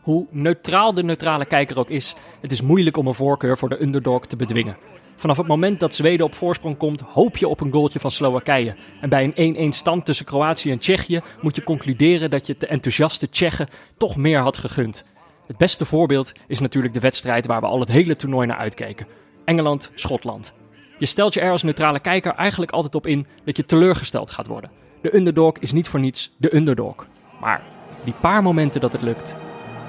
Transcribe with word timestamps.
Hoe 0.00 0.26
neutraal 0.30 0.94
de 0.94 1.02
neutrale 1.02 1.44
kijker 1.44 1.78
ook 1.78 1.90
is, 1.90 2.14
het 2.40 2.52
is 2.52 2.62
moeilijk 2.62 2.96
om 2.96 3.06
een 3.06 3.14
voorkeur 3.14 3.58
voor 3.58 3.68
de 3.68 3.82
underdog 3.82 4.26
te 4.26 4.36
bedwingen. 4.36 4.76
Vanaf 5.16 5.36
het 5.36 5.46
moment 5.46 5.80
dat 5.80 5.94
Zweden 5.94 6.26
op 6.26 6.34
voorsprong 6.34 6.76
komt, 6.76 7.00
hoop 7.00 7.36
je 7.36 7.48
op 7.48 7.60
een 7.60 7.72
goaltje 7.72 8.00
van 8.00 8.10
Slowakije. 8.10 8.76
En 9.00 9.08
bij 9.08 9.32
een 9.34 9.72
1-1 9.72 9.76
stand 9.76 10.04
tussen 10.04 10.26
Kroatië 10.26 10.70
en 10.70 10.78
Tsjechië 10.78 11.20
moet 11.40 11.56
je 11.56 11.62
concluderen 11.62 12.30
dat 12.30 12.46
je 12.46 12.54
de 12.58 12.66
enthousiaste 12.66 13.28
Tsjechen 13.28 13.68
toch 13.96 14.16
meer 14.16 14.40
had 14.40 14.58
gegund. 14.58 15.04
Het 15.46 15.56
beste 15.56 15.84
voorbeeld 15.84 16.32
is 16.46 16.60
natuurlijk 16.60 16.94
de 16.94 17.00
wedstrijd 17.00 17.46
waar 17.46 17.60
we 17.60 17.66
al 17.66 17.80
het 17.80 17.88
hele 17.88 18.16
toernooi 18.16 18.46
naar 18.46 18.56
uitkeken. 18.56 19.06
Engeland-Schotland. 19.44 20.52
Je 20.98 21.06
stelt 21.06 21.34
je 21.34 21.40
er 21.40 21.50
als 21.50 21.62
neutrale 21.62 22.00
kijker 22.00 22.34
eigenlijk 22.34 22.70
altijd 22.70 22.94
op 22.94 23.06
in 23.06 23.26
dat 23.44 23.56
je 23.56 23.64
teleurgesteld 23.64 24.30
gaat 24.30 24.46
worden. 24.46 24.70
De 25.02 25.16
underdog 25.16 25.58
is 25.58 25.72
niet 25.72 25.88
voor 25.88 26.00
niets 26.00 26.30
de 26.36 26.54
underdog. 26.56 27.06
Maar 27.40 27.62
die 28.04 28.14
paar 28.20 28.42
momenten 28.42 28.80
dat 28.80 28.92
het 28.92 29.02
lukt, 29.02 29.36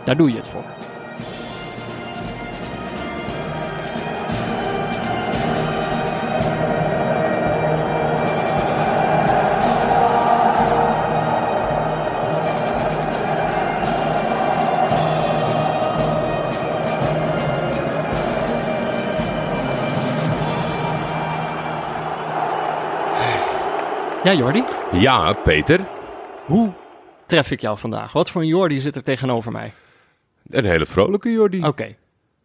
daar 0.03 0.17
doe 0.17 0.29
je 0.31 0.37
het 0.37 0.47
voor. 0.47 0.63
Ja, 24.23 24.33
Jordi? 24.33 24.63
Ja, 24.91 25.33
Peter. 25.33 25.79
Hoe 26.45 26.69
tref 27.25 27.51
ik 27.51 27.61
jou 27.61 27.77
vandaag? 27.77 28.11
Wat 28.11 28.29
voor 28.29 28.41
een 28.41 28.47
Jordi 28.47 28.79
zit 28.79 28.95
er 28.95 29.03
tegenover 29.03 29.51
mij? 29.51 29.71
Een 30.51 30.65
hele 30.65 30.85
vrolijke 30.85 31.31
Jordi. 31.31 31.63
Oké. 31.63 31.95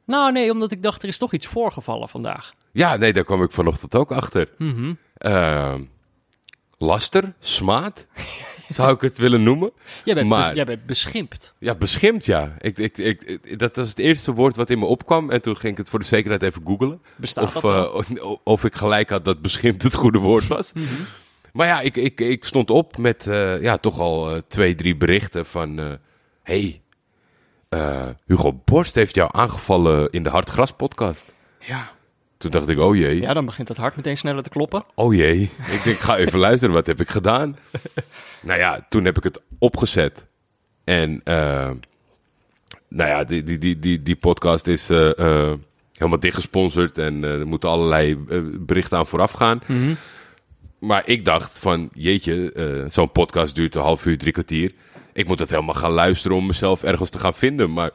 Nou, 0.04 0.32
nee, 0.32 0.50
omdat 0.50 0.72
ik 0.72 0.82
dacht 0.82 1.02
er 1.02 1.08
is 1.08 1.18
toch 1.18 1.32
iets 1.32 1.46
voorgevallen 1.46 2.08
vandaag. 2.08 2.52
Ja, 2.72 2.96
nee, 2.96 3.12
daar 3.12 3.24
kwam 3.24 3.42
ik 3.42 3.52
vanochtend 3.52 3.94
ook 3.94 4.12
achter. 4.12 4.48
Mhm. 4.58 4.92
Ehm, 5.16 5.82
laster, 6.78 7.34
smaad, 7.40 8.06
zou 8.68 8.94
ik 8.94 9.00
het 9.00 9.18
willen 9.18 9.42
noemen. 9.42 9.72
Jij 10.04 10.14
bent, 10.14 10.28
Maar- 10.28 10.46
bes- 10.46 10.54
jij 10.56 10.64
bent 10.64 10.86
beschimpt. 10.86 11.54
Ja, 11.58 11.74
beschimpt, 11.74 12.24
ja. 12.24 12.54
Ik, 12.58 12.78
ik, 12.78 12.96
ik, 12.98 13.58
dat 13.58 13.76
was 13.76 13.88
het 13.88 13.98
eerste 13.98 14.32
woord 14.32 14.56
wat 14.56 14.70
in 14.70 14.78
me 14.78 14.84
opkwam. 14.84 15.30
En 15.30 15.42
toen 15.42 15.56
ging 15.56 15.72
ik 15.72 15.78
het 15.78 15.88
voor 15.88 15.98
de 15.98 16.04
zekerheid 16.04 16.42
even 16.42 16.62
googelen. 16.66 17.00
Bestaat 17.16 17.56
Of, 17.56 17.64
eh, 17.64 17.94
of, 17.94 18.08
of 18.44 18.64
ik 18.64 18.74
gelijk 18.74 19.10
had 19.10 19.24
dat 19.24 19.42
beschimpt 19.42 19.82
het 19.82 19.94
goede 19.94 20.18
woord 20.18 20.46
was. 20.46 20.72
Mhm. 20.72 20.84
Maar 21.52 21.66
ja, 21.66 21.80
ik, 21.80 21.96
ik, 21.96 22.20
ik 22.20 22.44
stond 22.44 22.70
op 22.70 22.96
met 22.96 23.26
eh, 23.26 23.62
ja, 23.62 23.76
toch 23.76 23.98
al 24.00 24.30
eh, 24.34 24.40
twee, 24.48 24.74
drie 24.74 24.96
berichten 24.96 25.46
van... 25.46 25.98
hey, 26.42 26.80
eh, 27.76 28.08
Hugo 28.26 28.60
Borst 28.64 28.94
heeft 28.94 29.14
jou 29.14 29.28
aangevallen 29.32 30.10
in 30.10 30.22
de 30.22 30.28
Hartgras 30.28 30.72
podcast. 30.72 31.32
Ja. 31.60 31.90
Toen 32.38 32.50
dacht 32.50 32.68
ik, 32.68 32.78
oh 32.78 32.96
jee. 32.96 33.20
ja, 33.20 33.34
dan 33.34 33.44
begint 33.44 33.68
het 33.68 33.76
hart 33.76 33.96
meteen 33.96 34.16
sneller 34.16 34.42
te 34.42 34.48
kloppen. 34.48 34.84
Oh 34.94 35.14
jee, 35.14 35.50
ik 35.70 35.80
denk, 35.84 35.96
ga 35.96 36.16
even 36.16 36.38
luisteren, 36.48 36.74
wat 36.74 36.86
heb 36.86 37.00
ik 37.00 37.08
gedaan? 37.08 37.56
Nou 38.40 38.58
ja, 38.58 38.86
toen 38.88 39.04
heb 39.04 39.16
ik 39.16 39.24
het 39.24 39.42
opgezet. 39.58 40.26
En, 40.84 41.20
eh, 41.24 41.70
nou 42.88 43.10
ja, 43.10 43.24
die, 43.24 43.42
die, 43.42 43.58
die, 43.58 43.78
die, 43.78 44.02
die 44.02 44.16
podcast 44.16 44.66
is 44.66 44.90
eh, 44.90 45.18
eh, 45.18 45.54
helemaal 45.92 46.20
dichtgesponsord 46.20 46.98
en 46.98 47.22
er 47.22 47.46
moeten 47.46 47.68
allerlei 47.68 48.16
berichten 48.58 48.98
aan 48.98 49.06
vooraf 49.06 49.30
gaan. 49.30 49.60
Mhm. 49.66 49.94
Maar 50.78 51.02
ik 51.06 51.24
dacht 51.24 51.58
van, 51.58 51.88
jeetje, 51.92 52.84
zo'n 52.88 53.12
podcast 53.12 53.54
duurt 53.54 53.74
een 53.74 53.82
half 53.82 54.06
uur, 54.06 54.18
drie 54.18 54.32
kwartier. 54.32 54.72
Ik 55.16 55.26
moet 55.28 55.38
het 55.38 55.50
helemaal 55.50 55.74
gaan 55.74 55.90
luisteren 55.92 56.36
om 56.36 56.46
mezelf 56.46 56.82
ergens 56.82 57.10
te 57.10 57.18
gaan 57.18 57.34
vinden. 57.34 57.72
Maar 57.72 57.90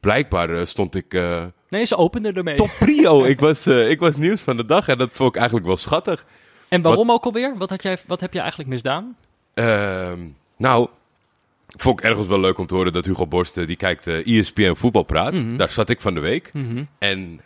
blijkbaar 0.00 0.50
eh, 0.58 0.64
stond 0.64 0.94
ik 0.94 1.14
eh, 1.14 1.44
Nee, 1.68 1.84
ze 1.84 1.96
openden 1.96 2.34
ermee. 2.34 2.56
top 2.56 2.70
prio. 2.78 3.24
ik, 3.32 3.40
was, 3.40 3.66
eh, 3.66 3.90
ik 3.90 4.00
was 4.00 4.16
nieuws 4.16 4.40
van 4.40 4.56
de 4.56 4.64
dag 4.64 4.88
en 4.88 4.98
dat 4.98 5.12
vond 5.12 5.28
ik 5.28 5.36
eigenlijk 5.36 5.66
wel 5.66 5.76
schattig. 5.76 6.24
En 6.68 6.82
waarom 6.82 7.10
ook 7.10 7.24
alweer? 7.24 7.54
Wat, 7.58 7.70
had 7.70 7.82
jij, 7.82 7.98
wat 8.06 8.20
heb 8.20 8.32
je 8.32 8.38
eigenlijk 8.38 8.70
misdaan? 8.70 9.16
Ehm, 9.54 10.28
nou, 10.56 10.88
vond 11.66 11.98
ik 11.98 12.04
ergens 12.04 12.26
wel 12.26 12.40
leuk 12.40 12.58
om 12.58 12.66
te 12.66 12.74
horen 12.74 12.92
dat 12.92 13.04
Hugo 13.04 13.26
Borst, 13.26 13.58
eh, 13.58 13.66
die 13.66 13.76
kijkt 13.76 14.06
eh 14.06 14.26
ESPN 14.38 14.74
Voetbalpraat. 14.74 15.32
Mhm. 15.32 15.56
Daar 15.56 15.70
zat 15.70 15.88
ik 15.90 16.00
van 16.00 16.14
de 16.14 16.20
week. 16.20 16.50
Mhm. 16.52 16.84
En 16.98 17.40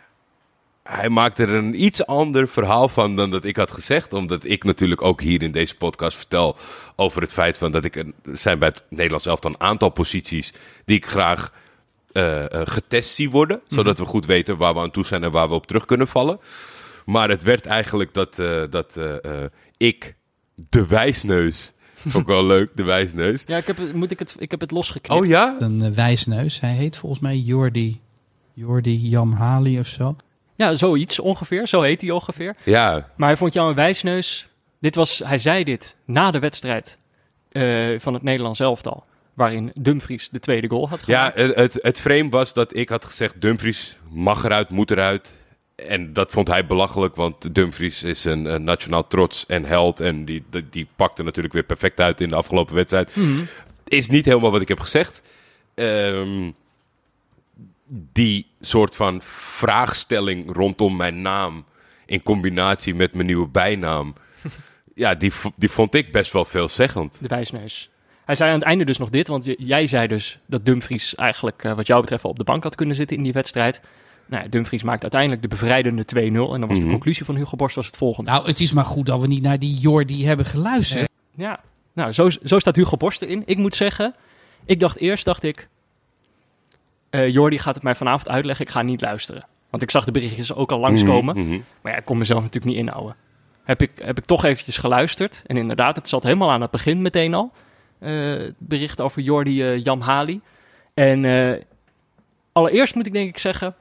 hij 0.89 1.09
maakte 1.09 1.43
er 1.43 1.53
een 1.53 1.83
iets 1.83 2.05
ander 2.05 2.47
verhaal 2.47 2.87
van 2.87 3.15
dan 3.15 3.29
dat 3.29 3.45
ik 3.45 3.55
had 3.55 3.71
gezegd. 3.71 4.13
Omdat 4.13 4.43
ik 4.45 4.63
natuurlijk 4.63 5.01
ook 5.01 5.21
hier 5.21 5.43
in 5.43 5.51
deze 5.51 5.75
podcast 5.77 6.17
vertel 6.17 6.55
over 6.95 7.21
het 7.21 7.33
feit 7.33 7.57
van 7.57 7.71
dat 7.71 7.85
ik... 7.85 7.95
Er 7.95 8.05
zijn 8.33 8.59
bij 8.59 8.67
het 8.67 8.83
Nederlands 8.89 9.25
elftal 9.25 9.51
een 9.51 9.59
aantal 9.59 9.89
posities 9.89 10.53
die 10.85 10.97
ik 10.97 11.05
graag 11.05 11.53
eh, 12.11 12.43
eh, 12.53 12.61
getest 12.67 13.13
zie 13.15 13.29
worden. 13.29 13.61
Zodat 13.67 13.97
we 13.97 14.05
goed 14.05 14.25
weten 14.25 14.57
waar 14.57 14.73
we 14.73 14.79
aan 14.79 14.91
toe 14.91 15.05
zijn 15.05 15.23
en 15.23 15.31
waar 15.31 15.47
we 15.49 15.53
op 15.53 15.67
terug 15.67 15.85
kunnen 15.85 16.07
vallen. 16.07 16.39
Maar 17.05 17.29
het 17.29 17.43
werd 17.43 17.65
eigenlijk 17.65 18.13
dat, 18.13 18.39
eh, 18.39 18.61
dat 18.69 18.97
eh, 18.97 19.43
eh, 19.43 19.49
ik, 19.77 20.15
de 20.69 20.85
wijsneus... 20.87 21.71
Ook 22.15 22.27
wel 22.27 22.45
leuk, 22.45 22.69
de 22.75 22.83
wijsneus. 22.83 23.43
Ja, 23.45 23.57
ik 23.57 23.67
heb, 23.67 23.77
het- 23.77 23.93
moet 23.93 24.11
ik, 24.11 24.19
het, 24.19 24.35
ik 24.37 24.51
heb 24.51 24.59
het 24.59 24.71
losgeknipt. 24.71 25.21
Oh 25.21 25.27
ja? 25.27 25.55
Een 25.59 25.93
wijsneus. 25.95 26.59
Hij 26.59 26.73
heet 26.73 26.97
volgens 26.97 27.21
mij 27.21 27.37
Jordi, 27.37 28.01
Jordi 28.53 28.97
Jamhali 29.09 29.79
of 29.79 29.87
zo. 29.87 30.15
Ja, 30.55 30.73
zoiets 30.73 31.19
ongeveer. 31.19 31.67
Zo 31.67 31.81
heet 31.81 32.01
hij 32.01 32.11
ongeveer. 32.11 32.55
Ja, 32.63 33.09
Maar 33.15 33.27
hij 33.27 33.37
vond 33.37 33.53
jou 33.53 33.69
een 33.69 33.75
wijsneus. 33.75 34.47
Dit 34.79 34.95
was, 34.95 35.19
hij 35.25 35.37
zei 35.37 35.63
dit 35.63 35.95
na 36.05 36.31
de 36.31 36.39
wedstrijd 36.39 36.97
eh, 37.51 37.99
van 37.99 38.13
het 38.13 38.23
Nederlands 38.23 38.59
elftal. 38.59 39.03
Waarin 39.33 39.71
Dumfries 39.73 40.29
de 40.29 40.39
tweede 40.39 40.67
goal 40.69 40.89
had 40.89 41.03
Ja, 41.05 41.29
gemaakt. 41.29 41.37
het, 41.37 41.55
het, 41.73 41.79
het 41.83 41.99
frame 41.99 42.29
was 42.29 42.53
dat 42.53 42.75
ik 42.75 42.89
had 42.89 43.05
gezegd: 43.05 43.41
Dumfries 43.41 43.97
mag 44.09 44.43
eruit, 44.43 44.69
moet 44.69 44.91
eruit. 44.91 45.35
En 45.75 46.13
dat 46.13 46.31
vond 46.31 46.47
hij 46.47 46.65
belachelijk, 46.65 47.15
want 47.15 47.55
Dumfries 47.55 48.03
is 48.03 48.25
een, 48.25 48.45
een 48.45 48.63
nationaal 48.63 49.07
trots 49.07 49.45
en 49.45 49.65
held. 49.65 49.99
En 49.99 50.25
die, 50.25 50.43
die, 50.49 50.65
die 50.69 50.87
pakte 50.95 51.23
natuurlijk 51.23 51.53
weer 51.53 51.63
perfect 51.63 51.99
uit 51.99 52.21
in 52.21 52.29
de 52.29 52.35
afgelopen 52.35 52.75
wedstrijd. 52.75 53.15
Mhm. 53.15 53.39
Is 53.87 54.09
niet 54.09 54.25
helemaal 54.25 54.51
wat 54.51 54.61
ik 54.61 54.67
heb 54.67 54.79
gezegd. 54.79 55.21
Ehm, 55.73 56.51
die 57.95 58.47
soort 58.59 58.95
van 58.95 59.21
vraagstelling 59.23 60.55
rondom 60.55 60.95
mijn 60.95 61.21
naam 61.21 61.65
in 62.05 62.23
combinatie 62.23 62.95
met 62.95 63.13
mijn 63.13 63.25
nieuwe 63.25 63.47
bijnaam. 63.47 64.13
ja, 64.93 65.15
die, 65.15 65.31
die 65.55 65.69
vond 65.69 65.95
ik 65.95 66.11
best 66.11 66.31
wel 66.33 66.45
veelzeggend. 66.45 67.13
De 67.19 67.27
wijsneus. 67.27 67.89
Hij 68.25 68.35
zei 68.35 68.49
aan 68.51 68.57
het 68.57 68.65
einde 68.67 68.85
dus 68.85 68.97
nog 68.97 69.09
dit, 69.09 69.27
want 69.27 69.45
jij 69.57 69.87
zei 69.87 70.07
dus 70.07 70.39
dat 70.45 70.65
Dumfries 70.65 71.15
eigenlijk, 71.15 71.63
eh, 71.63 71.73
wat 71.73 71.87
jou 71.87 72.01
betreft, 72.01 72.23
wel 72.23 72.31
op 72.31 72.37
de 72.37 72.43
bank 72.43 72.63
had 72.63 72.75
kunnen 72.75 72.95
zitten 72.95 73.17
in 73.17 73.23
die 73.23 73.33
wedstrijd. 73.33 73.81
Nou, 74.27 74.43
ja, 74.43 74.49
Dumfries 74.49 74.83
maakt 74.83 75.01
uiteindelijk 75.01 75.41
de 75.41 75.47
bevrijdende 75.47 76.05
2-0. 76.05 76.53
En 76.53 76.59
dan 76.59 76.69
was 76.69 76.77
de 76.77 76.83
Mhm. 76.83 76.91
conclusie 76.91 77.25
van 77.25 77.35
Hugo 77.35 77.55
Borst 77.55 77.75
was 77.75 77.85
het 77.85 77.97
volgende. 77.97 78.29
Nou, 78.31 78.45
het 78.47 78.59
is 78.59 78.73
maar 78.73 78.85
goed 78.85 79.05
dat 79.05 79.19
we 79.19 79.27
niet 79.27 79.41
naar 79.41 79.59
die 79.59 79.73
Jordi 79.77 80.25
hebben 80.25 80.45
geluisterd. 80.45 81.09
Ja, 81.35 81.59
nou, 81.93 82.11
zo, 82.11 82.29
zo 82.43 82.59
staat 82.59 82.75
Hugo 82.75 82.97
Borst 82.97 83.21
erin. 83.21 83.43
Ik 83.45 83.57
moet 83.57 83.75
zeggen, 83.75 84.15
ik 84.65 84.79
dacht 84.79 84.97
eerst, 84.97 85.25
dacht 85.25 85.43
ik, 85.43 85.67
eh 87.15 87.29
Jordi 87.29 87.57
gaat 87.57 87.75
het 87.75 87.83
mij 87.83 87.95
vanavond 87.95 88.29
uitleggen, 88.29 88.65
ik 88.65 88.71
ga 88.71 88.81
niet 88.81 89.01
luisteren. 89.01 89.45
Want 89.69 89.83
ik 89.83 89.91
zag 89.91 90.05
de 90.05 90.11
berichtjes 90.11 90.53
ook 90.53 90.71
al 90.71 90.79
langskomen. 90.79 91.35
Mhm, 91.37 91.47
mhm. 91.47 91.59
Maar 91.81 91.91
ja, 91.91 91.97
ik 91.97 92.05
kon 92.05 92.17
mezelf 92.17 92.41
natuurlijk 92.41 92.65
niet 92.65 92.85
inhouden. 92.85 93.15
Heb 93.63 93.81
ik, 93.81 93.91
heb 94.01 94.17
ik 94.17 94.25
toch 94.25 94.43
eventjes 94.43 94.77
geluisterd. 94.77 95.43
En 95.45 95.57
inderdaad, 95.57 95.95
het 95.95 96.09
zat 96.09 96.23
helemaal 96.23 96.51
aan 96.51 96.61
het 96.61 96.71
begin 96.71 97.01
meteen 97.01 97.33
al. 97.33 97.51
eh, 97.99 98.11
het 98.29 98.55
bericht 98.57 99.01
over 99.01 99.21
Jordi 99.21 99.63
eh 99.63 99.83
Jamhali. 99.83 100.41
En 100.93 101.25
allereerst 102.51 102.95
moet 102.95 103.05
ik 103.05 103.13
denk 103.13 103.29
ik 103.29 103.37
zeggen... 103.37 103.75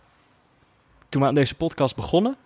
Toen 1.09 1.23
we 1.23 1.29
aan 1.29 1.35
deze 1.35 1.55
podcast 1.55 1.97
begonnen... 1.97 2.37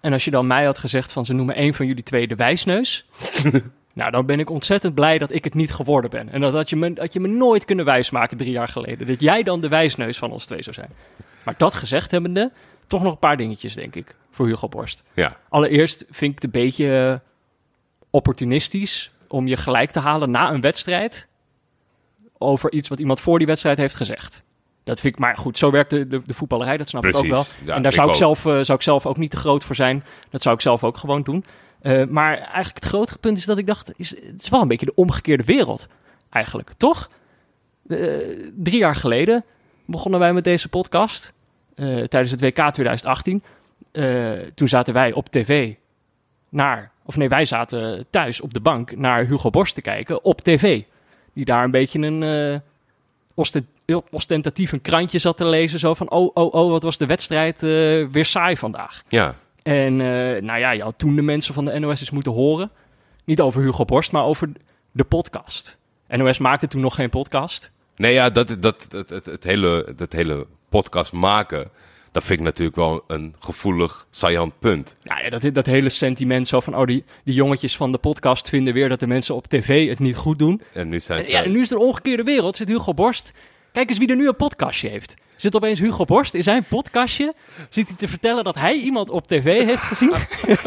En 0.00 0.12
als 0.12 0.24
je 0.24 0.30
dan 0.30 0.46
mij 0.46 0.64
had 0.64 0.78
gezegd 0.78 1.12
van 1.12 1.24
ze 1.24 1.32
noemen 1.32 1.54
één 1.54 1.74
van 1.74 1.86
jullie 1.86 2.02
twee 2.02 2.26
de 2.26 2.34
wijsneus... 2.34 3.06
nou, 3.92 4.10
dan 4.10 4.26
ben 4.26 4.40
ik 4.40 4.50
ontzettend 4.50 4.94
blij 4.94 5.18
dat 5.18 5.32
ik 5.32 5.44
het 5.44 5.54
niet 5.54 5.72
geworden 5.72 6.10
ben. 6.10 6.28
En 6.28 6.40
dat 6.40 6.52
had 6.52 6.70
je 6.70 6.76
me, 6.76 6.92
had 6.96 7.12
je 7.12 7.20
me 7.20 7.28
nooit 7.28 7.64
kunnen 7.64 7.84
wijsmaken 7.84 8.36
drie 8.36 8.50
jaar 8.52 8.68
geleden. 8.68 9.06
Dat 9.06 9.20
jij 9.20 9.42
dan 9.42 9.60
de 9.60 9.68
wijsneus 9.68 10.18
van 10.18 10.32
ons 10.32 10.46
twee 10.46 10.62
zou 10.62 10.74
zijn. 10.74 10.90
Maar 11.42 11.54
dat 11.56 11.74
gezegd 11.74 12.10
hebbende, 12.10 12.52
toch 12.86 13.02
nog 13.02 13.12
een 13.12 13.18
paar 13.18 13.36
dingetjes, 13.36 13.74
denk 13.74 13.94
ik, 13.94 14.14
voor 14.30 14.46
Hugo 14.46 14.68
Borst. 14.68 15.02
Ja. 15.14 15.36
Allereerst 15.48 16.04
vind 16.10 16.30
ik 16.30 16.42
het 16.42 16.44
een 16.44 16.60
beetje 16.62 17.06
eh, 17.06 17.28
opportunistisch 18.10 19.12
om 19.28 19.46
je 19.46 19.56
gelijk 19.56 19.90
te 19.90 20.00
halen 20.00 20.30
na 20.30 20.52
een 20.52 20.60
wedstrijd 20.60 21.28
over 22.38 22.72
iets 22.72 22.88
wat 22.88 23.00
iemand 23.00 23.20
voor 23.20 23.38
die 23.38 23.46
wedstrijd 23.46 23.78
heeft 23.78 23.96
gezegd. 23.96 24.42
Dat 24.84 25.00
vind 25.00 25.14
ik, 25.14 25.20
maar 25.20 25.36
goed, 25.36 25.58
zo 25.58 25.70
werkt 25.70 25.90
de, 25.90 26.06
de, 26.06 26.22
de 26.26 26.34
voetballerij, 26.34 26.76
dat 26.76 26.88
snap 26.88 27.06
ik 27.06 27.16
ook 27.16 27.26
wel. 27.26 27.44
Ja, 27.64 27.74
en 27.74 27.82
daar 27.82 27.92
zou 27.92 28.08
ik, 28.08 28.14
zelf, 28.14 28.46
eh, 28.46 28.52
zou 28.52 28.78
ik 28.78 28.82
zelf 28.82 29.06
ook 29.06 29.16
niet 29.16 29.30
te 29.30 29.36
groot 29.36 29.64
voor 29.64 29.74
zijn. 29.74 30.04
Dat 30.30 30.42
zou 30.42 30.54
ik 30.54 30.60
zelf 30.60 30.84
ook 30.84 30.96
gewoon 30.96 31.22
doen. 31.22 31.44
Eh, 31.82 32.06
maar 32.06 32.36
eigenlijk 32.38 32.74
het 32.74 32.84
grotere 32.84 33.18
punt 33.18 33.38
is 33.38 33.44
dat 33.44 33.58
ik 33.58 33.66
dacht, 33.66 33.92
is, 33.96 34.10
het 34.10 34.42
is 34.42 34.48
wel 34.48 34.60
een 34.60 34.68
beetje 34.68 34.86
de 34.86 34.94
omgekeerde 34.94 35.44
wereld. 35.44 35.86
Eigenlijk, 36.30 36.72
toch? 36.76 37.10
Eh, 37.90 37.98
drie 38.56 38.78
jaar 38.78 38.96
geleden 38.96 39.44
begonnen 39.84 40.20
wij 40.20 40.32
met 40.32 40.44
deze 40.44 40.68
podcast. 40.68 41.32
eh, 41.74 41.86
tijdens 41.86 42.30
het 42.30 42.40
WK 42.40 42.70
2018. 42.70 43.42
Eh, 43.92 44.32
toen 44.54 44.68
zaten 44.68 44.94
wij 44.94 45.12
op 45.12 45.28
tv 45.28 45.74
naar... 46.48 46.90
Of 47.04 47.16
nee, 47.16 47.28
wij 47.28 47.44
zaten 47.44 48.06
thuis 48.10 48.40
op 48.40 48.54
de 48.54 48.60
bank 48.60 48.96
naar 48.96 49.26
Hugo 49.26 49.50
Borst 49.50 49.74
te 49.74 49.82
kijken 49.82 50.24
op 50.24 50.40
tv. 50.40 50.82
Die 51.32 51.44
daar 51.44 51.64
een 51.64 51.70
beetje 51.70 51.98
een... 51.98 52.62
ostentatief 54.10 54.72
een 54.72 54.80
krantje 54.80 55.18
zat 55.18 55.36
te 55.36 55.44
lezen. 55.44 55.78
Zo 55.78 55.94
van, 55.94 56.10
oh, 56.10 56.30
oh, 56.34 56.54
oh, 56.54 56.70
wat 56.70 56.82
was 56.82 56.98
de 56.98 57.06
wedstrijd 57.06 57.60
weer 58.10 58.24
saai 58.24 58.56
vandaag. 58.56 59.02
Ja, 59.08 59.34
En 59.70 60.00
eh, 60.00 60.42
nou 60.42 60.58
ja, 60.58 60.70
je 60.70 60.82
had 60.82 60.98
toen 60.98 61.16
de 61.16 61.22
mensen 61.22 61.54
van 61.54 61.64
de 61.64 61.78
NOS 61.78 62.00
eens 62.00 62.10
moeten 62.10 62.32
horen. 62.32 62.70
Niet 63.24 63.40
over 63.40 63.62
Hugo 63.62 63.84
Borst, 63.84 64.12
maar 64.12 64.24
over 64.24 64.52
de 64.92 65.04
podcast. 65.04 65.78
NOS 66.08 66.38
maakte 66.38 66.66
toen 66.66 66.80
nog 66.80 66.94
geen 66.94 67.10
podcast. 67.10 67.70
nee, 67.96 68.12
ja, 68.12 68.30
dat, 68.30 68.56
dat, 68.60 68.86
dat, 68.88 69.08
het, 69.08 69.26
het 69.26 69.44
hele, 69.44 69.92
dat 69.96 70.12
hele 70.12 70.46
podcast 70.68 71.12
maken, 71.12 71.70
dat 72.12 72.24
vind 72.24 72.38
ik 72.38 72.44
natuurlijk 72.44 72.76
wel 72.76 73.04
een 73.06 73.34
gevoelig, 73.38 74.06
saillant 74.10 74.58
punt. 74.58 74.96
Nou 75.02 75.24
ja, 75.24 75.30
dat, 75.30 75.54
dat 75.54 75.66
hele 75.66 75.88
sentiment 75.88 76.46
zo 76.48 76.60
van, 76.60 76.76
oh, 76.76 76.86
die, 76.86 77.04
die 77.24 77.34
jongetjes 77.34 77.76
van 77.76 77.92
de 77.92 77.98
podcast 77.98 78.48
vinden 78.48 78.74
weer 78.74 78.88
dat 78.88 79.00
de 79.00 79.06
mensen 79.06 79.34
op 79.34 79.46
tv 79.46 79.88
het 79.88 79.98
niet 79.98 80.16
goed 80.16 80.38
doen. 80.38 80.60
En 80.72 80.88
nu 80.88 81.00
zijn 81.00 81.24
ze... 81.24 81.30
ja, 81.30 81.44
en 81.44 81.52
nu 81.52 81.60
is 81.60 81.70
er 81.70 81.76
een 81.76 81.82
omgekeerde 81.82 82.22
wereld. 82.22 82.56
Zit 82.56 82.68
Hugo 82.68 82.94
Borst. 82.94 83.32
Kijk 83.72 83.88
eens 83.88 83.98
wie 83.98 84.08
er 84.08 84.16
nu 84.16 84.28
een 84.28 84.36
podcastje 84.36 84.88
heeft. 84.88 85.14
Zit 85.36 85.56
opeens 85.56 85.78
Hugo 85.78 86.04
Borst 86.04 86.34
in 86.34 86.42
zijn 86.42 86.64
podcastje. 86.64 87.34
Zit 87.68 87.88
hij 87.88 87.96
te 87.96 88.08
vertellen 88.08 88.44
dat 88.44 88.54
hij 88.54 88.74
iemand 88.74 89.10
op 89.10 89.26
tv 89.26 89.64
heeft 89.64 89.82
gezien. 89.82 90.14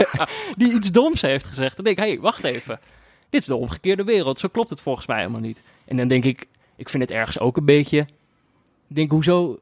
die 0.57 0.73
iets 0.73 0.91
doms 0.91 1.21
heeft 1.21 1.45
gezegd. 1.45 1.75
Dan 1.75 1.85
denk 1.85 1.97
ik, 1.97 2.03
hé, 2.03 2.09
hey, 2.09 2.19
wacht 2.19 2.43
even. 2.43 2.79
Dit 3.29 3.41
is 3.41 3.47
de 3.47 3.55
omgekeerde 3.55 4.03
wereld. 4.03 4.39
Zo 4.39 4.47
klopt 4.47 4.69
het 4.69 4.81
volgens 4.81 5.05
mij 5.05 5.17
helemaal 5.17 5.41
niet. 5.41 5.61
En 5.85 5.97
dan 5.97 6.07
denk 6.07 6.23
ik, 6.23 6.47
ik 6.75 6.89
vind 6.89 7.03
het 7.03 7.11
ergens 7.11 7.39
ook 7.39 7.57
een 7.57 7.65
beetje. 7.65 7.99
Ik 8.87 8.95
denk, 8.95 9.11
hoezo 9.11 9.59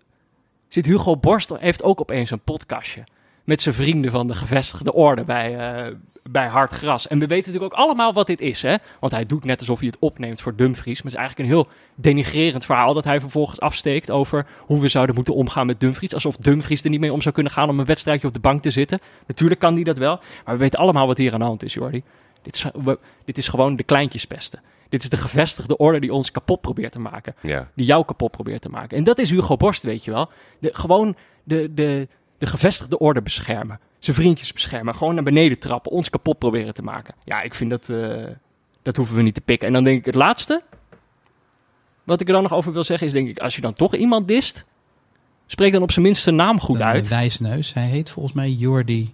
zit 0.67 0.85
Hugo 0.85 1.17
Borst 1.17 1.57
heeft 1.57 1.83
ook 1.83 2.01
opeens 2.01 2.31
een 2.31 2.39
podcastje. 2.39 3.03
Met 3.43 3.61
zijn 3.61 3.75
vrienden 3.75 4.11
van 4.11 4.27
de 4.27 4.33
gevestigde 4.33 4.93
orde 4.93 5.23
bij, 5.23 5.57
eh, 5.57 5.93
bij 6.29 6.47
Hard 6.47 6.71
Gras. 6.71 7.07
En 7.07 7.19
we 7.19 7.27
weten 7.27 7.51
natuurlijk 7.51 7.73
ook 7.79 7.85
allemaal 7.85 8.13
wat 8.13 8.27
dit 8.27 8.41
is, 8.41 8.61
hè? 8.61 8.75
Want 8.99 9.11
hij 9.13 9.25
doet 9.25 9.43
net 9.43 9.59
alsof 9.59 9.79
hij 9.79 9.87
het 9.87 9.97
opneemt 9.99 10.41
voor 10.41 10.55
Dumfries. 10.55 11.01
Maar 11.01 11.11
het 11.11 11.19
is 11.21 11.27
eigenlijk 11.27 11.49
een 11.49 11.55
heel 11.55 11.67
denigrerend 11.95 12.65
verhaal 12.65 12.93
dat 12.93 13.03
hij 13.03 13.19
vervolgens 13.19 13.59
afsteekt 13.59 14.11
over 14.11 14.47
hoe 14.59 14.79
we 14.79 14.87
zouden 14.87 15.15
moeten 15.15 15.35
omgaan 15.35 15.65
met 15.65 15.79
Dumfries. 15.79 16.13
Alsof 16.13 16.35
Dumfries 16.37 16.83
er 16.83 16.89
niet 16.89 16.99
mee 16.99 17.13
om 17.13 17.21
zou 17.21 17.33
kunnen 17.33 17.51
gaan 17.53 17.69
om 17.69 17.79
een 17.79 17.85
wedstrijdje 17.85 18.27
op 18.27 18.33
de 18.33 18.39
bank 18.39 18.61
te 18.61 18.69
zitten. 18.69 18.99
Natuurlijk 19.27 19.59
kan 19.59 19.73
hij 19.73 19.83
dat 19.83 19.97
wel. 19.97 20.19
Maar 20.45 20.53
we 20.55 20.59
weten 20.61 20.79
allemaal 20.79 21.07
wat 21.07 21.17
hier 21.17 21.33
aan 21.33 21.39
de 21.39 21.45
hand 21.45 21.63
is, 21.63 21.73
Jordi. 21.73 22.03
Dit 22.41 22.55
is, 22.55 22.65
we- 22.83 22.99
dit 23.25 23.37
is 23.37 23.47
gewoon 23.47 23.75
de 23.75 23.83
kleintjespesten. 23.83 24.59
Dit 24.89 25.03
is 25.03 25.09
de 25.09 25.17
gevestigde 25.17 25.77
orde 25.77 25.99
die 25.99 26.13
ons 26.13 26.31
kapot 26.31 26.61
probeert 26.61 26.91
te 26.91 26.99
maken 26.99 27.35
Ja. 27.41 27.67
die 27.75 27.85
jou 27.85 28.05
kapot 28.05 28.31
probeert 28.31 28.61
te 28.61 28.69
maken. 28.69 28.97
En 28.97 29.03
dat 29.03 29.19
is 29.19 29.29
Hugo 29.29 29.57
Borst, 29.57 29.83
weet 29.83 30.05
je 30.05 30.11
wel. 30.11 30.29
De, 30.59 30.69
gewoon 30.73 31.15
de, 31.43 31.73
de, 31.73 32.07
de 32.41 32.47
gevestigde 32.47 32.97
orde 32.99 33.21
beschermen. 33.21 33.79
Zijn 33.99 34.15
vriendjes 34.15 34.53
beschermen. 34.53 34.95
Gewoon 34.95 35.13
naar 35.13 35.23
beneden 35.23 35.59
trappen. 35.59 35.91
Ons 35.91 36.09
kapot 36.09 36.39
proberen 36.39 36.73
te 36.73 36.81
maken. 36.81 37.15
Ja, 37.23 37.41
ik 37.41 37.53
vind 37.53 37.69
dat... 37.69 37.89
eh, 37.89 38.25
dat 38.81 38.95
hoeven 38.95 39.15
we 39.15 39.21
niet 39.21 39.33
te 39.33 39.41
pikken. 39.41 39.67
En 39.67 39.73
dan 39.73 39.83
denk 39.83 39.99
ik 39.99 40.05
het 40.05 40.15
laatste... 40.15 40.61
Wat 42.03 42.21
ik 42.21 42.27
er 42.27 42.33
dan 42.33 42.43
nog 42.43 42.53
over 42.53 42.73
wil 42.73 42.83
zeggen 42.83 43.07
is 43.07 43.13
denk 43.13 43.27
ik... 43.27 43.39
Als 43.39 43.55
je 43.55 43.61
dan 43.61 43.73
toch 43.73 43.95
iemand 43.95 44.27
dist... 44.27 44.65
Spreek 45.47 45.71
dan 45.71 45.81
op 45.81 45.91
zijn 45.91 46.05
minst 46.05 46.23
zijn 46.23 46.35
naam 46.35 46.59
goed 46.59 46.81
uit. 46.81 47.07
wijsneus. 47.07 47.73
Hij 47.73 47.85
heet 47.85 48.09
volgens 48.09 48.33
mij 48.35 48.49
Jordi, 48.49 49.13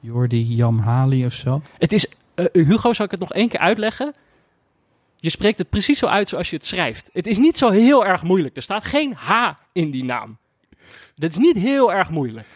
Jordi 0.00 0.54
Jamhali 0.54 1.26
of 1.26 1.32
zo. 1.32 1.62
Het 1.78 1.92
is... 1.92 2.06
eh, 2.34 2.44
Hugo, 2.52 2.92
zal 2.92 3.04
ik 3.04 3.10
het 3.10 3.20
nog 3.20 3.32
één 3.32 3.48
keer 3.48 3.60
uitleggen? 3.60 4.14
Je 5.16 5.30
spreekt 5.30 5.58
het 5.58 5.70
precies 5.70 5.98
zo 5.98 6.06
uit 6.06 6.28
zoals 6.28 6.50
je 6.50 6.56
het 6.56 6.64
schrijft. 6.64 7.10
Het 7.12 7.26
is 7.26 7.38
niet 7.38 7.58
zo 7.58 7.70
heel 7.70 8.06
erg 8.06 8.22
moeilijk. 8.22 8.56
Er 8.56 8.62
staat 8.62 8.84
geen 8.84 9.14
H 9.14 9.50
in 9.72 9.90
die 9.90 10.04
naam. 10.04 10.36
Dat 11.16 11.30
is 11.30 11.36
niet 11.36 11.56
heel 11.56 11.92
erg 11.92 12.10
moeilijk. 12.10 12.46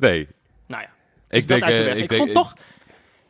Nee, 0.00 0.28
Nou 0.66 0.82
ja, 0.82 0.88
ik 1.28 1.42
ik 1.42 1.48
denk, 1.48 1.60
denk... 1.60 1.62
uit 1.62 1.72
de 1.72 1.78
eh, 1.78 1.84
weg. 1.84 1.96
ik 1.96 2.02
ik, 2.02 2.08
denk 2.08 2.20
vond 2.22 2.32
toch... 2.34 2.52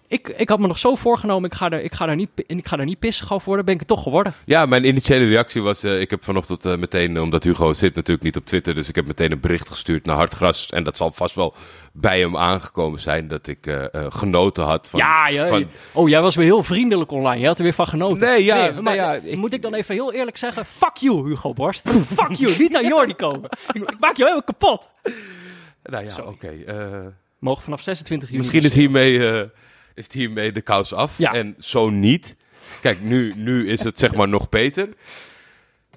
Ik, 0.06 0.28
ik 0.28 0.48
had 0.48 0.58
me 0.58 0.66
nog 0.66 0.78
zo 0.78 0.94
voorgenomen, 0.94 1.50
ik 1.50 1.56
ga 1.56 1.70
er, 1.70 1.82
ik 1.82 1.94
ga 1.94 2.08
er, 2.08 2.14
niet, 2.16 2.28
ik 2.46 2.68
ga 2.68 2.78
er 2.78 2.84
niet 2.84 2.98
pissig 2.98 3.32
over 3.32 3.46
worden. 3.46 3.64
Ben 3.64 3.74
ik 3.74 3.80
het 3.80 3.88
toch 3.88 4.02
geworden. 4.02 4.34
Ja, 4.44 4.66
mijn 4.66 4.84
initiële 4.86 5.26
reactie 5.26 5.62
was... 5.62 5.82
eh, 5.82 6.00
ik 6.00 6.10
heb 6.10 6.24
vanochtend 6.24 6.64
eh, 6.64 6.76
meteen, 6.76 7.16
eh, 7.16 7.22
omdat 7.22 7.44
Hugo 7.44 7.72
zit 7.72 7.94
natuurlijk 7.94 8.24
niet 8.24 8.36
op 8.36 8.46
Twitter... 8.46 8.74
dus 8.74 8.88
ik 8.88 8.94
heb 8.94 9.06
meteen 9.06 9.32
een 9.32 9.40
bericht 9.40 9.68
gestuurd 9.68 10.06
naar 10.06 10.16
Hartgras. 10.16 10.70
En 10.70 10.84
dat 10.84 10.96
zal 10.96 11.12
vast 11.12 11.34
wel 11.34 11.54
bij 11.92 12.20
hem 12.20 12.36
aangekomen 12.36 13.00
zijn... 13.00 13.28
dat 13.28 13.46
ik 13.46 13.66
eh, 13.66 13.94
eh, 13.94 14.06
genoten 14.08 14.64
had 14.64 14.88
van... 14.90 15.00
ja, 15.00 15.28
ja. 15.28 15.46
van- 15.46 15.68
Oh, 15.92 16.08
jij 16.08 16.22
was 16.22 16.34
weer 16.34 16.44
heel 16.46 16.62
vriendelijk 16.62 17.10
online. 17.10 17.40
Je 17.40 17.46
had 17.46 17.56
er 17.58 17.64
weer 17.64 17.74
van 17.74 17.86
genoten. 17.86 18.28
Nee, 18.28 18.44
ja, 18.44 18.70
nee, 18.70 18.80
maar 18.80 18.94
ja, 18.94 19.14
ik- 19.14 19.36
Moet 19.36 19.52
ik 19.52 19.62
dan 19.62 19.74
even 19.74 19.94
heel 19.94 20.12
eerlijk 20.12 20.36
zeggen, 20.36 20.66
fuck 20.66 20.96
you 20.96 21.28
Hugo 21.28 21.52
Borst. 21.52 21.88
fuck 22.18 22.32
you, 22.32 22.54
niet 22.58 22.76
aan 22.76 22.86
Jordi 22.86 23.14
komen. 23.14 23.48
Ik, 23.72 23.82
ik 23.90 23.96
maak 24.00 24.16
je 24.16 24.22
helemaal 24.22 24.42
kapot. 24.44 24.90
Nou 25.82 26.04
ja, 26.04 26.16
oké. 26.24 26.48
eh, 26.66 27.06
Mogen 27.38 27.62
vanaf 27.62 27.80
26 27.80 28.28
juni. 28.28 28.40
misschien 28.40 28.62
is 28.64 28.74
hiermee, 28.74 29.28
eh, 29.28 29.48
is 29.94 30.04
het 30.04 30.12
hiermee 30.12 30.52
de 30.52 30.60
kous 30.60 30.92
af. 30.94 31.18
Ja. 31.18 31.32
En 31.32 31.54
zo 31.58 31.90
niet. 31.90 32.36
Kijk, 32.80 33.00
nu, 33.02 33.32
nu 33.36 33.68
is 33.68 33.84
het 33.84 33.98
zeg 33.98 34.14
maar 34.14 34.28
nog 34.28 34.48
beter. 34.48 34.88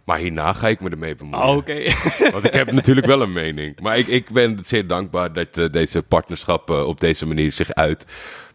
Maar 0.03 0.17
hierna 0.17 0.53
ga 0.53 0.67
ik 0.67 0.79
me 0.81 0.89
ermee 0.89 1.15
bemoeien. 1.15 1.47
Oh, 1.47 1.55
Oké. 1.55 1.83
Want 2.31 2.43
ik 2.45 2.53
heb 2.53 2.71
natuurlijk 2.71 3.07
wel 3.07 3.21
een 3.21 3.31
mening. 3.33 3.79
Maar 3.79 3.97
ik, 3.97 4.07
ik 4.07 4.31
ben 4.31 4.59
zeer 4.63 4.87
dankbaar 4.87 5.33
dat 5.33 5.57
eh, 5.57 5.69
deze 5.71 6.01
partnerschap 6.03 6.69
eh, 6.69 6.87
op 6.87 6.99
deze 6.99 7.25
manier 7.25 7.51
zich 7.51 7.71
uit. 7.73 8.05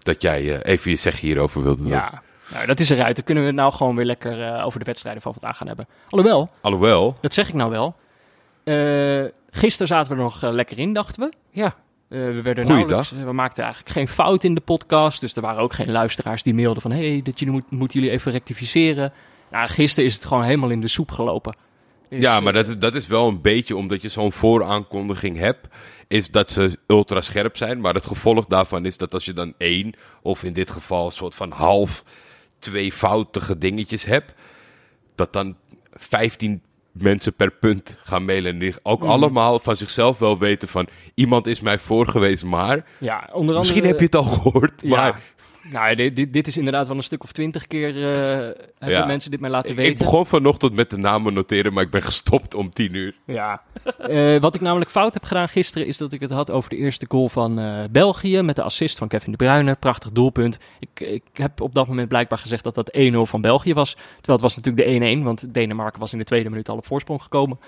Dat 0.02 0.22
jij 0.22 0.60
eh, 0.62 0.72
even 0.72 0.90
je 0.90 0.96
zeg 0.96 1.20
hierover 1.20 1.62
wilde 1.62 1.82
doen. 1.82 1.90
ja, 1.92 2.22
nou, 2.52 2.66
dat 2.66 2.80
is 2.80 2.90
eruit. 2.90 3.16
Dan 3.16 3.24
kunnen 3.24 3.42
we 3.44 3.50
het 3.50 3.58
nou 3.58 3.72
gewoon 3.72 3.96
weer 3.96 4.04
lekker 4.04 4.42
eh, 4.42 4.64
over 4.66 4.78
de 4.78 4.84
wedstrijden 4.84 5.22
van 5.22 5.32
vandaag 5.32 5.56
gaan 5.56 5.66
hebben. 5.66 5.86
Alhoewel, 6.08 6.48
Alhoewel, 6.60 7.16
dat 7.20 7.34
zeg 7.34 7.48
ik 7.48 7.54
nou 7.54 7.70
wel. 7.70 7.96
Eh, 8.64 9.24
gisteren 9.50 9.88
zaten 9.88 10.12
we 10.12 10.18
er 10.18 10.24
nog 10.24 10.42
eh, 10.42 10.52
lekker 10.52 10.78
in, 10.78 10.92
dachten 10.92 11.22
we. 11.22 11.36
ja, 11.50 11.74
Eh, 12.08 12.18
we, 12.18 12.42
werden 12.42 12.66
nauwelijks, 12.66 13.10
we 13.10 13.32
maakten 13.32 13.64
eigenlijk 13.64 13.92
geen 13.92 14.08
fout 14.08 14.44
in 14.44 14.54
de 14.54 14.60
podcast. 14.60 15.20
Dus 15.20 15.36
er 15.36 15.42
waren 15.42 15.62
ook 15.62 15.72
geen 15.72 15.90
luisteraars 15.90 16.42
die 16.42 16.54
mailden 16.54 16.82
van... 16.82 16.90
hey, 16.90 17.20
dat 17.24 17.38
jullie 17.38 17.54
moet, 17.54 17.70
moeten 17.70 18.00
jullie 18.00 18.14
even 18.14 18.32
rectificeren. 18.32 19.12
Nou, 19.50 19.68
gisteren 19.68 20.08
is 20.08 20.14
het 20.14 20.24
gewoon 20.24 20.42
helemaal 20.42 20.70
in 20.70 20.80
de 20.80 20.88
soep 20.88 21.10
gelopen. 21.10 21.56
Dus, 22.08 22.20
ja, 22.22 22.40
maar 22.40 22.54
eh, 22.54 22.66
dat, 22.66 22.80
dat 22.80 22.94
is 22.94 23.06
wel 23.06 23.28
een 23.28 23.40
beetje 23.40 23.76
omdat 23.76 24.02
je 24.02 24.08
zo'n 24.08 24.32
vooraankondiging 24.32 25.36
hebt. 25.36 25.66
Is 26.06 26.30
dat 26.30 26.50
ze 26.50 26.78
ultra 26.86 27.20
scherp 27.20 27.56
zijn. 27.56 27.80
Maar 27.80 27.94
het 27.94 28.06
gevolg 28.06 28.46
daarvan 28.46 28.84
is 28.86 28.96
dat 28.96 29.14
als 29.14 29.24
je 29.24 29.32
dan 29.32 29.54
één, 29.58 29.94
of 30.22 30.42
in 30.42 30.52
dit 30.52 30.70
geval 30.70 31.04
een 31.04 31.12
soort 31.12 31.34
van 31.34 31.50
half, 31.50 32.04
tweefoutige 32.58 33.58
dingetjes 33.58 34.04
hebt. 34.04 34.32
Dat 35.14 35.32
dan 35.32 35.56
15 35.92 36.62
mensen 37.02 37.34
per 37.34 37.50
punt 37.50 37.98
gaan 38.02 38.24
mailen. 38.24 38.58
Die 38.58 38.74
ook 38.82 39.00
Mhm. 39.00 39.10
allemaal 39.10 39.58
van 39.58 39.76
zichzelf 39.76 40.18
wel 40.18 40.38
weten 40.38 40.68
van 40.68 40.86
iemand 41.14 41.46
is 41.46 41.60
mij 41.60 41.78
voor 41.78 42.06
geweest, 42.08 42.44
maar. 42.44 42.84
ja, 42.98 43.16
onder 43.18 43.38
andere... 43.38 43.58
Misschien 43.58 43.84
heb 43.84 43.98
je 43.98 44.04
het 44.04 44.14
al 44.14 44.22
gehoord, 44.24 44.72
Ja. 44.82 44.88
maar 44.88 45.20
Nou, 45.72 45.94
dit, 45.94 46.16
dit, 46.16 46.32
dit 46.32 46.46
is 46.46 46.56
inderdaad 46.56 46.86
wel 46.88 46.96
een 46.96 47.02
stuk 47.02 47.22
of 47.22 47.32
twintig 47.32 47.66
keer... 47.66 47.88
eh, 47.88 48.38
hebben 48.78 48.98
Ja. 48.98 49.06
mensen 49.06 49.30
dit 49.30 49.40
mij 49.40 49.50
laten 49.50 49.74
weten. 49.74 49.92
ik 49.92 49.98
begon 49.98 50.26
vanochtend 50.26 50.72
met 50.72 50.90
de 50.90 50.96
namen 50.96 51.32
noteren, 51.34 51.72
maar 51.72 51.82
ik 51.82 51.90
ben 51.90 52.02
gestopt 52.02 52.54
om 52.54 52.72
10 52.72 52.94
uur. 52.94 53.14
Ja. 53.24 53.62
Eh, 53.98 54.40
wat 54.40 54.54
ik 54.54 54.60
namelijk 54.60 54.90
fout 54.90 55.14
heb 55.14 55.24
gedaan 55.24 55.48
gisteren 55.48 55.86
is 55.86 55.96
dat 55.96 56.12
ik 56.12 56.20
het 56.20 56.30
had 56.30 56.50
over 56.50 56.70
de 56.70 56.76
eerste 56.76 57.06
goal 57.08 57.28
van 57.28 57.58
eh, 57.58 57.84
België 57.90 58.42
met 58.42 58.56
de 58.56 58.62
assist 58.62 58.98
van 58.98 59.08
Kevin 59.08 59.30
De 59.30 59.36
Bruyne. 59.36 59.74
Prachtig 59.74 60.10
doelpunt. 60.12 60.58
Ik, 60.80 61.00
ik 61.00 61.22
heb 61.32 61.60
op 61.60 61.74
dat 61.74 61.86
moment 61.88 62.08
blijkbaar 62.08 62.38
gezegd 62.38 62.64
dat 62.64 62.74
dat 62.74 62.96
1-0 62.98 63.16
van 63.22 63.40
België 63.40 63.74
was. 63.74 63.92
Terwijl 63.92 64.38
het 64.38 64.40
was 64.40 64.56
natuurlijk 64.56 65.00
de 65.00 65.16
1-1, 65.20 65.22
want 65.24 65.54
Denemarken 65.54 66.00
was 66.00 66.12
in 66.12 66.18
de 66.18 66.24
tweede 66.24 66.50
minuut 66.50 66.68
al 66.68 66.76
op 66.76 66.86
voorsprong 66.86 67.22
gekomen. 67.22 67.58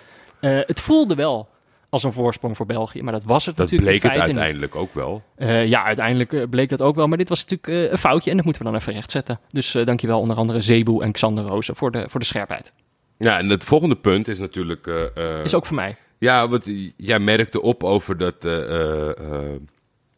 Het 0.41 0.81
voelde 0.81 1.15
wel 1.15 1.49
als 1.91 2.05
een 2.05 2.13
voorsprong 2.13 2.57
voor 2.57 2.67
België, 2.67 3.03
maar 3.03 3.13
dat 3.13 3.25
was 3.25 3.47
het 3.47 3.57
Dat 3.57 3.71
natuurlijk 3.71 4.01
bleek 4.01 4.13
in 4.13 4.19
het 4.19 4.29
niet. 4.29 4.37
uiteindelijk 4.37 4.75
ook 4.77 4.95
wel. 4.95 5.23
Eh, 5.37 5.67
ja, 5.67 5.85
uiteindelijk 5.85 6.33
eh, 6.33 6.43
bleek 6.51 6.69
dat 6.69 6.83
ook 6.83 6.95
wel. 6.95 7.07
Maar 7.07 7.19
dit 7.19 7.29
was 7.29 7.45
natuurlijk 7.47 7.69
eh, 7.85 7.91
een 7.91 7.99
foutje 7.99 8.31
en 8.31 8.37
dat 8.37 8.45
moeten 8.45 8.63
we 8.65 8.71
dan 8.71 8.81
even 8.81 8.93
rechtzetten. 8.93 9.41
Dus 9.49 9.75
eh, 9.75 9.87
dankjewel 9.87 10.21
onder 10.21 10.37
andere 10.37 10.61
Zebu 10.61 11.01
en 11.01 11.13
Xander 11.13 11.45
Rozen 11.45 11.77
voor 11.77 11.91
de, 11.91 12.05
voor 12.09 12.21
de 12.21 12.27
scherpheid. 12.27 12.73
Ja, 13.19 13.39
en 13.39 13.49
het 13.49 13.65
volgende 13.65 13.97
punt 13.97 14.29
is 14.29 14.39
natuurlijk. 14.39 14.87
Is 15.45 15.55
ook 15.55 15.67
voor 15.67 15.77
mij. 15.77 15.97
Ja, 16.19 16.49
want 16.49 16.71
jij 16.97 17.19
merkte 17.19 17.63
op 17.63 17.85
over 17.85 18.17
dat 18.17 18.37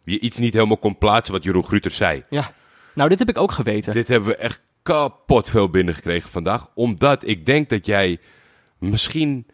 je 0.04 0.18
iets 0.20 0.38
niet 0.38 0.52
helemaal 0.54 0.76
kon 0.76 0.98
plaatsen 0.98 1.34
wat 1.34 1.44
Jeroen 1.44 1.64
Gruter 1.64 1.90
zei. 1.90 2.22
Nou, 2.94 3.08
dit 3.08 3.18
heb 3.18 3.28
ik 3.28 3.38
ook 3.38 3.52
geweten. 3.52 3.92
Dit 3.92 4.08
hebben 4.08 4.28
we 4.28 4.36
echt 4.36 4.62
kapot 4.82 5.50
veel 5.50 5.68
binnengekregen 5.70 6.30
vandaag. 6.30 6.66
Omdat 6.74 7.28
ik 7.28 7.46
denk 7.46 7.68
dat 7.68 7.86
jij 7.86 8.18
misschien 8.78 9.46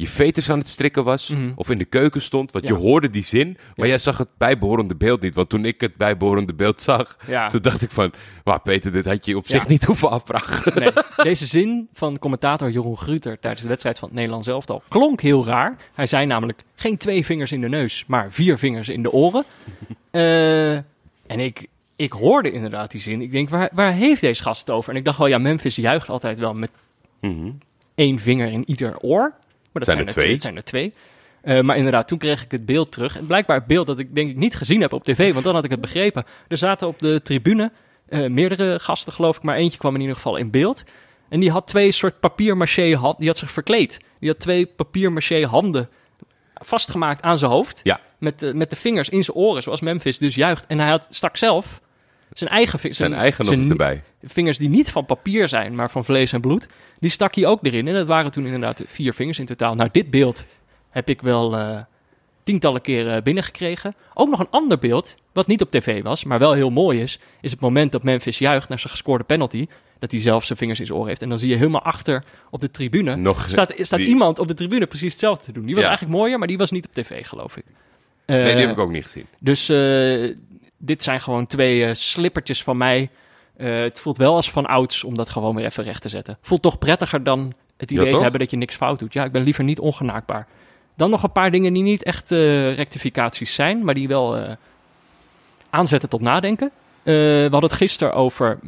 je 0.00 0.06
veters 0.08 0.50
aan 0.50 0.58
het 0.58 0.68
strikken 0.68 1.04
was. 1.04 1.28
Mhm. 1.28 1.50
Of 1.54 1.70
in 1.70 1.78
de 1.78 1.84
keuken 1.84 2.22
stond. 2.22 2.52
Want 2.52 2.68
Ja. 2.68 2.74
je 2.74 2.78
hoorde 2.80 3.10
die 3.10 3.24
zin. 3.24 3.46
Maar 3.48 3.86
Ja. 3.86 3.86
jij 3.86 3.98
zag 3.98 4.18
het 4.18 4.28
bijbehorende 4.36 4.94
beeld 4.96 5.20
niet. 5.22 5.34
Want 5.34 5.48
toen 5.48 5.64
ik 5.64 5.80
het 5.80 5.96
bijbehorende 5.96 6.54
beeld 6.54 6.80
zag. 6.80 7.16
Ja. 7.26 7.48
Toen 7.48 7.62
dacht 7.62 7.82
ik 7.82 7.90
van. 7.90 8.12
Maar 8.44 8.60
Peter, 8.60 8.92
dit 8.92 9.06
had 9.06 9.26
je 9.26 9.36
op 9.36 9.46
zich 9.48 9.68
niet 9.68 9.84
hoeven 9.84 10.10
afvragen. 10.10 10.80
Nee, 10.80 10.92
deze 11.16 11.46
zin 11.46 11.88
van 11.92 12.18
commentator 12.18 12.70
Jeroen 12.70 12.96
Gruter 12.98 13.38
tijdens 13.40 13.62
de 13.62 13.68
wedstrijd 13.68 13.98
van 13.98 14.08
het 14.08 14.16
Nederlands 14.16 14.46
elftal 14.48 14.82
klonk 14.88 15.20
heel 15.20 15.44
raar. 15.46 15.76
Hij 15.94 16.06
zei 16.06 16.26
namelijk 16.26 16.62
geen 16.74 16.96
twee 16.96 17.24
vingers 17.24 17.52
in 17.52 17.60
de 17.60 17.68
neus, 17.68 18.04
maar 18.06 18.32
vier 18.32 18.58
vingers 18.58 18.88
in 18.88 19.02
de 19.02 19.12
oren. 19.12 19.44
Eh, 20.10 20.72
en 20.72 20.84
ik, 21.40 21.66
ik 21.96 22.12
hoorde 22.12 22.50
inderdaad 22.52 22.90
die 22.90 23.00
zin. 23.00 23.20
Ik 23.22 23.30
denk, 23.32 23.48
waar, 23.48 23.70
waar 23.72 23.92
heeft 23.92 24.20
deze 24.20 24.42
gast 24.42 24.60
het 24.60 24.70
over? 24.70 24.90
En 24.92 24.96
ik 24.98 25.04
dacht 25.04 25.18
wel, 25.18 25.26
ja, 25.26 25.38
Memphis 25.38 25.76
juicht 25.76 26.08
altijd 26.08 26.38
wel 26.38 26.54
met 26.54 26.70
Mhm. 27.20 27.50
één 27.94 28.18
vinger 28.18 28.48
in 28.52 28.62
ieder 28.66 28.98
oor. 28.98 29.32
Maar 29.86 29.96
dat 29.96 29.96
Zijn 29.96 29.96
zijn, 29.96 30.06
er 30.08 30.12
twee? 30.22 30.32
Het 30.32 30.42
zijn 30.42 30.56
er 30.56 30.64
twee. 30.64 30.92
Eh, 31.42 31.60
maar 31.60 31.76
inderdaad, 31.76 32.08
toen 32.08 32.18
kreeg 32.18 32.44
ik 32.44 32.50
het 32.50 32.66
beeld 32.66 32.92
terug. 32.92 33.16
En 33.18 33.26
blijkbaar 33.26 33.56
het 33.56 33.66
beeld 33.66 33.86
dat 33.86 33.98
ik 33.98 34.14
denk 34.14 34.30
ik 34.30 34.36
niet 34.36 34.54
gezien 34.56 34.80
heb 34.80 34.92
op 34.92 35.04
tv, 35.04 35.32
want 35.32 35.44
dan 35.44 35.54
had 35.54 35.64
ik 35.64 35.70
het 35.70 35.80
begrepen. 35.80 36.24
Er 36.48 36.56
zaten 36.56 36.88
op 36.88 36.98
de 36.98 37.20
tribune 37.22 37.72
eh, 38.08 38.26
meerdere 38.26 38.78
gasten, 38.80 39.12
geloof 39.12 39.36
ik, 39.36 39.42
maar 39.42 39.56
eentje 39.56 39.78
kwam 39.78 39.94
in 39.94 40.00
ieder 40.00 40.16
geval 40.16 40.36
in 40.36 40.50
beeld. 40.50 40.82
En 41.28 41.40
die 41.40 41.50
had 41.50 41.66
twee 41.66 41.92
soort 41.92 42.20
papier-maché 42.20 42.94
hand, 42.96 43.18
die 43.18 43.28
had 43.28 43.36
zich 43.38 43.50
verkleed. 43.50 44.00
Die 44.20 44.28
had 44.28 44.38
twee 44.38 44.66
papier-maché 44.66 45.44
handen 45.46 45.88
vastgemaakt 46.54 47.22
aan 47.22 47.38
zijn 47.38 47.50
hoofd. 47.50 47.80
Ja. 47.82 48.00
Met, 48.18 48.38
de, 48.38 48.54
met 48.54 48.70
de 48.70 48.76
vingers 48.76 49.08
in 49.08 49.22
zijn 49.24 49.36
oren, 49.36 49.62
zoals 49.62 49.80
Memphis 49.80 50.18
dus 50.18 50.34
juicht. 50.34 50.66
En 50.66 50.78
hij 50.78 50.88
had 50.90 51.06
stak 51.10 51.36
zelf 51.36 51.80
zijn 52.32 52.50
eigen, 52.50 52.78
vi- 52.78 52.92
Zijn 52.92 53.14
eigen 53.14 53.38
nog 53.38 53.46
zijn 53.48 53.60
eens 53.60 53.70
erbij. 53.70 54.02
vingers 54.24 54.58
die 54.58 54.68
niet 54.68 54.90
van 54.90 55.06
papier 55.06 55.48
zijn, 55.48 55.74
maar 55.74 55.90
van 55.90 56.04
vlees 56.04 56.32
en 56.32 56.40
bloed. 56.40 56.68
Die 57.00 57.10
stak 57.10 57.34
hij 57.34 57.46
ook 57.46 57.64
erin. 57.64 57.88
En 57.88 57.94
dat 57.94 58.06
waren 58.06 58.30
toen 58.30 58.44
inderdaad 58.44 58.82
vier 58.86 59.14
vingers 59.14 59.38
in 59.38 59.46
totaal. 59.46 59.74
Nou, 59.74 59.88
dit 59.92 60.10
beeld 60.10 60.44
heb 60.90 61.08
ik 61.08 61.22
wel 61.22 61.56
eh, 61.56 61.78
tientallen 62.42 62.80
keren 62.80 63.22
binnengekregen. 63.22 63.94
Ook 64.14 64.28
nog 64.28 64.38
een 64.40 64.50
ander 64.50 64.78
beeld, 64.78 65.16
wat 65.32 65.46
niet 65.46 65.62
op 65.62 65.70
tv 65.70 66.02
was, 66.02 66.24
maar 66.24 66.38
wel 66.38 66.52
heel 66.52 66.70
mooi 66.70 67.00
is, 67.00 67.18
is 67.40 67.50
het 67.50 67.60
moment 67.60 67.92
dat 67.92 68.02
Memphis 68.02 68.38
juicht 68.38 68.68
naar 68.68 68.78
zijn 68.78 68.90
gescoorde 68.92 69.24
penalty. 69.24 69.66
Dat 69.98 70.12
hij 70.12 70.20
zelf 70.20 70.44
zijn 70.44 70.58
vingers 70.58 70.80
in 70.80 70.86
zijn 70.86 70.98
oor 70.98 71.06
heeft. 71.06 71.22
En 71.22 71.28
dan 71.28 71.38
zie 71.38 71.48
je 71.48 71.56
helemaal 71.56 71.82
achter 71.82 72.24
op 72.50 72.60
de 72.60 72.70
tribune. 72.70 73.16
Nog, 73.16 73.44
Staat, 73.50 73.72
staat 73.80 73.98
die- 73.98 74.08
iemand 74.08 74.38
op 74.38 74.48
de 74.48 74.54
tribune 74.54 74.86
precies 74.86 75.10
hetzelfde 75.12 75.44
te 75.44 75.52
doen. 75.52 75.64
Die 75.64 75.74
was 75.74 75.82
Ja. 75.82 75.88
eigenlijk 75.88 76.18
mooier, 76.18 76.38
maar 76.38 76.48
die 76.48 76.58
was 76.58 76.70
niet 76.70 76.86
op 76.86 76.94
tv, 76.94 77.26
geloof 77.26 77.56
ik. 77.56 77.64
Nee, 78.26 78.42
die 78.44 78.52
Eh, 78.52 78.60
heb 78.60 78.70
ik 78.70 78.78
ook 78.78 78.90
niet 78.90 79.02
gezien. 79.02 79.26
dus 79.38 79.68
eh, 79.68 80.34
dit 80.76 81.02
zijn 81.02 81.20
gewoon 81.20 81.46
twee 81.46 81.94
slippertjes 81.94 82.62
van 82.62 82.76
mij. 82.76 83.10
Eh, 83.58 83.80
het 83.80 84.00
voelt 84.00 84.16
wel 84.16 84.34
als 84.34 84.50
van 84.50 84.66
ouds 84.66 85.04
om 85.04 85.16
dat 85.16 85.28
gewoon 85.28 85.54
weer 85.54 85.64
even 85.64 85.84
recht 85.84 86.02
te 86.02 86.08
zetten. 86.08 86.38
Voelt 86.42 86.62
toch 86.62 86.78
prettiger 86.78 87.22
dan 87.22 87.52
het 87.76 87.90
idee 87.90 88.10
te 88.14 88.22
hebben 88.22 88.40
dat 88.40 88.50
je 88.50 88.56
niks 88.56 88.74
fout 88.74 88.98
doet. 88.98 89.12
Ja, 89.12 89.24
ik 89.24 89.32
ben 89.32 89.42
liever 89.42 89.64
niet 89.64 89.78
ongenaakbaar. 89.78 90.46
Dan 90.96 91.10
nog 91.10 91.22
een 91.22 91.32
paar 91.32 91.50
dingen 91.50 91.72
die 91.72 91.82
niet 91.82 92.02
echt 92.02 92.32
eh, 92.32 92.74
rectificaties 92.74 93.54
zijn, 93.54 93.84
maar 93.84 93.94
die 93.94 94.08
wel 94.08 94.36
eh, 94.36 94.52
aanzetten 95.70 96.08
tot 96.08 96.20
nadenken. 96.20 96.70
We 97.02 97.48
hadden 97.50 97.70
het 97.70 97.78
gisteren 97.78 98.14
over 98.14 98.58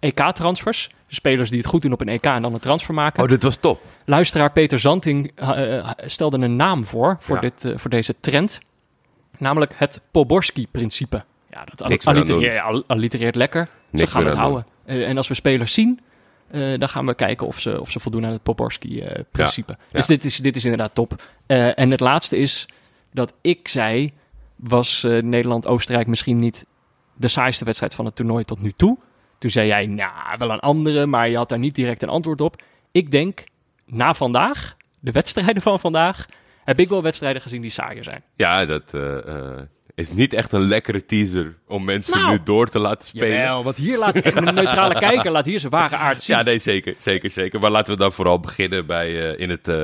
EK-transfers. 0.00 0.90
Spelers 1.08 1.50
die 1.50 1.58
het 1.58 1.68
goed 1.68 1.82
doen 1.82 1.92
op 1.92 2.00
een 2.00 2.08
EK 2.08 2.24
en 2.24 2.42
dan 2.42 2.54
een 2.54 2.60
transfer 2.60 2.94
maken. 2.94 3.22
Oh, 3.22 3.28
dit 3.28 3.42
was 3.42 3.56
top. 3.56 3.80
Luisteraar 4.04 4.52
Peter 4.52 4.78
Zanting 4.78 5.32
stelde 6.04 6.38
een 6.38 6.56
naam 6.56 6.84
voor, 6.84 7.16
voor, 7.20 7.34
Ja. 7.34 7.40
dit, 7.40 7.72
voor 7.80 7.90
deze 7.90 8.14
trend. 8.20 8.60
Namelijk 9.38 9.72
het 9.76 10.00
Poborski-principe. 10.10 11.24
Ja, 11.50 11.64
dat 11.74 12.04
allitereert, 12.86 13.34
lekker. 13.34 13.68
Zo 13.70 13.76
Niks 13.90 14.12
gaan 14.12 14.22
we 14.22 14.28
het 14.28 14.38
houden. 14.38 14.66
En 14.84 15.16
als 15.16 15.28
we 15.28 15.34
spelers 15.34 15.72
zien, 15.72 16.00
eh, 16.50 16.78
dan 16.78 16.88
gaan 16.88 17.06
we 17.06 17.14
kijken 17.14 17.46
of 17.46 17.60
ze, 17.60 17.80
of 17.80 17.90
ze 17.90 18.00
voldoen 18.00 18.26
aan 18.26 18.32
het 18.32 18.42
Poborski-principe. 18.42 19.76
Dus 19.90 20.06
ja. 20.06 20.14
dit 20.14 20.24
is, 20.24 20.36
dit 20.36 20.56
is 20.56 20.64
inderdaad 20.64 20.94
top. 20.94 21.22
Eh, 21.46 21.78
en 21.78 21.90
het 21.90 22.00
laatste 22.00 22.36
is 22.36 22.68
dat 23.12 23.34
ik 23.40 23.68
zei, 23.68 24.12
was 24.56 25.04
eh, 25.04 25.22
Nederland-Oostenrijk 25.22 26.06
misschien 26.06 26.38
niet 26.38 26.66
de 27.14 27.28
saaiste 27.28 27.64
wedstrijd 27.64 27.94
van 27.94 28.04
het 28.04 28.16
toernooi 28.16 28.44
tot 28.44 28.60
nu 28.60 28.70
toe. 28.70 28.98
Toen 29.38 29.50
zei 29.50 29.66
jij, 29.66 29.86
nou, 29.86 30.36
wel 30.38 30.50
een 30.50 30.60
andere, 30.60 31.06
maar 31.06 31.28
je 31.28 31.36
had 31.36 31.48
daar 31.48 31.58
niet 31.58 31.74
direct 31.74 32.02
een 32.02 32.08
antwoord 32.08 32.40
op. 32.40 32.62
Ik 32.92 33.10
denk, 33.10 33.44
na 33.86 34.14
vandaag, 34.14 34.76
de 35.00 35.12
wedstrijden 35.12 35.62
van 35.62 35.80
vandaag, 35.80 36.26
heb 36.64 36.78
ik 36.78 36.88
wel 36.88 37.02
wedstrijden 37.02 37.42
gezien 37.42 37.60
die 37.60 37.70
saaier 37.70 38.04
zijn. 38.04 38.22
Ja, 38.34 38.64
dat 38.64 38.94
is 39.98 40.12
niet 40.12 40.32
echt 40.32 40.52
een 40.52 40.68
lekkere 40.68 41.04
teaser 41.04 41.54
om 41.66 41.84
mensen 41.84 42.18
Nou. 42.18 42.30
nu 42.30 42.38
door 42.44 42.68
te 42.68 42.78
laten 42.78 43.08
spelen. 43.08 43.28
Jawel, 43.36 43.62
want 43.62 43.76
hier 43.76 43.98
laat 43.98 44.14
een 44.24 44.54
neutrale 44.54 44.94
kijker 44.98 45.30
laat 45.30 45.46
hier 45.46 45.60
zijn 45.60 45.72
ware 45.72 45.96
aard 45.96 46.22
zien. 46.22 46.36
Ja, 46.36 46.42
nee, 46.42 46.58
zeker, 46.58 46.94
zeker, 46.98 47.30
zeker. 47.30 47.60
Maar 47.60 47.70
laten 47.70 47.92
we 47.92 47.98
dan 48.00 48.12
vooral 48.12 48.40
beginnen 48.40 48.86
bij, 48.86 49.32
eh, 49.32 49.40
in 49.40 49.50
het, 49.50 49.68
eh, 49.68 49.82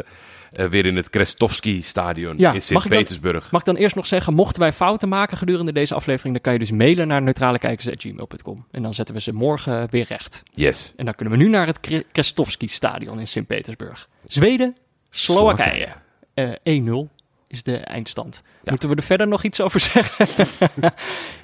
eh, 0.53 0.67
weer 0.71 0.87
in 0.87 0.97
het 0.97 1.11
Krestovski-stadion 1.11 2.35
Ja, 2.39 2.53
in 2.53 2.55
mag 2.55 2.55
ik 2.55 2.63
Sint-Petersburg. 2.63 3.51
Mag 3.51 3.61
ik 3.61 3.67
dan 3.67 3.77
eerst 3.77 3.97
nog 3.97 4.07
zeggen, 4.07 4.35
mochten 4.35 4.61
wij 4.61 4.73
fouten 4.73 5.09
maken 5.09 5.37
gedurende 5.37 5.73
deze 5.73 5.95
aflevering, 5.95 6.33
dan 6.35 6.43
kan 6.43 6.53
je 6.53 6.59
dus 6.59 6.71
mailen 6.71 7.09
naar 7.09 7.23
neutralekijkers.gmail.com. 7.23 8.67
En 8.71 8.83
dan 8.83 8.95
zetten 8.95 9.15
we 9.15 9.21
ze 9.21 9.33
morgen 9.33 9.87
weer 9.91 10.07
recht. 10.09 10.43
Yes. 10.53 10.93
En 10.97 11.05
dan 11.05 11.15
kunnen 11.15 11.39
we 11.39 11.43
nu 11.45 11.49
naar 11.51 11.67
het 11.67 11.81
Kre- 11.81 12.05
Krestovski-stadion 12.13 13.19
in 13.19 13.27
Sint-Petersburg. 13.27 14.09
Zweden, 14.25 14.77
Slowakije. 15.11 15.89
Eh 16.35 16.51
1-0 16.63 17.09
is 17.49 17.63
de 17.63 17.77
eindstand. 17.77 18.43
Ja. 18.45 18.71
Moeten 18.71 18.89
we 18.89 18.95
er 18.95 19.03
verder 19.03 19.29
nog 19.29 19.43
iets 19.43 19.61
over 19.61 19.81
zeggen? 19.93 20.27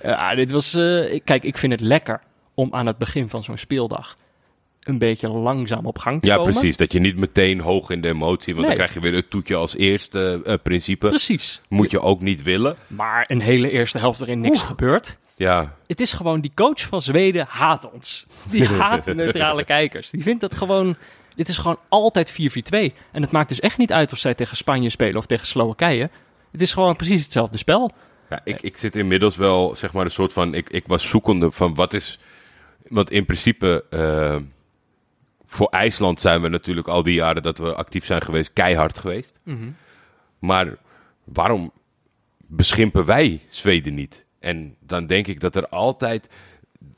ja, 0.02 0.34
dit 0.34 0.50
was... 0.50 0.74
eh, 0.74 1.20
kijk, 1.24 1.42
ik 1.44 1.58
vind 1.58 1.72
het 1.72 1.80
lekker 1.80 2.20
om 2.54 2.68
aan 2.74 2.86
het 2.86 2.98
begin 2.98 3.28
van 3.28 3.42
zo'n 3.42 3.56
speeldag 3.58 4.14
een 4.80 4.98
beetje 4.98 5.28
langzaam 5.28 5.86
op 5.86 5.98
gang 5.98 6.20
te 6.20 6.26
Ja, 6.26 6.36
komen. 6.36 6.52
precies. 6.52 6.76
Dat 6.76 6.92
je 6.92 6.98
niet 7.00 7.16
meteen 7.16 7.60
hoog 7.60 7.90
in 7.90 8.00
de 8.00 8.08
emotie, 8.08 8.54
want 8.54 8.66
Nee. 8.66 8.76
dan 8.76 8.86
krijg 8.86 8.94
je 9.04 9.10
weer 9.10 9.18
het 9.20 9.30
toetje 9.30 9.56
als 9.56 9.76
eerste 9.76 10.40
eh, 10.44 10.54
principe. 10.62 11.08
Precies. 11.08 11.60
Moet 11.68 11.90
je 11.90 12.00
ook 12.00 12.20
niet 12.20 12.42
willen. 12.42 12.76
Maar 12.86 13.24
een 13.28 13.40
hele 13.40 13.70
eerste 13.70 13.98
helft 13.98 14.18
waarin 14.18 14.40
niks 14.40 14.58
Oeh. 14.58 14.66
gebeurt. 14.66 15.18
Ja, 15.36 15.76
Het 15.86 16.00
is 16.00 16.12
gewoon, 16.12 16.40
die 16.40 16.52
coach 16.54 16.80
van 16.80 17.02
Zweden 17.02 17.46
haat 17.48 17.90
ons. 17.92 18.26
Die 18.50 18.66
haat 18.80 19.06
neutrale 19.14 19.64
kijkers. 19.64 20.10
Die 20.10 20.22
vindt 20.22 20.40
dat 20.40 20.54
gewoon, 20.54 20.96
dit 21.40 21.48
is 21.48 21.58
gewoon 21.58 21.78
altijd 21.88 22.32
4-4-2. 22.32 22.34
En 23.12 23.22
het 23.22 23.30
maakt 23.30 23.48
dus 23.48 23.60
echt 23.60 23.78
niet 23.78 23.92
uit 23.92 24.12
of 24.12 24.18
zij 24.18 24.34
tegen 24.34 24.56
Spanje 24.56 24.88
spelen 24.88 25.16
of 25.16 25.26
tegen 25.26 25.46
Slowakije. 25.46 26.10
Het 26.50 26.60
is 26.62 26.72
gewoon 26.72 26.96
precies 26.96 27.22
hetzelfde 27.22 27.58
spel. 27.58 27.90
Ja, 28.30 28.40
ik, 28.44 28.62
ik 28.62 28.76
zit 28.76 28.96
inmiddels 28.96 29.36
wel, 29.36 29.76
zeg 29.76 29.92
maar, 29.92 30.04
een 30.04 30.10
soort 30.10 30.32
van. 30.32 30.54
Ik, 30.54 30.70
ik 30.70 30.84
was 30.86 31.08
zoekende 31.08 31.50
van 31.50 31.74
wat 31.74 31.92
is. 31.92 32.18
Want 32.88 33.10
in 33.10 33.24
principe. 33.24 33.84
eh, 33.90 34.36
voor 35.46 35.68
IJsland 35.68 36.20
zijn 36.20 36.42
we 36.42 36.48
natuurlijk 36.48 36.88
al 36.88 37.02
die 37.02 37.14
jaren 37.14 37.42
dat 37.42 37.58
we 37.58 37.74
actief 37.74 38.04
zijn 38.04 38.22
geweest, 38.22 38.52
keihard 38.52 38.98
geweest. 38.98 39.40
Maar 40.38 40.76
waarom 41.24 41.72
beschimpen 42.46 43.04
wij 43.04 43.40
Zweden 43.48 43.94
niet? 43.94 44.24
En 44.40 44.76
dan 44.80 45.06
denk 45.06 45.26
ik 45.26 45.40
dat 45.40 45.56
er 45.56 45.68
altijd. 45.68 46.28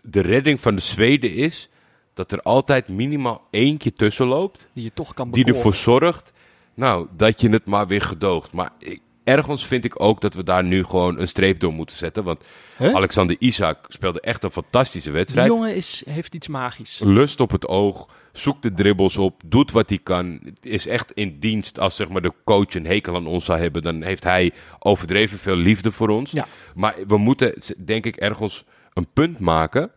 De 0.00 0.20
redding 0.20 0.60
van 0.60 0.74
de 0.74 0.80
Zweden 0.80 1.34
is. 1.34 1.68
Dat 2.14 2.32
er 2.32 2.40
altijd 2.40 2.88
minimaal 2.88 3.46
eentje 3.50 3.92
tussen 3.92 4.26
loopt 4.26 4.68
Die 4.72 4.84
je 4.84 4.92
toch 4.94 5.14
kan 5.14 5.30
die 5.30 5.44
bekoren. 5.44 5.56
ervoor 5.66 5.74
zorgt, 6.00 6.32
nou, 6.74 7.06
dat 7.16 7.40
je 7.40 7.48
het 7.48 7.66
maar 7.66 7.86
weer 7.86 8.00
gedoogt. 8.02 8.52
Maar 8.52 8.70
ik, 8.78 9.00
ergens 9.24 9.66
vind 9.66 9.84
ik 9.84 10.02
ook 10.02 10.20
dat 10.20 10.34
we 10.34 10.42
daar 10.42 10.64
nu 10.64 10.84
gewoon 10.84 11.18
een 11.18 11.28
streep 11.28 11.60
door 11.60 11.72
moeten 11.72 11.96
zetten. 11.96 12.24
Want 12.24 12.40
Huh? 12.76 12.94
Alexander 12.94 13.36
Isak 13.38 13.84
speelde 13.88 14.20
echt 14.20 14.42
een 14.42 14.50
fantastische 14.50 15.08
Die 15.08 15.18
wedstrijd. 15.18 15.46
jongen 15.48 15.74
is, 15.74 16.02
heeft 16.08 16.34
iets 16.34 16.48
magisch. 16.48 17.00
Lust 17.04 17.40
op 17.40 17.50
het 17.50 17.68
oog, 17.68 18.08
zoekt 18.32 18.62
de 18.62 18.72
dribbles 18.72 19.16
op, 19.16 19.42
doet 19.46 19.70
wat 19.70 19.88
hij 19.88 19.98
kan. 19.98 20.40
Is 20.60 20.86
echt 20.86 21.12
in 21.12 21.36
dienst. 21.38 21.78
Als 21.78 21.96
zeg 21.96 22.08
maar, 22.08 22.22
de 22.22 22.32
coach 22.44 22.74
een 22.74 22.86
hekel 22.86 23.14
aan 23.14 23.26
ons 23.26 23.44
zou 23.44 23.58
hebben, 23.60 23.82
dan 23.82 24.02
heeft 24.02 24.24
hij 24.24 24.52
overdreven 24.78 25.38
veel 25.38 25.56
liefde 25.56 25.92
voor 25.92 26.08
ons. 26.08 26.30
Ja. 26.30 26.46
Maar 26.74 26.94
we 27.06 27.16
moeten, 27.16 27.54
denk 27.84 28.06
ik, 28.06 28.16
ergens 28.16 28.64
een 28.92 29.06
punt 29.12 29.38
maken. 29.38 29.90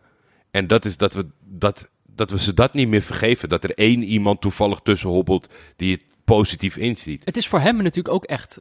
En 0.50 0.66
dat 0.66 0.84
is 0.84 0.96
dat 0.96 1.14
we, 1.14 1.26
dat, 1.44 1.88
dat 2.16 2.30
we 2.30 2.38
ze 2.38 2.54
dat 2.54 2.74
niet 2.74 2.88
meer 2.88 3.02
vergeven. 3.02 3.48
Dat 3.48 3.64
er 3.64 3.74
één 3.74 4.02
iemand 4.02 4.40
toevallig 4.40 4.78
tussen 4.80 5.08
hobbelt 5.10 5.48
die 5.76 5.92
het 5.92 6.04
positief 6.24 6.76
inziet. 6.76 7.22
Het 7.24 7.36
is 7.36 7.48
voor 7.48 7.60
hem 7.60 7.76
natuurlijk 7.76 8.14
ook 8.14 8.24
echt... 8.24 8.60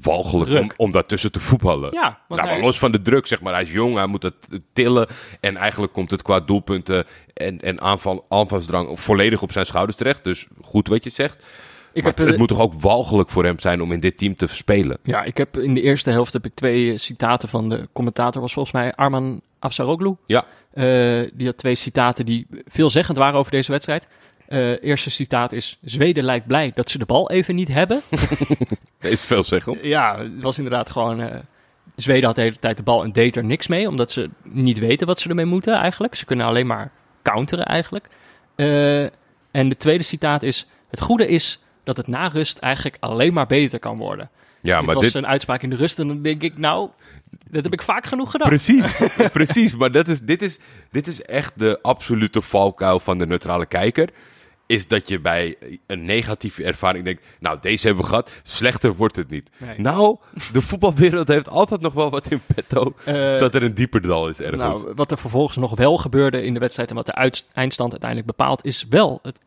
Walgelijk 0.00 0.50
om, 0.62 0.70
om 0.76 0.90
daartussen 0.90 1.32
te 1.32 1.40
voetballen. 1.40 1.92
Ja, 1.92 2.00
nou, 2.28 2.40
maar 2.40 2.48
hij- 2.50 2.60
los 2.60 2.78
van 2.78 2.92
de 2.92 3.02
druk, 3.02 3.26
zeg 3.26 3.40
maar. 3.40 3.52
Hij 3.52 3.62
is 3.62 3.70
jong, 3.72 3.94
hij 3.94 4.06
moet 4.06 4.22
het 4.22 4.34
tillen. 4.72 5.08
En 5.40 5.56
eigenlijk 5.56 5.92
komt 5.92 6.10
het 6.10 6.22
qua 6.22 6.40
doelpunten 6.40 7.06
en, 7.34 7.60
en 7.60 7.80
aanval, 7.80 8.26
aanvalsdrang 8.28 9.00
volledig 9.00 9.42
op 9.42 9.52
zijn 9.52 9.66
schouders 9.66 9.96
terecht. 9.96 10.24
Dus 10.24 10.46
goed 10.62 10.88
wat 10.88 11.04
je 11.04 11.10
zegt. 11.10 11.44
Ik 11.92 12.02
maar 12.02 12.04
heb, 12.04 12.16
het, 12.16 12.20
eh, 12.20 12.26
het 12.30 12.38
moet 12.38 12.48
toch 12.48 12.60
ook 12.60 12.74
walgelijk 12.74 13.28
voor 13.30 13.44
hem 13.44 13.58
zijn 13.58 13.82
om 13.82 13.92
in 13.92 14.00
dit 14.00 14.18
team 14.18 14.36
te 14.36 14.46
spelen. 14.46 14.98
Ja, 15.02 15.22
ik 15.24 15.36
heb 15.36 15.56
in 15.56 15.74
de 15.74 15.80
eerste 15.80 16.10
helft 16.10 16.32
heb 16.32 16.44
ik 16.44 16.54
twee 16.54 16.90
eh, 16.92 16.96
citaten 16.98 17.48
van 17.48 17.68
de 17.68 17.88
commentator. 17.92 18.40
Was 18.40 18.52
volgens 18.52 18.74
mij 18.74 18.94
Arman 18.94 19.40
Afsaroglu. 19.58 20.14
Ja. 20.26 20.44
Eh, 20.72 20.84
die 21.34 21.46
had 21.46 21.56
twee 21.56 21.74
citaten 21.74 22.26
die 22.26 22.46
veelzeggend 22.66 23.16
waren 23.16 23.38
over 23.38 23.50
deze 23.52 23.70
wedstrijd. 23.72 24.08
Eh 24.48 24.82
eerste 24.84 25.10
citaat 25.10 25.52
is: 25.52 25.78
Zweden 25.82 26.24
lijkt 26.24 26.46
blij 26.46 26.70
dat 26.74 26.90
ze 26.90 26.98
de 26.98 27.04
bal 27.04 27.30
even 27.30 27.54
niet 27.54 27.68
hebben. 27.68 28.00
Is 29.00 29.22
veel 29.22 29.42
zeggen. 29.42 29.78
ja, 29.82 30.18
het 30.18 30.42
was 30.42 30.56
inderdaad 30.56 30.90
gewoon. 30.90 31.20
eh, 31.20 31.38
Zweden 31.96 32.24
had 32.24 32.34
de 32.34 32.42
hele 32.42 32.58
tijd 32.58 32.76
de 32.76 32.82
bal 32.82 33.02
en 33.04 33.12
deed 33.12 33.36
er 33.36 33.44
niks 33.44 33.66
mee, 33.66 33.88
omdat 33.88 34.10
ze 34.10 34.30
niet 34.42 34.78
weten 34.78 35.06
wat 35.06 35.20
ze 35.20 35.28
ermee 35.28 35.44
moeten 35.44 35.74
eigenlijk. 35.74 36.14
Ze 36.14 36.24
kunnen 36.24 36.46
alleen 36.46 36.66
maar 36.66 36.90
counteren 37.22 37.64
eigenlijk. 37.64 38.08
Eh, 38.54 39.02
en 39.50 39.68
de 39.68 39.76
tweede 39.76 40.04
citaat 40.04 40.42
is: 40.42 40.66
Het 40.90 41.00
goede 41.00 41.28
is 41.28 41.60
dat 41.84 41.96
het 41.96 42.06
na 42.06 42.28
rust 42.28 42.58
eigenlijk 42.58 42.96
alleen 43.00 43.32
maar 43.32 43.46
beter 43.46 43.78
kan 43.78 43.96
worden. 43.96 44.30
Ja, 44.60 44.76
dit 44.76 44.86
maar 44.86 44.94
was 44.94 45.04
dit... 45.04 45.14
een 45.14 45.26
uitspraak 45.26 45.62
in 45.62 45.70
de 45.70 45.76
rust 45.76 45.98
en 45.98 46.08
dan 46.08 46.22
denk 46.22 46.42
ik, 46.42 46.58
nou, 46.58 46.90
dat 47.50 47.64
heb 47.64 47.72
ik 47.72 47.82
vaak 47.82 48.06
genoeg 48.06 48.30
gedaan. 48.30 48.48
Precies, 48.48 49.00
precies. 49.32 49.76
Maar 49.76 49.90
dat 49.90 50.08
is, 50.08 50.20
dit, 50.20 50.42
is, 50.42 50.58
dit 50.90 51.06
is 51.06 51.22
echt 51.22 51.52
de 51.56 51.78
absolute 51.82 52.40
valkuil 52.40 53.00
van 53.00 53.18
de 53.18 53.26
neutrale 53.26 53.66
kijker. 53.66 54.08
Is 54.66 54.88
dat 54.88 55.08
je 55.08 55.20
bij 55.20 55.56
een 55.86 56.04
negatieve 56.04 56.64
ervaring 56.64 57.04
denkt... 57.04 57.24
Nou, 57.40 57.58
deze 57.60 57.86
hebben 57.86 58.04
we 58.04 58.10
gehad. 58.10 58.30
Slechter 58.42 58.94
wordt 58.94 59.16
het 59.16 59.30
niet. 59.30 59.50
Nee. 59.56 59.80
Nou, 59.80 60.16
de 60.52 60.62
voetbalwereld 60.62 61.28
heeft 61.28 61.48
altijd 61.48 61.80
nog 61.80 61.92
wel 61.92 62.10
wat 62.10 62.30
in 62.30 62.40
petto. 62.54 62.94
Eh, 63.04 63.38
dat 63.38 63.54
er 63.54 63.62
een 63.62 63.74
dieper 63.74 64.00
dal 64.00 64.28
is 64.28 64.40
ergens. 64.40 64.62
nou, 64.62 64.92
wat 64.94 65.10
er 65.10 65.18
vervolgens 65.18 65.56
nog 65.56 65.76
wel 65.76 65.96
gebeurde 65.96 66.42
in 66.42 66.54
de 66.54 66.60
wedstrijd 66.60 66.90
en 66.90 66.96
wat 66.96 67.06
de 67.06 67.32
eindstand 67.52 67.90
uiteindelijk 67.90 68.36
bepaalt, 68.36 68.64
is 68.64 68.86
wel, 68.88 69.18
het 69.22 69.40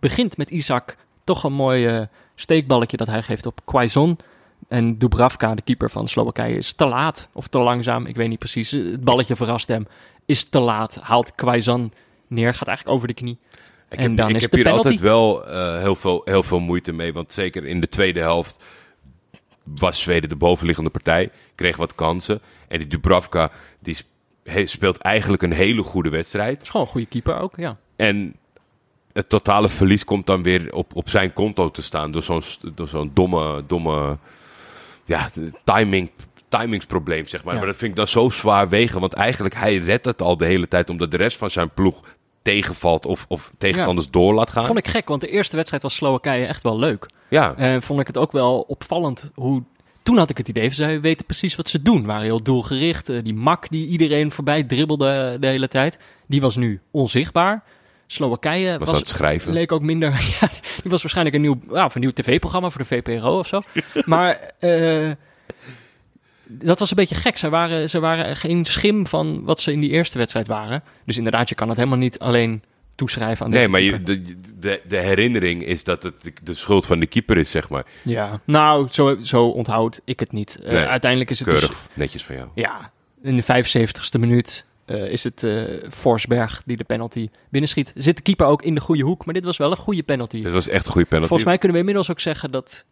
begint 0.00 0.36
met 0.36 0.50
Isaac 0.50 0.96
toch 1.24 1.44
een 1.44 1.52
mooi 1.52 1.86
eh, 1.86 2.02
steekballetje 2.34 2.96
dat 2.96 3.06
hij 3.06 3.22
geeft 3.22 3.46
op 3.46 3.60
Quaison. 3.64 4.18
En 4.68 4.98
Dubravka, 4.98 5.54
de 5.54 5.62
keeper 5.62 5.90
van 5.90 6.08
Slowakije, 6.08 6.56
is 6.56 6.72
te 6.72 6.86
laat 6.86 7.28
of 7.32 7.48
te 7.48 7.58
langzaam. 7.58 8.06
Ik 8.06 8.16
weet 8.16 8.28
niet 8.28 8.38
precies. 8.38 8.70
Het 8.70 9.04
balletje 9.04 9.36
verrast 9.36 9.68
hem. 9.68 9.86
Is 10.26 10.44
te 10.44 10.58
laat. 10.58 10.94
Haalt 10.94 11.34
Quaison 11.34 11.92
neer, 12.26 12.54
gaat 12.54 12.68
eigenlijk 12.68 12.96
over 12.96 13.08
de 13.08 13.14
knie. 13.14 13.38
Ik 13.88 13.98
En 13.98 14.02
heb, 14.02 14.16
dan 14.16 14.28
ik 14.28 14.36
is 14.36 14.42
heb 14.42 14.50
de 14.50 14.56
hier 14.56 14.66
penalty. 14.66 14.86
altijd 14.86 15.04
wel 15.04 15.46
eh, 15.48 15.78
heel, 15.78 15.94
veel, 15.94 16.22
heel 16.24 16.42
veel 16.42 16.60
moeite 16.60 16.92
mee. 16.92 17.12
Want 17.12 17.32
zeker 17.32 17.66
in 17.66 17.80
de 17.80 17.88
tweede 17.88 18.20
helft 18.20 18.62
was 19.64 20.00
Zweden 20.00 20.28
de 20.28 20.36
bovenliggende 20.36 20.90
partij. 20.90 21.30
Kreeg 21.54 21.76
wat 21.76 21.94
kansen. 21.94 22.40
En 22.68 22.78
die 22.78 22.86
Dubravka 22.86 23.50
die 23.80 23.96
speelt 24.64 24.98
eigenlijk 24.98 25.42
een 25.42 25.52
hele 25.52 25.82
goede 25.82 26.08
wedstrijd. 26.08 26.62
is 26.62 26.68
gewoon 26.68 26.86
een 26.86 26.92
goede 26.92 27.06
keeper 27.06 27.38
ook, 27.38 27.56
ja. 27.56 27.76
En 27.96 28.36
het 29.20 29.28
totale 29.28 29.68
verlies 29.68 30.04
komt 30.04 30.26
dan 30.26 30.42
weer 30.42 30.74
op, 30.74 30.96
op 30.96 31.08
zijn 31.08 31.32
konto 31.32 31.70
te 31.70 31.82
staan. 31.82 32.12
Door 32.12 32.22
zo'n 32.22 32.42
door 32.74 32.88
zo'n 32.88 33.10
domme, 33.14 33.64
domme 33.66 34.18
ja, 35.04 35.28
timing, 35.64 36.10
timingsprobleem, 36.48 37.26
zeg 37.26 37.44
maar. 37.44 37.52
Ja. 37.52 37.58
Maar 37.58 37.68
dat 37.68 37.78
vind 37.78 37.90
ik 37.90 37.96
dan 37.96 38.06
zo 38.06 38.30
zwaar 38.30 38.68
wegen. 38.68 39.00
Want 39.00 39.12
eigenlijk, 39.12 39.54
hij 39.54 39.76
redt 39.76 40.04
het 40.04 40.22
al 40.22 40.36
de 40.36 40.44
hele 40.44 40.68
tijd. 40.68 40.90
Omdat 40.90 41.10
de 41.10 41.16
rest 41.16 41.36
van 41.36 41.50
zijn 41.50 41.70
ploeg 41.70 42.02
tegenvalt 42.42 43.06
of, 43.06 43.24
of 43.28 43.52
tegenstanders 43.58 44.10
door 44.10 44.34
laat 44.34 44.50
gaan. 44.50 44.64
Vond 44.66 44.78
ik 44.78 44.88
gek, 44.88 45.08
want 45.08 45.20
de 45.20 45.28
eerste 45.28 45.56
wedstrijd 45.56 45.82
was 45.82 45.94
Slowakije 45.94 46.46
echt 46.46 46.62
wel 46.62 46.78
leuk. 46.78 47.06
Ja, 47.28 47.54
En 47.56 47.82
vond 47.82 48.00
ik 48.00 48.06
het 48.06 48.18
ook 48.18 48.32
wel 48.32 48.60
opvallend 48.60 49.30
hoe... 49.34 49.62
Toen 50.02 50.18
had 50.18 50.30
ik 50.30 50.36
het 50.36 50.48
idee, 50.48 50.74
zij 50.74 51.00
weten 51.00 51.26
precies 51.26 51.56
wat 51.56 51.68
ze 51.68 51.82
doen. 51.82 52.06
Waren 52.06 52.22
heel 52.22 52.42
doelgericht. 52.42 53.08
Eh, 53.08 53.22
Die 53.22 53.34
mak 53.34 53.68
die 53.68 53.86
iedereen 53.86 54.30
voorbij 54.30 54.62
dribbelde 54.62 55.36
de 55.40 55.46
hele 55.46 55.68
tijd, 55.68 55.98
die 56.26 56.40
was 56.40 56.56
nu 56.56 56.80
onzichtbaar. 56.90 57.62
Slowakije 58.12 58.78
was 58.78 58.90
het 58.90 59.08
schrijven. 59.08 59.52
leek 59.52 59.72
ook 59.72 59.82
minder... 59.82 60.10
Ja, 60.40 60.48
die 60.82 60.90
was 60.90 61.00
waarschijnlijk 61.02 61.36
een 61.36 61.42
nieuw, 61.42 61.60
ja, 61.70 61.84
of 61.84 61.94
een 61.94 62.00
nieuw 62.00 62.10
tv-programma 62.10 62.70
voor 62.70 62.80
de 62.80 62.86
VPRO 62.86 63.38
of 63.38 63.46
zo. 63.46 63.62
maar 64.04 64.52
eh, 64.58 65.10
dat 66.46 66.78
was 66.78 66.90
een 66.90 66.96
beetje 66.96 67.14
gek. 67.14 67.38
Ze 67.38 67.48
waren, 67.48 67.88
ze 67.90 68.00
waren 68.00 68.36
geen 68.36 68.64
schim 68.64 69.06
van 69.06 69.44
wat 69.44 69.60
ze 69.60 69.72
in 69.72 69.80
die 69.80 69.90
eerste 69.90 70.18
wedstrijd 70.18 70.46
waren. 70.46 70.82
Dus 71.04 71.16
inderdaad, 71.16 71.48
je 71.48 71.54
kan 71.54 71.68
het 71.68 71.76
helemaal 71.76 71.98
niet 71.98 72.18
alleen 72.18 72.62
toeschrijven 72.94 73.44
aan 73.44 73.50
Nee, 73.50 73.68
maar 73.68 73.80
je, 73.80 74.02
de, 74.02 74.22
de, 74.58 74.80
de 74.86 74.96
herinnering 74.96 75.64
is 75.64 75.84
dat 75.84 76.02
het 76.02 76.22
de, 76.22 76.32
de 76.42 76.54
schuld 76.54 76.86
van 76.86 77.00
de 77.00 77.06
keeper 77.06 77.36
is, 77.36 77.50
zeg 77.50 77.68
maar. 77.68 77.84
Ja, 78.04 78.40
nou, 78.44 78.88
zo, 78.90 79.16
zo 79.22 79.46
onthoud 79.46 80.00
ik 80.04 80.20
het 80.20 80.32
niet. 80.32 80.60
Eh, 80.62 80.72
Nee, 80.72 80.84
uiteindelijk 80.84 81.30
is 81.30 81.38
het 81.38 81.48
dus... 81.48 81.58
Keurig, 81.60 81.86
netjes 81.94 82.24
van 82.24 82.34
jou. 82.34 82.48
Ja, 82.54 82.90
in 83.22 83.36
de 83.36 83.42
75ste 83.42 84.20
minuut 84.20 84.64
is 84.94 85.24
het 85.24 85.42
eh 85.42 85.62
Forsberg 85.90 86.62
die 86.64 86.76
de 86.76 86.84
penalty 86.84 87.28
binnenschiet. 87.50 87.92
Zit 87.96 88.16
de 88.16 88.22
keeper 88.22 88.46
ook 88.46 88.62
in 88.62 88.74
de 88.74 88.80
goede 88.80 89.02
hoek, 89.02 89.24
maar 89.24 89.34
dit 89.34 89.44
was 89.44 89.56
wel 89.56 89.70
een 89.70 89.76
goede 89.76 90.02
penalty. 90.02 90.42
Dit 90.42 90.52
was 90.52 90.68
echt 90.68 90.86
een 90.86 90.92
goede 90.92 91.06
penalty. 91.06 91.28
Volgens 91.28 91.48
mij 91.48 91.58
kunnen 91.58 91.72
we 91.76 91.78
inmiddels 91.82 92.10
ook 92.10 92.20
zeggen 92.20 92.50
dat 92.50 92.84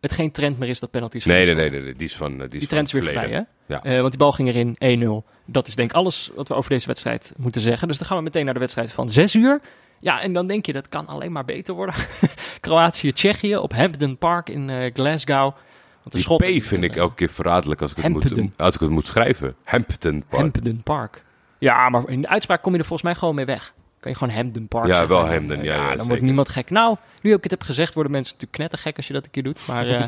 het 0.00 0.12
geen 0.12 0.30
trend 0.30 0.58
meer 0.58 0.68
is 0.68 0.80
dat 0.80 0.90
penalties 0.90 1.24
Nee, 1.24 1.46
nee, 1.46 1.54
nee, 1.54 1.70
nee, 1.70 1.80
nee, 1.80 1.94
die 1.96 2.06
is 2.06 2.16
van. 2.16 2.32
eh, 2.32 2.38
Die, 2.38 2.46
is 2.48 2.58
Die 2.58 2.68
trend 2.68 2.86
is 2.86 2.92
weer 2.92 3.30
hè? 3.30 3.40
Ja. 3.66 3.82
Eh, 3.82 3.98
want 3.98 4.08
die 4.10 4.18
bal 4.18 4.32
ging 4.32 4.48
erin 4.48 4.76
1-0. 5.24 5.28
Dat 5.46 5.68
is 5.68 5.74
denk 5.74 5.90
ik 5.90 5.96
alles 5.96 6.30
wat 6.34 6.48
we 6.48 6.54
over 6.54 6.70
deze 6.70 6.86
wedstrijd 6.86 7.32
moeten 7.36 7.60
zeggen. 7.60 7.88
Dus 7.88 7.98
dan 7.98 8.06
gaan 8.06 8.16
we 8.16 8.22
meteen 8.22 8.44
naar 8.44 8.54
de 8.54 8.60
wedstrijd 8.60 8.92
van 8.92 9.10
6 9.10 9.34
uur. 9.34 9.60
Ja, 10.00 10.20
en 10.20 10.32
dan 10.32 10.46
denk 10.46 10.66
je 10.66 10.72
dat 10.72 10.88
kan 10.88 11.06
alleen 11.06 11.32
maar 11.32 11.44
beter 11.44 11.74
worden. 11.74 11.94
Kroatië-Tsjechië 12.60 13.56
op 13.56 13.72
Hampden 13.72 14.18
Park 14.18 14.48
in 14.48 14.70
eh, 14.70 14.92
Glasgow. 14.94 15.54
Want 16.02 16.24
de 16.26 16.36
Die 16.38 16.60
P 16.60 16.64
vind 16.64 16.84
ik 16.84 16.96
elke 16.96 17.14
keer 17.14 17.28
verraderlijk 17.28 17.82
als 17.82 17.90
ik 17.90 17.96
het, 17.96 18.12
moet, 18.12 18.34
als 18.56 18.74
ik 18.74 18.80
het 18.80 18.90
moet 18.90 19.06
schrijven. 19.06 19.54
Park. 19.64 20.24
Hampden 20.30 20.82
Park. 20.82 21.24
Ja, 21.62 21.88
maar 21.88 22.08
in 22.08 22.20
de 22.20 22.28
uitspraak 22.28 22.62
kom 22.62 22.72
je 22.72 22.78
er 22.78 22.84
volgens 22.84 23.08
mij 23.08 23.18
gewoon 23.18 23.34
mee 23.34 23.44
weg. 23.44 23.74
Kan 24.00 24.10
je 24.10 24.16
gewoon 24.16 24.34
Hampden 24.34 24.68
Park 24.68 24.86
Ja, 24.86 25.06
wel 25.06 25.24
En, 25.24 25.32
Hampden, 25.32 25.58
eh, 25.58 25.64
ja, 25.64 25.74
ja, 25.74 25.80
dan 25.80 25.90
zeker. 25.90 26.06
wordt 26.06 26.22
niemand 26.22 26.48
gek. 26.48 26.70
Nou, 26.70 26.96
nu 27.20 27.32
ik 27.32 27.42
het 27.42 27.50
heb 27.50 27.62
gezegd, 27.62 27.94
worden 27.94 28.12
mensen 28.12 28.32
natuurlijk 28.32 28.58
knettergek 28.58 28.96
als 28.96 29.06
je 29.06 29.12
dat 29.12 29.24
een 29.24 29.30
keer 29.30 29.42
doet. 29.42 29.66
Maar 29.66 29.86
eh, 29.86 30.02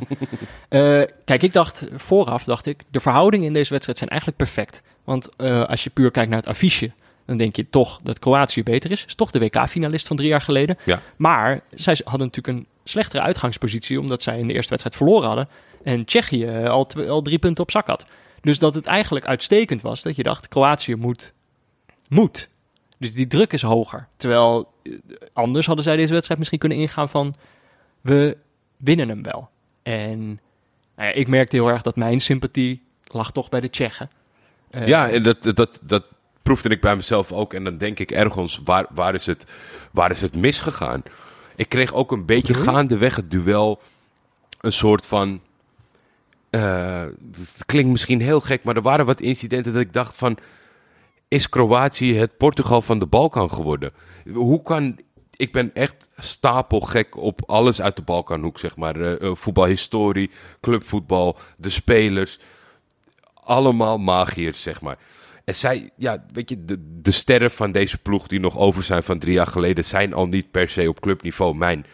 eh, 1.01 1.09
kijk, 1.25 1.43
ik 1.43 1.53
dacht 1.53 1.89
vooraf, 1.97 2.45
dacht 2.45 2.67
ik, 2.67 2.83
de 2.91 3.01
verhoudingen 3.01 3.47
in 3.47 3.53
deze 3.53 3.71
wedstrijd 3.71 3.99
zijn 3.99 4.11
eigenlijk 4.11 4.41
perfect. 4.41 4.83
Want 5.05 5.29
eh, 5.37 5.65
als 5.65 5.85
je 5.85 5.91
puur 5.91 6.11
kijkt 6.11 6.31
naar 6.31 6.39
het 6.39 6.49
affiche, 6.49 6.91
dan 7.27 7.37
denk 7.37 7.57
je 7.57 7.69
toch 7.71 8.01
dat 8.03 8.19
Kroatië 8.19 8.63
beter 8.63 8.91
is. 8.91 9.05
Is 9.05 9.15
toch 9.15 9.31
de 9.31 9.39
WK-finalist 9.39 10.07
van 10.07 10.17
drie 10.17 10.29
jaar 10.29 10.43
geleden. 10.43 10.79
Ja. 10.85 11.01
Maar 11.17 11.61
zij 11.69 12.01
hadden 12.05 12.27
natuurlijk 12.27 12.59
een 12.59 12.67
slechtere 12.85 13.23
uitgangspositie, 13.23 14.01
omdat 14.01 14.23
zij 14.23 14.39
in 14.39 14.47
de 14.47 14.55
eerste 14.55 14.71
wedstrijd 14.71 14.97
verloren 14.97 15.27
hadden. 15.27 15.49
En 15.85 16.05
Tsjechië 16.05 16.47
al, 16.67 16.89
al 17.09 17.23
drie 17.23 17.39
punten 17.39 17.63
op 17.63 17.71
zak 17.71 17.87
had. 17.87 18.05
Dus 18.41 18.59
dat 18.59 18.75
het 18.75 18.87
eigenlijk 18.87 19.27
uitstekend 19.27 19.83
was 19.83 20.03
dat 20.03 20.17
je 20.17 20.23
dacht, 20.23 20.49
Kroatië 20.49 20.95
moet. 20.95 21.33
Moet. 22.09 22.49
Dus 22.99 23.15
die 23.15 23.27
druk 23.27 23.53
is 23.53 23.63
hoger. 23.63 24.09
Terwijl 24.17 24.73
eh, 24.83 24.93
anders 25.33 25.67
hadden 25.67 25.85
zij 25.85 25.97
deze 25.97 26.13
wedstrijd 26.13 26.39
misschien 26.39 26.61
kunnen 26.61 26.79
ingaan 26.79 27.09
van... 27.09 27.35
we 28.01 28.37
winnen 28.77 29.09
hem 29.09 29.23
wel. 29.23 29.51
En 29.83 30.19
nou 30.97 31.09
ja, 31.09 31.15
ik 31.15 31.29
merkte 31.29 31.57
heel 31.57 31.69
erg 31.69 31.83
dat 31.83 31.97
mijn 31.97 32.21
sympathie 32.21 32.83
lag 33.05 33.33
toch 33.33 33.49
bij 33.49 33.61
de 33.61 33.71
Tsjechen. 33.71 34.11
Eh, 34.71 34.87
Ja, 34.87 35.09
en 35.09 35.23
dat, 35.23 35.43
dat, 35.43 35.79
dat 35.83 36.05
proefde 36.43 36.69
ik 36.69 36.81
bij 36.81 36.97
mezelf 36.97 37.33
ook. 37.33 37.55
En 37.55 37.65
dan 37.65 37.77
denk 37.77 37.99
ik 37.99 38.11
ergens, 38.11 38.61
waar, 38.65 38.87
waar, 38.91 39.15
is, 39.15 39.27
het, 39.27 39.47
waar 39.93 40.11
is 40.11 40.21
het 40.21 40.37
misgegaan? 40.37 41.03
Ik 41.57 41.69
kreeg 41.69 41.93
ook 41.93 42.13
een 42.13 42.27
beetje 42.27 42.55
gaandeweg 42.55 43.17
het 43.17 43.31
duel 43.31 43.81
een 44.61 44.73
soort 44.73 45.07
van... 45.07 45.41
eh, 46.51 47.03
het 47.33 47.65
klinkt 47.67 47.91
misschien 47.91 48.21
heel 48.21 48.41
gek, 48.41 48.65
maar 48.65 48.77
er 48.77 48.83
waren 48.83 49.07
wat 49.07 49.21
incidenten 49.21 49.73
dat 49.73 49.83
ik 49.83 49.93
dacht 49.93 50.17
van... 50.17 50.39
Is 51.29 51.49
Kroatië 51.49 52.15
het 52.15 52.37
Portugal 52.37 52.83
van 52.83 52.99
de 52.99 53.07
Balkan 53.07 53.51
geworden? 53.51 53.93
Hoe 54.33 54.63
kan... 54.63 54.99
Ik 55.37 55.53
ben 55.53 55.75
echt 55.75 56.09
stapelgek 56.19 57.17
op 57.17 57.43
alles 57.47 57.83
uit 57.83 57.97
de 57.97 58.03
Balkanhoek, 58.03 58.59
zeg 58.59 58.77
maar. 58.77 59.01
Eh, 59.01 59.21
eh, 59.21 59.35
voetbalhistorie, 59.35 60.31
clubvoetbal, 60.61 61.37
de 61.57 61.71
spelers 61.71 62.39
allemaal 63.45 63.99
magiërs, 63.99 64.63
zeg 64.63 64.81
maar. 64.81 64.99
En 65.45 65.55
zij, 65.55 65.91
ja, 65.97 66.25
weet 66.33 66.49
je, 66.49 66.65
de, 66.65 67.01
de 67.03 67.11
sterren 67.11 67.51
van 67.51 67.73
deze 67.73 67.99
ploeg 67.99 68.27
die 68.27 68.41
nog 68.41 68.59
over 68.59 68.83
zijn 68.83 69.03
van 69.03 69.19
drie 69.19 69.35
jaar 69.35 69.47
geleden, 69.47 69.85
zijn 69.85 70.15
al 70.15 70.27
niet 70.27 70.51
per 70.51 70.69
se 70.69 70.89
op 70.89 71.01
clubniveau 71.01 71.55
mijn 71.55 71.87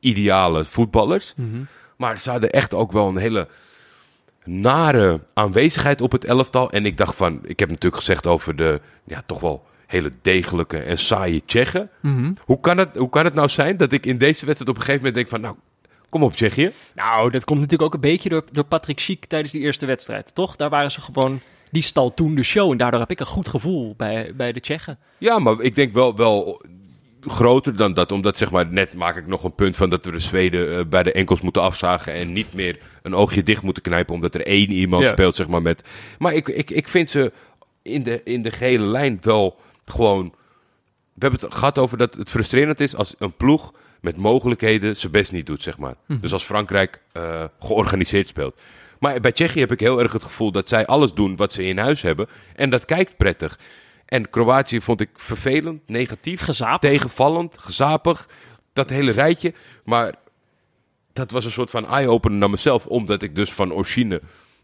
ideale 0.00 0.64
voetballers. 0.64 1.34
mhm. 1.36 1.62
Maar 1.96 2.20
ze 2.20 2.30
hadden 2.30 2.50
echt 2.50 2.74
ook 2.74 2.92
wel 2.92 3.08
een 3.08 3.16
hele 3.16 3.48
nare 4.44 5.20
aanwezigheid 5.34 6.00
op 6.00 6.12
het 6.12 6.24
elftal. 6.24 6.70
En 6.70 6.86
ik 6.86 6.96
dacht 6.96 7.16
van, 7.16 7.40
ik 7.44 7.58
heb 7.58 7.68
natuurlijk 7.68 7.96
gezegd 7.96 8.26
over 8.26 8.56
de, 8.56 8.80
ja, 9.04 9.22
toch 9.26 9.40
wel 9.40 9.64
hele 9.86 10.12
degelijke 10.22 10.78
en 10.78 10.98
saaie 10.98 11.42
Tsjechen. 11.44 11.90
Mhm. 12.00 12.32
Hoe 12.44 12.60
kan, 12.60 12.78
het, 12.78 12.96
hoe 12.96 13.08
kan 13.08 13.24
het 13.24 13.34
nou 13.34 13.48
zijn 13.48 13.76
dat 13.76 13.92
ik 13.92 14.06
in 14.06 14.18
deze 14.18 14.46
wedstrijd 14.46 14.70
op 14.70 14.76
een 14.76 14.82
gegeven 14.82 15.06
moment 15.06 15.14
denk 15.14 15.28
van, 15.28 15.40
nou, 15.40 15.54
kom 16.08 16.22
op 16.22 16.32
Tsjechië. 16.32 16.72
Nou, 16.94 17.30
dat 17.30 17.44
komt 17.44 17.60
natuurlijk 17.60 17.88
ook 17.88 17.94
een 17.94 18.10
beetje 18.10 18.28
door, 18.28 18.44
door 18.52 18.64
Patrick 18.64 19.00
Schiek 19.00 19.24
tijdens 19.24 19.52
die 19.52 19.60
eerste 19.60 19.86
wedstrijd, 19.86 20.34
toch? 20.34 20.56
Daar 20.56 20.70
waren 20.70 20.90
ze 20.90 21.00
gewoon... 21.00 21.40
Die 21.70 21.82
stal 21.82 22.14
toen 22.14 22.34
de 22.34 22.42
show 22.42 22.70
en 22.70 22.76
daardoor 22.76 23.00
heb 23.00 23.10
ik 23.10 23.20
een 23.20 23.26
goed 23.26 23.48
gevoel 23.48 23.94
bij, 23.96 24.32
bij 24.36 24.52
de 24.52 24.60
Tsjechen. 24.60 24.98
Ja, 25.18 25.38
maar 25.38 25.60
ik 25.60 25.74
denk 25.74 25.92
wel, 25.92 26.16
wel 26.16 26.62
groter 27.20 27.76
dan 27.76 27.94
dat. 27.94 28.12
Omdat, 28.12 28.36
zeg 28.36 28.50
maar, 28.50 28.66
net 28.66 28.94
maak 28.94 29.16
ik 29.16 29.26
nog 29.26 29.44
een 29.44 29.54
punt 29.54 29.76
van 29.76 29.90
dat 29.90 30.04
we 30.04 30.10
de 30.10 30.18
Zweden 30.18 30.78
eh, 30.78 30.84
bij 30.86 31.02
de 31.02 31.12
enkels 31.12 31.40
moeten 31.40 31.62
afzagen. 31.62 32.12
En 32.12 32.32
niet 32.32 32.54
meer 32.54 32.78
een 33.02 33.14
oogje 33.14 33.42
dicht 33.42 33.62
moeten 33.62 33.82
knijpen. 33.82 34.14
Omdat 34.14 34.34
er 34.34 34.46
één 34.46 34.70
iemand 34.70 35.02
Ja. 35.02 35.08
speelt, 35.10 35.36
zeg 35.36 35.48
maar, 35.48 35.62
met... 35.62 35.82
Maar 36.18 36.34
ik, 36.34 36.48
ik, 36.48 36.70
ik 36.70 36.88
vind 36.88 37.10
ze 37.10 37.32
in 37.82 38.02
de, 38.02 38.20
in 38.24 38.42
de 38.42 38.50
gele 38.50 38.86
lijn 38.86 39.18
wel 39.22 39.60
gewoon... 39.84 40.34
We 41.14 41.26
hebben 41.26 41.40
het 41.40 41.54
gehad 41.54 41.78
over 41.78 41.98
dat 41.98 42.14
het 42.14 42.30
frustrerend 42.30 42.80
is 42.80 42.94
als 42.96 43.14
een 43.18 43.32
ploeg 43.32 43.72
met 44.00 44.16
mogelijkheden 44.16 44.96
zijn 44.96 45.12
best 45.12 45.32
niet 45.32 45.46
doet, 45.46 45.62
zeg 45.62 45.78
maar. 45.78 45.94
Dus 46.06 46.32
als 46.32 46.44
Frankrijk 46.44 47.00
eh, 47.12 47.44
georganiseerd 47.58 48.28
speelt. 48.28 48.60
Maar 48.98 49.20
bij 49.20 49.32
Tsjechië 49.32 49.60
heb 49.60 49.72
ik 49.72 49.80
heel 49.80 50.00
erg 50.00 50.12
het 50.12 50.22
gevoel 50.22 50.52
dat 50.52 50.68
zij 50.68 50.86
alles 50.86 51.12
doen 51.14 51.36
wat 51.36 51.52
ze 51.52 51.62
in 51.64 51.78
huis 51.78 52.02
hebben. 52.02 52.28
En 52.56 52.70
dat 52.70 52.84
kijkt 52.84 53.16
prettig. 53.16 53.58
En 54.10 54.30
Kroatië 54.30 54.80
vond 54.80 55.00
ik 55.00 55.08
vervelend, 55.14 55.80
negatief, 55.88 56.40
Gezapig. 56.40 56.90
tegenvallend, 56.90 57.58
gezapig. 57.58 58.28
Dat 58.72 58.90
hele 58.90 59.10
rijtje. 59.10 59.52
Maar 59.84 60.14
dat 61.12 61.30
was 61.30 61.44
een 61.44 61.50
soort 61.50 61.70
van 61.70 61.86
eye-opener 61.88 62.38
naar 62.38 62.50
mezelf. 62.50 62.86
Omdat 62.86 63.22
ik 63.22 63.34
dus 63.36 63.52
van 63.52 63.72
origine 63.72 64.20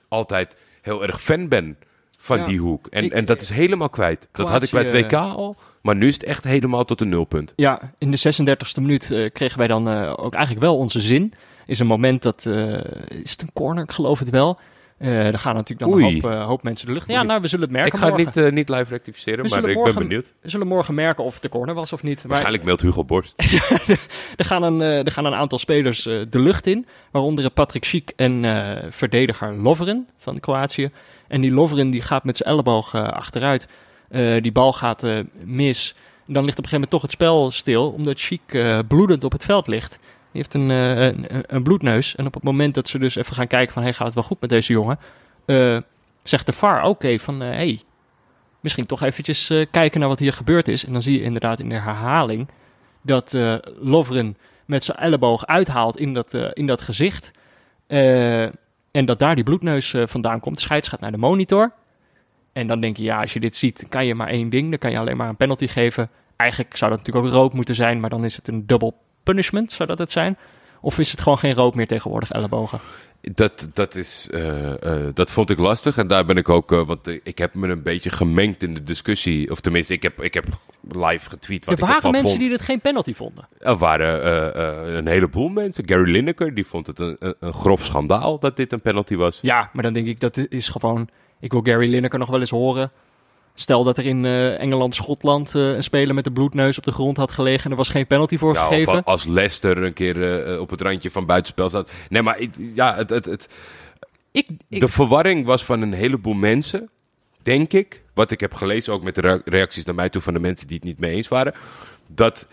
altijd 0.08 0.56
heel 0.82 1.02
erg 1.02 1.22
fan 1.22 1.48
ben 1.48 1.78
van 2.18 2.38
Ja. 2.38 2.44
die 2.44 2.58
hoek. 2.58 2.86
En, 2.86 3.04
Ik- 3.04 3.12
en 3.12 3.24
dat 3.24 3.40
is 3.40 3.48
helemaal 3.48 3.88
kwijt. 3.88 4.28
Dat 4.32 4.48
had 4.48 4.62
ik 4.62 4.70
bij 4.70 4.82
het 4.82 4.90
Kroatië- 4.90 5.06
WK 5.06 5.36
al. 5.36 5.56
Maar 5.82 5.96
nu 5.96 6.08
is 6.08 6.14
het 6.14 6.24
echt 6.24 6.44
helemaal 6.44 6.84
tot 6.84 7.00
een 7.00 7.08
nulpunt. 7.08 7.52
Ja, 7.56 7.92
in 7.98 8.10
de 8.10 8.16
36e 8.16 8.80
minuut 8.80 9.10
eh, 9.10 9.30
kregen 9.32 9.58
wij 9.58 9.66
dan 9.66 9.88
eh, 9.88 10.12
ook 10.16 10.34
eigenlijk 10.34 10.64
wel 10.64 10.76
onze 10.76 11.00
zin. 11.00 11.32
Is 11.66 11.78
een 11.78 11.86
moment 11.86 12.22
dat... 12.22 12.46
eh, 12.46 12.74
is 13.22 13.30
het 13.30 13.42
een 13.42 13.52
corner? 13.52 13.82
Ik 13.84 13.92
geloof 13.92 14.18
het 14.18 14.30
wel. 14.30 14.58
Eh 14.98 15.26
er 15.26 15.38
gaan 15.38 15.54
natuurlijk 15.54 15.90
dan 15.90 16.02
een 16.02 16.12
hoop, 16.22 16.32
eh, 16.32 16.44
hoop 16.46 16.62
mensen 16.62 16.86
de 16.86 16.92
lucht. 16.92 17.08
in. 17.08 17.14
Ja, 17.14 17.22
nou, 17.22 17.40
we 17.40 17.48
zullen 17.48 17.64
het 17.64 17.74
merken 17.74 17.92
Ik 17.92 17.98
ga 17.98 18.06
het 18.06 18.16
niet, 18.16 18.36
eh, 18.36 18.52
niet 18.52 18.68
live 18.68 18.84
rectificeren, 18.88 19.44
We 19.44 19.48
maar 19.48 19.68
ik 19.68 19.74
morgen- 19.74 19.94
ben 19.94 20.02
benieuwd. 20.02 20.34
We 20.42 20.50
zullen 20.50 20.66
morgen 20.66 20.94
merken 20.94 21.24
of 21.24 21.32
het 21.32 21.42
de 21.42 21.48
corner 21.48 21.74
was 21.74 21.92
of 21.92 22.02
niet. 22.02 22.16
Maar 22.16 22.26
Waarschijnlijk 22.26 22.64
meldt 22.64 22.82
Hugo 22.82 23.04
Borst. 23.04 23.34
er, 24.36 24.44
gaan 24.44 24.62
een, 24.62 24.80
eh, 24.80 24.98
er 25.06 25.10
gaan 25.10 25.24
een 25.24 25.34
aantal 25.34 25.58
spelers 25.58 26.06
eh, 26.06 26.20
de 26.30 26.38
lucht 26.40 26.66
in. 26.66 26.86
Waaronder 27.10 27.50
Patrick 27.50 27.84
Schiek 27.84 28.12
en 28.16 28.44
eh, 28.44 28.84
verdediger 28.90 29.54
Lovren 29.56 30.08
van 30.18 30.40
Kroatië. 30.40 30.90
En 31.28 31.40
die 31.40 31.50
Lovren 31.52 31.90
die 31.90 32.02
gaat 32.02 32.24
met 32.24 32.36
zijn 32.36 32.48
elleboog 32.48 32.94
achteruit. 32.94 33.68
Eh, 34.08 34.42
die 34.42 34.52
bal 34.52 34.72
gaat 34.72 35.04
eh, 35.04 35.18
mis. 35.44 35.94
En 36.26 36.32
dan 36.32 36.44
ligt 36.44 36.58
op 36.58 36.64
een 36.64 36.70
gegeven 36.70 36.72
moment 36.72 36.90
toch 36.90 37.02
het 37.02 37.10
spel 37.10 37.50
stil. 37.50 37.90
Omdat 37.90 38.18
Schiek 38.18 38.52
eh, 38.52 38.78
bloedend 38.88 39.24
op 39.24 39.32
het 39.32 39.44
veld 39.44 39.66
ligt. 39.66 39.98
Die 40.36 40.44
heeft 40.44 40.54
een, 40.54 40.70
eh, 40.70 41.04
een, 41.06 41.34
een- 41.36 41.44
een 41.46 41.62
bloedneus. 41.62 42.14
En 42.16 42.26
op 42.26 42.34
het 42.34 42.42
moment 42.42 42.74
dat 42.74 42.88
ze 42.88 42.98
dus 42.98 43.16
even 43.16 43.34
gaan 43.34 43.46
kijken 43.46 43.72
van... 43.74 43.82
Hey, 43.82 43.92
gaat 43.92 44.06
het 44.06 44.14
wel 44.14 44.24
goed 44.24 44.40
met 44.40 44.50
deze 44.50 44.72
jongen? 44.72 44.98
eh, 45.46 45.78
zegt 46.22 46.46
de 46.46 46.52
VAR 46.52 46.96
even 46.98 47.24
van... 47.24 47.40
Hé, 47.40 47.46
hey, 47.54 47.82
misschien 48.60 48.86
toch 48.86 49.02
eventjes 49.02 49.50
eh, 49.50 49.66
kijken 49.70 50.00
naar 50.00 50.08
wat 50.08 50.18
hier 50.18 50.32
gebeurd 50.32 50.68
is. 50.68 50.84
En 50.86 50.92
dan 50.92 51.02
zie 51.02 51.18
je 51.18 51.24
inderdaad 51.24 51.60
in 51.60 51.68
de 51.68 51.74
herhaling 51.74 52.48
dat 53.02 53.34
eh 53.34 53.54
Lovren 53.80 54.36
met 54.64 54.84
zijn 54.84 54.98
elleboog 54.98 55.46
uithaalt 55.46 55.98
in 55.98 56.14
dat, 56.14 56.34
eh, 56.34 56.48
in 56.52 56.66
dat 56.66 56.80
gezicht. 56.80 57.30
Eh, 57.86 58.42
en 58.90 59.04
dat 59.04 59.18
daar 59.18 59.34
die 59.34 59.44
bloedneus 59.44 59.94
eh, 59.94 60.02
vandaan 60.06 60.40
komt. 60.40 60.60
Scheids 60.60 60.88
gaat 60.88 61.00
naar 61.00 61.12
de 61.12 61.18
monitor. 61.18 61.72
En 62.52 62.66
dan 62.66 62.80
denk 62.80 62.96
je, 62.96 63.02
ja, 63.02 63.20
als 63.20 63.32
je 63.32 63.40
dit 63.40 63.56
ziet, 63.56 63.86
kan 63.88 64.06
je 64.06 64.14
maar 64.14 64.28
één 64.28 64.50
ding. 64.50 64.70
Dan 64.70 64.78
kan 64.78 64.90
je 64.90 64.98
alleen 64.98 65.16
maar 65.16 65.28
een 65.28 65.36
penalty 65.36 65.66
geven. 65.66 66.10
Eigenlijk 66.36 66.76
zou 66.76 66.90
dat 66.90 66.98
natuurlijk 67.00 67.26
ook 67.26 67.32
rood 67.32 67.52
moeten 67.52 67.74
zijn, 67.74 68.00
maar 68.00 68.10
dan 68.10 68.24
is 68.24 68.36
het 68.36 68.48
een 68.48 68.66
double 68.66 68.92
punishment, 69.26 69.72
zou 69.72 69.88
dat 69.88 69.98
het 69.98 70.10
zijn? 70.10 70.36
Of 70.80 70.98
is 70.98 71.10
het 71.10 71.20
gewoon 71.20 71.38
geen 71.38 71.54
rood 71.54 71.74
meer 71.74 71.86
tegenwoordig, 71.86 72.30
ellebogen? 72.30 72.80
Dat, 73.20 73.68
dat, 73.72 73.94
is, 73.94 74.28
eh, 74.30 74.82
eh, 74.82 75.14
dat 75.14 75.32
vond 75.32 75.50
ik 75.50 75.58
lastig. 75.58 75.98
En 75.98 76.06
daar 76.06 76.24
ben 76.24 76.36
ik 76.36 76.48
ook, 76.48 76.72
eh, 76.72 76.86
want 76.86 77.06
ik 77.22 77.38
heb 77.38 77.54
me 77.54 77.68
een 77.68 77.82
beetje 77.82 78.10
gemengd 78.10 78.62
in 78.62 78.74
de 78.74 78.82
discussie. 78.82 79.50
Of 79.50 79.60
tenminste, 79.60 79.92
ik 79.92 80.02
heb, 80.02 80.22
ik 80.22 80.34
heb 80.34 80.44
live 80.90 81.30
getweet 81.30 81.64
wat 81.64 81.74
er 81.74 81.80
ik 81.80 81.80
waren 81.80 81.94
ervan 81.94 82.10
mensen 82.10 82.30
vond. 82.30 82.40
die 82.40 82.50
dit 82.50 82.60
geen 82.60 82.80
penalty 82.80 83.14
vonden. 83.14 83.46
Er 83.58 83.76
waren 83.76 84.96
een 84.96 85.06
heleboel 85.06 85.48
mensen. 85.48 85.88
Gary 85.88 86.10
Lineker, 86.10 86.54
die 86.54 86.66
vond 86.66 86.86
het 86.86 86.98
een, 86.98 87.34
een 87.40 87.52
grof 87.52 87.84
schandaal 87.84 88.38
dat 88.38 88.56
dit 88.56 88.72
een 88.72 88.80
penalty 88.80 89.16
was. 89.16 89.38
Ja, 89.42 89.70
maar 89.72 89.82
dan 89.82 89.92
denk 89.92 90.06
ik, 90.06 90.20
dat 90.20 90.36
is 90.48 90.68
gewoon... 90.68 91.08
Ik 91.40 91.52
wil 91.52 91.60
Gary 91.62 91.90
Lineker 91.90 92.18
nog 92.18 92.30
wel 92.30 92.40
eens 92.40 92.50
horen. 92.50 92.90
Stel 93.58 93.84
dat 93.84 93.98
er 93.98 94.06
in 94.06 94.24
eh, 94.24 94.60
Engeland, 94.60 94.94
Schotland 94.94 95.54
eh, 95.54 95.74
een 95.74 95.82
speler 95.82 96.14
met 96.14 96.24
de 96.24 96.32
bloedneus 96.32 96.78
op 96.78 96.84
de 96.84 96.92
grond 96.92 97.16
had 97.16 97.32
gelegen... 97.32 97.64
en 97.64 97.70
er 97.70 97.76
was 97.76 97.88
geen 97.88 98.06
penalty 98.06 98.38
voor 98.38 98.52
Ja, 98.54 98.62
of 98.62 98.68
gegeven. 98.68 99.04
als 99.04 99.24
Leicester 99.24 99.82
een 99.82 99.92
keer 99.92 100.44
eh, 100.46 100.60
op 100.60 100.70
het 100.70 100.80
randje 100.80 101.10
van 101.10 101.26
buitenspel 101.26 101.68
staat. 101.68 101.90
Nee, 102.08 102.22
maar 102.22 102.38
ik, 102.38 102.50
ja, 102.74 102.96
het, 102.96 103.10
het, 103.10 103.24
het, 103.24 103.48
Ik, 104.32 104.48
ik, 104.68 104.80
de 104.80 104.88
verwarring 104.88 105.46
was 105.46 105.64
van 105.64 105.82
een 105.82 105.92
heleboel 105.92 106.34
mensen, 106.34 106.90
denk 107.42 107.72
ik. 107.72 108.02
Wat 108.14 108.30
ik 108.30 108.40
heb 108.40 108.54
gelezen, 108.54 108.92
ook 108.92 109.02
met 109.02 109.14
de 109.14 109.20
rea- 109.20 109.40
reacties 109.44 109.84
naar 109.84 109.94
mij 109.94 110.08
toe 110.08 110.22
van 110.22 110.34
de 110.34 110.40
mensen 110.40 110.66
die 110.68 110.76
het 110.76 110.86
niet 110.86 110.98
mee 110.98 111.14
eens 111.14 111.28
waren. 111.28 111.54
Dat 112.08 112.46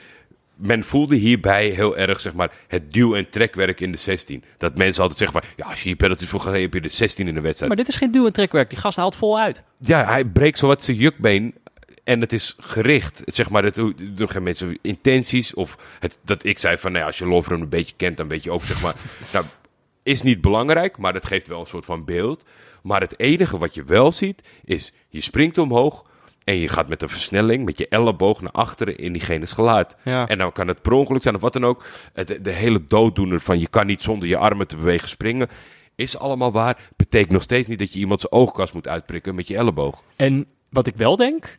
men 0.68 0.84
voelde 0.84 1.16
hierbij 1.16 1.68
heel 1.68 1.98
erg 1.98 2.20
zeg 2.20 2.34
maar, 2.34 2.52
het 2.68 2.94
duw- 2.94 3.16
en 3.16 3.30
trekwerk 3.30 3.80
in 3.80 3.92
de 3.92 3.98
16. 3.98 4.44
Dat 4.58 4.78
mensen 4.78 5.02
altijd 5.02 5.20
zeggen 5.20 5.42
van, 5.42 5.50
ja, 5.56 5.66
als 5.70 5.82
je 5.82 5.88
hier 5.88 5.96
penalties 5.96 6.30
voor 6.30 6.40
gaat, 6.40 6.54
heb 6.54 6.74
je 6.74 6.82
de 6.82 6.90
16 6.90 7.28
in 7.28 7.34
de 7.34 7.42
wedstrijd. 7.42 7.76
maar 7.76 7.84
dit 7.84 7.94
is 7.94 8.00
geen 8.00 8.12
duw- 8.12 8.26
en 8.26 8.34
trekwerk. 8.34 8.70
Die 8.70 8.80
gast 8.80 8.98
haalt 8.98 9.16
vol 9.16 9.40
uit. 9.40 9.64
Ja, 9.80 10.06
hij 10.06 10.26
breekt 10.26 10.58
zowat 10.58 10.84
zijn 10.84 10.98
jukbeen. 10.98 11.54
En 12.04 12.22
het 12.22 12.34
is 12.34 12.56
gericht. 12.60 13.22
Zeg 13.26 13.50
maar, 13.50 13.64
het 13.64 13.76
doen 13.76 14.30
geen 14.30 14.44
mensen 14.44 14.80
intenties. 14.82 15.54
Of 15.54 15.78
het, 16.00 16.18
dat 16.26 16.44
ik 16.44 16.60
zei 16.60 16.78
van, 16.78 16.92
nou 16.92 17.02
ja, 17.04 17.08
als 17.10 17.18
je 17.18 17.28
Lovren 17.28 17.62
een 17.62 17.70
beetje 17.70 17.96
kent, 17.98 18.18
dan 18.18 18.28
weet 18.28 18.44
je 18.44 18.52
ook, 18.52 18.64
zeg 18.64 18.82
maar. 18.82 18.96
nou, 19.34 19.46
is 20.04 20.22
niet 20.22 20.42
belangrijk, 20.42 20.98
maar 20.98 21.14
dat 21.14 21.26
geeft 21.26 21.48
wel 21.48 21.60
een 21.60 21.66
soort 21.66 21.86
van 21.86 22.06
beeld. 22.06 22.46
Maar 22.84 23.02
het 23.02 23.20
enige 23.20 23.58
wat 23.58 23.74
je 23.74 23.84
wel 23.84 24.12
ziet, 24.12 24.42
is 24.66 24.94
je 25.10 25.22
springt 25.22 25.58
omhoog. 25.58 26.06
En 26.44 26.56
je 26.56 26.68
gaat 26.68 26.88
met 26.90 27.02
een 27.02 27.10
versnelling, 27.10 27.66
met 27.66 27.78
je 27.78 27.88
elleboog 27.88 28.42
naar 28.42 28.52
achteren 28.52 28.98
in 28.98 29.14
diegene's 29.14 29.52
gelaat. 29.52 29.96
Ja. 30.04 30.28
En 30.28 30.38
dan 30.38 30.52
kan 30.52 30.68
het 30.68 30.82
per 30.82 30.92
ongeluk 30.92 31.22
zijn 31.24 31.36
of 31.36 31.42
wat 31.42 31.54
dan 31.54 31.66
ook. 31.66 31.86
Het, 32.14 32.40
de 32.42 32.52
hele 32.52 32.88
dooddoener 32.88 33.40
van 33.40 33.60
je 33.60 33.68
kan 33.68 33.86
niet 33.86 34.04
zonder 34.04 34.28
je 34.28 34.38
armen 34.38 34.68
te 34.68 34.76
bewegen 34.76 35.10
springen. 35.10 35.48
Is 35.96 36.18
allemaal 36.18 36.52
waar. 36.52 36.90
Betekent 36.96 37.32
nog 37.32 37.42
steeds 37.42 37.68
niet 37.68 37.80
dat 37.80 37.94
je 37.94 38.00
iemand 38.00 38.20
zijn 38.20 38.34
oogkast 38.34 38.74
moet 38.74 38.88
uitprikken 38.88 39.36
met 39.36 39.48
je 39.48 39.56
elleboog. 39.58 40.04
En 40.16 40.46
wat 40.70 40.88
ik 40.88 40.96
wel 40.96 41.16
denk, 41.16 41.56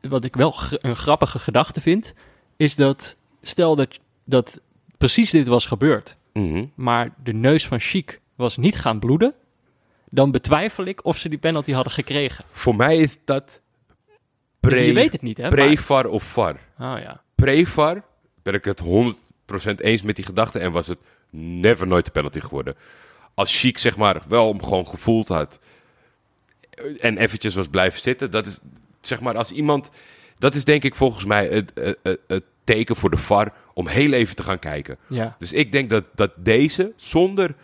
wat 0.00 0.24
ik 0.24 0.36
wel 0.36 0.54
een 0.70 0.96
grappige 0.96 1.38
gedachte 1.38 1.80
vind, 1.80 2.14
is 2.56 2.74
dat 2.76 3.16
stel 3.42 3.76
dat, 3.76 3.98
dat 4.24 4.60
precies 4.98 5.30
dit 5.30 5.46
was 5.46 5.66
gebeurd, 5.66 6.16
Mhm. 6.32 6.64
maar 6.74 7.14
de 7.22 7.32
neus 7.32 7.66
van 7.66 7.80
Chic 7.80 8.20
was 8.34 8.56
niet 8.56 8.76
gaan 8.76 8.98
bloeden, 8.98 9.34
dan 10.10 10.30
betwijfel 10.30 10.84
ik 10.84 11.04
of 11.04 11.16
ze 11.18 11.28
die 11.28 11.38
penalty 11.38 11.72
hadden 11.72 11.92
gekregen. 11.92 12.44
Voor 12.50 12.76
mij 12.76 12.96
is 12.96 13.18
dat 13.24 13.60
pre, 14.60 14.80
je 14.80 14.92
weet 14.92 15.12
het 15.12 15.22
niet, 15.22 15.38
hè? 15.38 15.48
pre-VAR 15.48 16.06
of 16.06 16.22
VAR. 16.22 16.54
oh 16.78 16.94
ja. 16.98 17.22
Pre-VAR 17.34 18.02
ben 18.42 18.54
ik 18.54 18.64
het 18.64 18.82
100% 18.84 18.86
eens 19.76 20.02
met 20.02 20.16
die 20.16 20.24
gedachte 20.24 20.58
en 20.58 20.72
was 20.72 20.86
het 20.86 20.98
never 21.30 21.86
nooit 21.86 22.04
de 22.04 22.10
penalty 22.10 22.40
geworden. 22.40 22.76
Als 23.34 23.60
Chic 23.60 23.78
zeg 23.78 23.96
maar 23.96 24.22
wel 24.28 24.48
hem 24.48 24.62
gewoon 24.64 24.86
gevoeld 24.86 25.28
had 25.28 25.58
en 27.00 27.18
eventjes 27.18 27.54
was 27.54 27.68
blijven 27.68 28.00
zitten, 28.00 28.30
dat 28.30 28.46
is 28.46 28.58
zeg 29.00 29.20
maar 29.20 29.36
als 29.36 29.50
iemand, 29.52 29.90
dat 30.38 30.54
is 30.54 30.64
denk 30.64 30.82
ik 30.84 30.94
volgens 30.94 31.24
mij 31.24 31.46
het, 31.48 31.72
het, 31.74 31.98
het- 32.02 32.20
het 32.26 32.44
teken 32.64 32.96
voor 32.96 33.10
de 33.10 33.16
VAR 33.16 33.52
om 33.74 33.86
heel 33.86 34.12
even 34.12 34.36
te 34.36 34.42
gaan 34.42 34.58
kijken. 34.58 34.98
ja. 35.08 35.36
Dus 35.38 35.52
ik 35.52 35.72
denk 35.72 35.90
dat, 35.90 36.04
dat 36.14 36.30
deze 36.36 36.92
zonder 36.96 37.54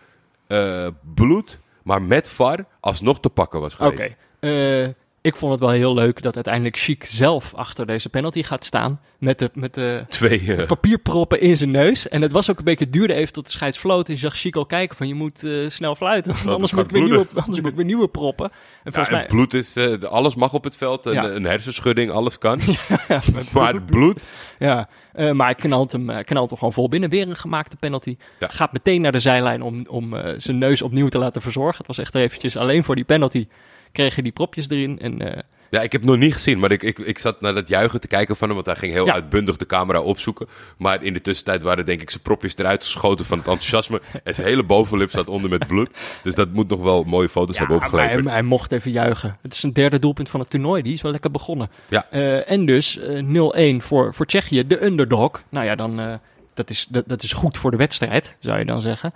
eh, 0.47 0.87
bloed, 1.15 1.59
maar 1.85 2.03
met 2.03 2.29
VAR, 2.29 2.65
alsnog 2.81 3.21
te 3.21 3.29
pakken 3.29 3.61
was 3.61 3.77
Oké. 3.77 3.85
geweest. 3.85 4.17
Eh, 4.41 5.02
ik 5.23 5.37
vond 5.37 5.53
het 5.53 5.61
wel 5.61 5.71
heel 5.71 5.95
leuk 5.95 6.23
dat 6.23 6.35
uiteindelijk 6.35 6.79
Chic 6.79 7.05
zelf 7.05 7.55
achter 7.55 7.87
deze 7.87 8.09
penalty 8.09 8.43
gaat 8.43 8.65
staan. 8.65 9.01
Met 9.19 9.39
de, 9.39 9.51
met 9.55 9.75
de 9.75 10.05
Twee, 10.09 10.55
eh, 10.55 10.67
papierproppen 10.67 11.41
in 11.41 11.57
zijn 11.57 11.71
neus. 11.71 12.09
En 12.09 12.23
het 12.23 12.33
was 12.33 12.51
ook 12.51 12.59
een 12.59 12.65
beetje, 12.65 12.91
duurde 12.91 13.15
even 13.15 13.33
tot 13.33 13.45
de 13.45 13.51
scheids 13.51 13.79
floot. 13.79 14.09
En 14.09 14.15
je 14.15 14.21
zag 14.21 14.37
Chic 14.37 14.57
al 14.57 14.67
kijken 14.67 14.97
van 14.97 15.09
je 15.09 15.15
moet 15.15 15.45
eh, 15.45 15.69
snel 15.69 15.95
fluiten. 15.95 16.33
Want 16.35 16.47
anders, 16.47 16.73
moet 16.73 16.85
ik 16.85 16.91
weer 16.91 17.03
nieuwe, 17.03 17.27
anders 17.35 17.61
moet 17.61 17.71
ik 17.71 17.77
weer 17.77 17.85
nieuwe 17.85 18.09
proppen. 18.09 18.51
En 18.85 18.93
Ja, 18.95 19.07
en 19.07 19.13
mij... 19.13 19.27
bloed 19.27 19.55
is, 19.55 19.77
eh, 19.77 20.03
alles 20.03 20.35
mag 20.35 20.53
op 20.53 20.65
het 20.65 20.77
veld. 20.77 21.07
Een, 21.07 21.13
Ja. 21.13 21.25
een 21.25 21.45
hersenschudding, 21.45 22.11
alles 22.11 22.39
kan. 22.39 22.61
met 23.35 23.53
maar 23.53 23.75
het 23.75 23.87
bloed, 23.87 24.27
Ja, 24.59 24.89
maar 25.13 25.47
hij 25.47 25.55
knalt 25.55 25.93
hem, 25.93 26.07
knalt 26.25 26.49
hem 26.49 26.59
gewoon 26.59 26.73
vol 26.73 26.89
binnen. 26.89 27.11
Weer 27.11 27.29
een 27.29 27.37
gemaakte 27.37 27.77
penalty. 27.77 28.17
Ja. 28.39 28.49
Gaat 28.49 28.73
meteen 28.73 29.01
naar 29.01 29.13
de 29.13 29.21
zijlijn 29.21 29.63
om, 29.63 29.87
om 29.89 30.17
zijn 30.37 30.59
neus 30.59 30.83
opnieuw 30.83 31.09
te 31.09 31.19
laten 31.19 31.43
verzorgen. 31.43 31.79
Het 31.79 31.87
was 31.87 31.99
echt 31.99 32.15
eventjes 32.15 32.57
alleen 32.57 32.85
voor 32.85 32.95
die 32.95 33.05
penalty. 33.05 33.47
Kregen 33.93 34.23
die 34.23 34.33
propjes 34.33 34.71
erin. 34.71 34.99
En, 34.99 35.35
eh, 35.35 35.43
ja, 35.71 35.81
ik 35.83 35.93
heb 35.93 36.01
het 36.01 36.11
nog 36.11 36.19
niet 36.19 36.35
gezien, 36.35 36.59
maar 36.59 36.71
ik, 36.73 36.83
ik, 36.83 36.99
ik 36.99 37.19
zat 37.19 37.41
naar 37.41 37.55
dat 37.55 37.69
juichen 37.69 38.01
te 38.01 38.07
kijken 38.07 38.37
van 38.37 38.47
hem, 38.47 38.55
want 38.55 38.67
hij 38.67 38.77
ging 38.77 38.93
heel 38.93 39.07
Ja. 39.07 39.13
uitbundig 39.13 39.57
de 39.57 39.67
camera 39.67 40.01
opzoeken. 40.01 40.47
Maar 40.79 41.03
in 41.03 41.13
de 41.13 41.21
tussentijd 41.21 41.63
waren 41.63 41.85
denk 41.87 42.01
ik 42.01 42.11
zijn 42.11 42.23
propjes 42.23 42.57
eruit 42.57 42.83
geschoten 42.83 43.25
van 43.27 43.39
het 43.39 43.47
enthousiasme. 43.49 44.01
en 44.25 44.35
zijn 44.35 44.47
hele 44.47 44.63
bovenlip 44.65 45.11
zat 45.11 45.29
onder 45.29 45.51
met 45.51 45.67
bloed. 45.67 45.91
Dus 46.23 46.35
dat 46.35 46.53
moet 46.53 46.69
nog 46.69 46.81
wel 46.81 47.03
mooie 47.05 47.29
foto's 47.29 47.59
hebben 47.59 47.77
maar 47.77 47.89
hij, 47.91 47.99
opgeleverd. 48.01 48.31
hij 48.35 48.43
mocht 48.43 48.73
even 48.73 48.91
juichen. 48.91 49.37
Het 49.43 49.55
is 49.55 49.63
een 49.63 49.73
derde 49.73 49.99
doelpunt 49.99 50.29
van 50.29 50.41
het 50.41 50.51
toernooi. 50.51 50.83
Die 50.83 50.93
is 50.93 51.03
wel 51.03 51.13
lekker 51.13 51.31
begonnen. 51.31 51.71
Ja. 51.89 52.07
Eh, 52.11 52.51
en 52.51 52.67
dus 52.67 52.99
eh, 52.99 53.77
0-1 53.79 53.83
voor, 53.83 54.15
voor 54.15 54.27
Tsjechië, 54.27 54.67
de 54.67 54.85
underdog. 54.85 55.43
Nou 55.49 55.67
ja, 55.67 55.75
dan, 55.75 56.01
eh, 56.01 56.15
dat, 56.55 56.71
is, 56.71 56.87
dat, 56.87 57.05
dat 57.09 57.23
is 57.23 57.33
goed 57.33 57.59
voor 57.59 57.71
de 57.71 57.77
wedstrijd, 57.77 58.37
zou 58.39 58.59
je 58.59 58.65
dan 58.65 58.81
zeggen. 58.81 59.13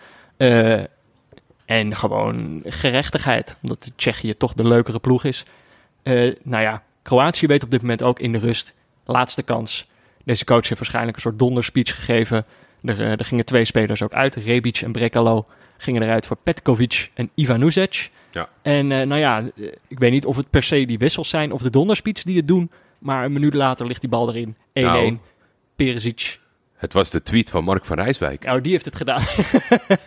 En 1.66 1.96
gewoon 1.96 2.62
gerechtigheid, 2.64 3.56
omdat 3.62 3.84
de 3.84 3.90
Tsjechië 3.96 4.36
toch 4.36 4.54
de 4.54 4.66
leukere 4.66 4.98
ploeg 4.98 5.24
is. 5.24 5.44
Eh, 6.02 6.34
nou 6.42 6.62
ja, 6.62 6.82
Kroatië 7.02 7.46
weet 7.46 7.64
op 7.64 7.70
dit 7.70 7.80
moment 7.80 8.02
ook 8.02 8.20
in 8.20 8.32
de 8.32 8.38
rust. 8.38 8.74
Laatste 9.04 9.42
kans. 9.42 9.86
Deze 10.24 10.44
coach 10.44 10.68
heeft 10.68 10.80
waarschijnlijk 10.80 11.16
een 11.16 11.22
soort 11.22 11.38
donderspeech 11.38 11.94
gegeven. 11.94 12.44
Er, 12.84 13.00
eh, 13.00 13.10
er 13.10 13.24
gingen 13.24 13.44
twee 13.44 13.64
spelers 13.64 14.02
ook 14.02 14.12
uit. 14.12 14.34
Rebic 14.34 14.76
en 14.76 14.92
Brekalo 14.92 15.46
gingen 15.76 16.02
eruit 16.02 16.26
voor 16.26 16.36
Petkovic 16.42 17.10
en 17.14 17.30
Ivanuzic. 17.34 18.10
Ja. 18.30 18.48
En 18.62 18.92
eh, 18.92 19.06
nou 19.06 19.20
ja, 19.20 19.44
ik 19.88 19.98
weet 19.98 20.10
niet 20.10 20.26
of 20.26 20.36
het 20.36 20.50
per 20.50 20.62
se 20.62 20.86
die 20.86 20.98
wissels 20.98 21.28
zijn 21.28 21.52
of 21.52 21.62
de 21.62 21.70
donderspeech 21.70 22.22
die 22.22 22.36
het 22.36 22.46
doen. 22.46 22.70
Maar 22.98 23.24
een 23.24 23.32
minuut 23.32 23.54
later 23.54 23.86
ligt 23.86 24.00
die 24.00 24.10
bal 24.10 24.28
erin. 24.28 24.56
1-1. 24.56 24.58
Nou. 24.72 25.18
Perisic. 25.76 26.38
Het 26.76 26.92
was 26.92 27.10
de 27.10 27.22
tweet 27.22 27.50
van 27.50 27.64
Mark 27.64 27.84
van 27.84 27.96
Rijswijk. 27.96 28.44
Nou, 28.44 28.60
die 28.60 28.72
heeft 28.72 28.84
het 28.84 28.96
gedaan. 28.96 29.22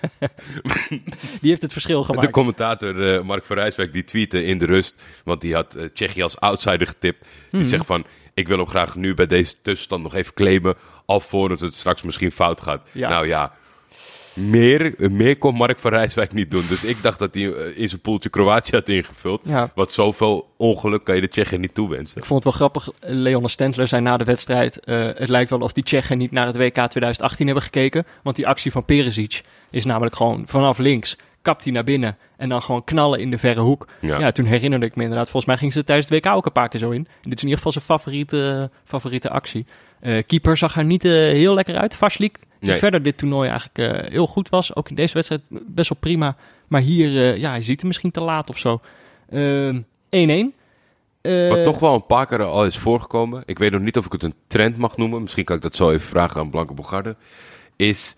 die 1.41 1.49
heeft 1.49 1.61
het 1.61 1.71
verschil 1.71 2.03
gemaakt. 2.03 2.25
De 2.25 2.31
commentator 2.31 3.13
eh, 3.15 3.21
Mark 3.23 3.45
van 3.45 3.55
Rijswijk 3.55 3.93
die 3.93 4.03
tweette 4.03 4.43
in 4.43 4.57
de 4.57 4.65
rust, 4.65 5.01
want 5.23 5.41
die 5.41 5.53
had 5.53 5.75
eh, 5.75 5.85
Tsjechië 5.85 6.23
als 6.23 6.39
outsider 6.39 6.87
getipt. 6.87 7.27
Die 7.51 7.59
Mhm. 7.59 7.69
zegt 7.69 7.85
van, 7.85 8.05
ik 8.33 8.47
wil 8.47 8.57
hem 8.57 8.67
graag 8.67 8.95
nu 8.95 9.13
bij 9.13 9.27
deze 9.27 9.61
tussenstand 9.61 10.03
nog 10.03 10.15
even 10.15 10.33
claimen, 10.33 10.75
alvorens 11.05 11.61
het 11.61 11.75
straks 11.75 12.01
misschien 12.01 12.31
fout 12.31 12.61
gaat. 12.61 12.89
Ja. 12.91 13.09
Nou 13.09 13.27
ja, 13.27 13.53
meer, 14.33 14.93
meer 14.97 15.37
kon 15.37 15.55
Mark 15.55 15.79
van 15.79 15.91
Rijswijk 15.91 16.33
niet 16.33 16.51
doen. 16.51 16.63
Dus 16.69 16.83
ik 16.83 17.01
dacht 17.01 17.19
dat 17.19 17.33
hij 17.33 17.53
eh, 17.53 17.77
in 17.77 17.89
zijn 17.89 18.01
poeltje 18.01 18.29
Kroatië 18.29 18.75
had 18.75 18.89
ingevuld. 18.89 19.41
Ja. 19.43 19.69
Wat 19.75 19.91
zoveel 19.91 20.49
ongeluk 20.57 21.03
kan 21.03 21.15
je 21.15 21.21
de 21.21 21.29
Tsjechen 21.29 21.61
niet 21.61 21.73
toewensen. 21.73 22.17
Ik 22.17 22.25
vond 22.25 22.43
het 22.43 22.53
wel 22.53 22.69
grappig. 22.69 22.95
Leon 22.99 23.49
Stensler 23.49 23.87
zei 23.87 24.01
na 24.01 24.17
de 24.17 24.23
wedstrijd... 24.23 24.79
eh, 24.79 25.05
het 25.15 25.29
lijkt 25.29 25.49
wel 25.49 25.59
of 25.59 25.73
die 25.73 25.83
Tsjechen 25.83 26.17
niet 26.17 26.31
naar 26.31 26.45
het 26.45 26.57
WK 26.57 26.73
2018 26.73 27.45
hebben 27.45 27.63
gekeken. 27.63 28.05
Want 28.23 28.35
die 28.35 28.47
actie 28.47 28.71
van 28.71 28.85
Perisic 28.85 29.41
is 29.69 29.85
namelijk 29.85 30.15
gewoon 30.15 30.43
vanaf 30.47 30.77
links... 30.77 31.17
kapt 31.41 31.63
hij 31.63 31.73
naar 31.73 31.83
binnen 31.83 32.17
en 32.37 32.49
dan 32.49 32.61
gewoon 32.61 32.83
knallen 32.83 33.19
in 33.19 33.31
de 33.31 33.37
verre 33.37 33.61
hoek. 33.61 33.87
Ja. 33.99 34.19
Ja, 34.19 34.31
toen 34.31 34.45
herinnerde 34.45 34.85
ik 34.85 34.95
me 34.95 35.03
inderdaad... 35.03 35.29
volgens 35.29 35.45
mij 35.45 35.57
ging 35.57 35.73
ze 35.73 35.83
tijdens 35.83 36.09
het 36.09 36.25
WK 36.25 36.31
ook 36.31 36.45
een 36.45 36.51
paar 36.51 36.69
keer 36.69 36.79
zo 36.79 36.89
in. 36.89 37.05
En 37.05 37.29
dit 37.29 37.33
is 37.33 37.43
in 37.43 37.49
ieder 37.49 37.57
geval 37.57 37.71
zijn 37.71 37.85
favoriete, 37.85 38.69
favoriete 38.85 39.29
actie. 39.29 39.65
Eh, 39.99 40.23
keeper 40.27 40.57
zag 40.57 40.77
er 40.77 40.85
niet 40.85 41.05
eh, 41.05 41.11
heel 41.11 41.53
lekker 41.53 41.75
uit, 41.77 41.95
Vaslik. 41.95 42.39
Die 42.59 42.69
Nee. 42.69 42.79
verder 42.79 43.03
dit 43.03 43.17
toernooi 43.17 43.49
eigenlijk 43.49 43.93
eh, 44.03 44.11
heel 44.11 44.27
goed 44.27 44.49
was. 44.49 44.75
Ook 44.75 44.89
in 44.89 44.95
deze 44.95 45.13
wedstrijd 45.13 45.41
best 45.49 45.89
wel 45.89 45.97
prima. 45.99 46.35
Maar 46.67 46.81
hier, 46.81 47.37
ja, 47.37 47.49
hij 47.49 47.61
ziet 47.61 47.77
hem 47.79 47.87
misschien 47.87 48.11
te 48.11 48.21
laat 48.21 48.49
of 48.49 48.57
zo. 48.57 48.81
Ehm, 49.29 49.81
1-1. 50.09 50.53
Eh, 51.21 51.49
Wat 51.49 51.63
toch 51.63 51.79
wel 51.79 51.93
een 51.95 52.05
paar 52.05 52.25
keer 52.25 52.43
al 52.43 52.65
is 52.65 52.77
voorgekomen. 52.77 53.43
Ik 53.45 53.59
weet 53.59 53.71
nog 53.71 53.81
niet 53.81 53.97
of 53.97 54.05
ik 54.05 54.11
het 54.11 54.23
een 54.23 54.33
trend 54.47 54.77
mag 54.77 54.97
noemen. 54.97 55.21
Misschien 55.21 55.43
kan 55.45 55.55
ik 55.55 55.61
dat 55.61 55.75
zo 55.75 55.89
even 55.91 56.07
vragen 56.07 56.41
aan 56.41 56.49
Blanke 56.49 56.73
Bogarde. 56.73 57.15
Is. 57.75 58.15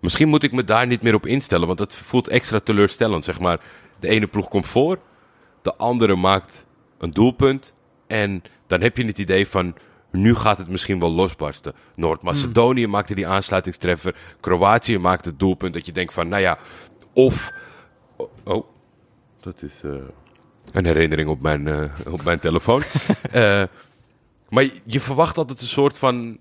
misschien 0.00 0.28
moet 0.28 0.42
ik 0.42 0.52
me 0.52 0.64
daar 0.64 0.86
niet 0.86 1.02
meer 1.02 1.14
op 1.14 1.26
instellen. 1.26 1.66
Want 1.66 1.78
dat 1.78 1.94
voelt 1.94 2.28
extra 2.28 2.60
teleurstellend. 2.60 3.24
Zeg 3.24 3.40
maar, 3.40 3.60
de 4.00 4.08
ene 4.08 4.26
ploeg 4.26 4.48
komt 4.48 4.66
voor. 4.66 4.98
De 5.62 5.74
andere 5.76 6.14
maakt 6.16 6.66
een 6.98 7.10
doelpunt. 7.10 7.72
En 8.06 8.42
dan 8.66 8.80
heb 8.80 8.96
je 8.96 9.06
het 9.06 9.18
idee 9.18 9.48
van, 9.48 9.74
nu 10.10 10.34
gaat 10.34 10.58
het 10.58 10.68
misschien 10.68 11.00
wel 11.00 11.10
losbarsten. 11.10 11.72
Noord-Macedonië 11.94 12.82
Hmm. 12.82 12.90
maakte 12.90 13.14
die 13.14 13.26
aansluitingstreffer. 13.26 14.14
Kroatië 14.40 14.98
maakte 14.98 15.28
het 15.28 15.38
doelpunt 15.38 15.74
dat 15.74 15.86
je 15.86 15.92
denkt 15.92 16.12
van, 16.12 16.28
nou 16.28 16.42
ja, 16.42 16.58
of... 17.12 17.52
Oh, 18.16 18.28
oh, 18.44 18.66
dat 19.40 19.62
is 19.62 19.82
eh, 19.84 19.90
een 20.72 20.84
herinnering 20.84 21.28
op 21.28 21.40
mijn, 21.40 21.68
eh, 21.68 21.82
op 22.10 22.22
mijn 22.22 22.38
telefoon. 22.38 22.82
Eh, 23.30 23.62
maar 24.48 24.62
je, 24.62 24.80
je 24.84 25.00
verwacht 25.00 25.38
altijd 25.38 25.60
een 25.60 25.66
soort 25.66 25.98
van 25.98 26.38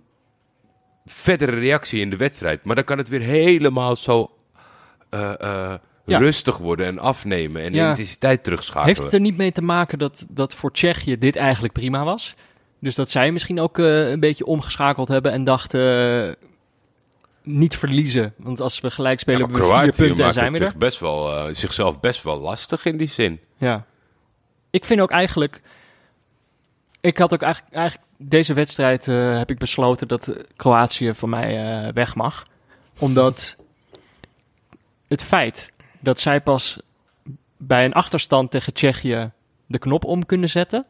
verdere 1.06 1.60
reactie 1.60 2.02
in 2.02 2.10
de 2.10 2.18
wedstrijd. 2.18 2.66
Maar 2.66 2.76
dan 2.76 2.84
kan 2.84 2.98
het 2.98 3.10
weer 3.10 3.22
helemaal 3.22 3.96
zo 3.96 4.32
Ja. 6.06 6.18
rustig 6.18 6.58
worden 6.58 6.86
en 6.86 7.00
afnemen 7.00 7.62
en 7.62 7.74
Ja. 7.74 7.84
de 7.84 7.90
intensiteit 7.90 8.44
terugschakelen. 8.44 8.86
Heeft 8.88 9.04
het 9.04 9.14
er 9.14 9.20
niet 9.20 9.38
mee 9.38 9.52
te 9.52 9.62
maken 9.62 10.00
dat, 10.00 10.26
dat 10.30 10.56
voor 10.56 10.72
Tsjechië 10.72 11.18
dit 11.18 11.36
eigenlijk 11.36 11.74
prima 11.74 12.04
was? 12.04 12.36
Dus 12.80 12.96
dat 12.96 13.10
zij 13.10 13.32
misschien 13.32 13.60
ook 13.60 13.80
eh, 13.80 14.10
een 14.10 14.20
beetje 14.20 14.46
omgeschakeld 14.46 15.08
hebben 15.08 15.32
en 15.32 15.44
dachten... 15.44 16.28
eh, 16.28 16.34
niet 17.44 17.78
verliezen. 17.78 18.34
Want 18.38 18.62
als 18.62 18.80
we 18.82 18.90
gelijk 18.92 19.20
spelen, 19.20 19.40
Ja, 19.40 19.46
hebben 19.46 19.62
we 19.64 19.68
vier 19.68 19.82
Kroatië 19.82 19.98
punten 20.02 20.18
en 20.18 20.24
maakt 20.24 20.34
zijn 20.34 20.52
we 20.54 20.66
er. 20.66 20.78
best 20.78 21.00
wel, 21.00 21.36
eh, 21.38 21.54
zichzelf 21.54 22.00
best 22.00 22.24
wel 22.24 22.40
lastig 22.40 22.86
in 22.86 22.98
die 22.98 23.08
zin. 23.08 23.40
Ja. 23.58 23.86
Ik 24.70 24.86
vind 24.86 25.02
ook 25.02 25.12
eigenlijk... 25.12 25.62
Ik 27.02 27.18
had 27.18 27.34
ook 27.34 27.42
eigenlijk... 27.42 27.76
eigenlijk 27.76 28.08
deze 28.18 28.54
wedstrijd 28.54 29.06
heb 29.06 29.50
ik 29.50 29.58
besloten 29.58 30.08
dat 30.08 30.34
Kroatië 30.56 31.14
van 31.14 31.30
mij 31.30 31.92
weg 31.94 32.16
mag. 32.16 32.46
Omdat 33.00 33.58
het 35.08 35.24
feit 35.24 35.72
dat 36.06 36.20
zij 36.20 36.42
pas 36.42 36.80
bij 37.58 37.86
een 37.86 37.94
achterstand 37.94 38.52
tegen 38.52 38.74
Tsjechië 38.74 39.32
de 39.66 39.80
knop 39.80 40.06
om 40.06 40.26
kunnen 40.26 40.50
zetten... 40.50 40.86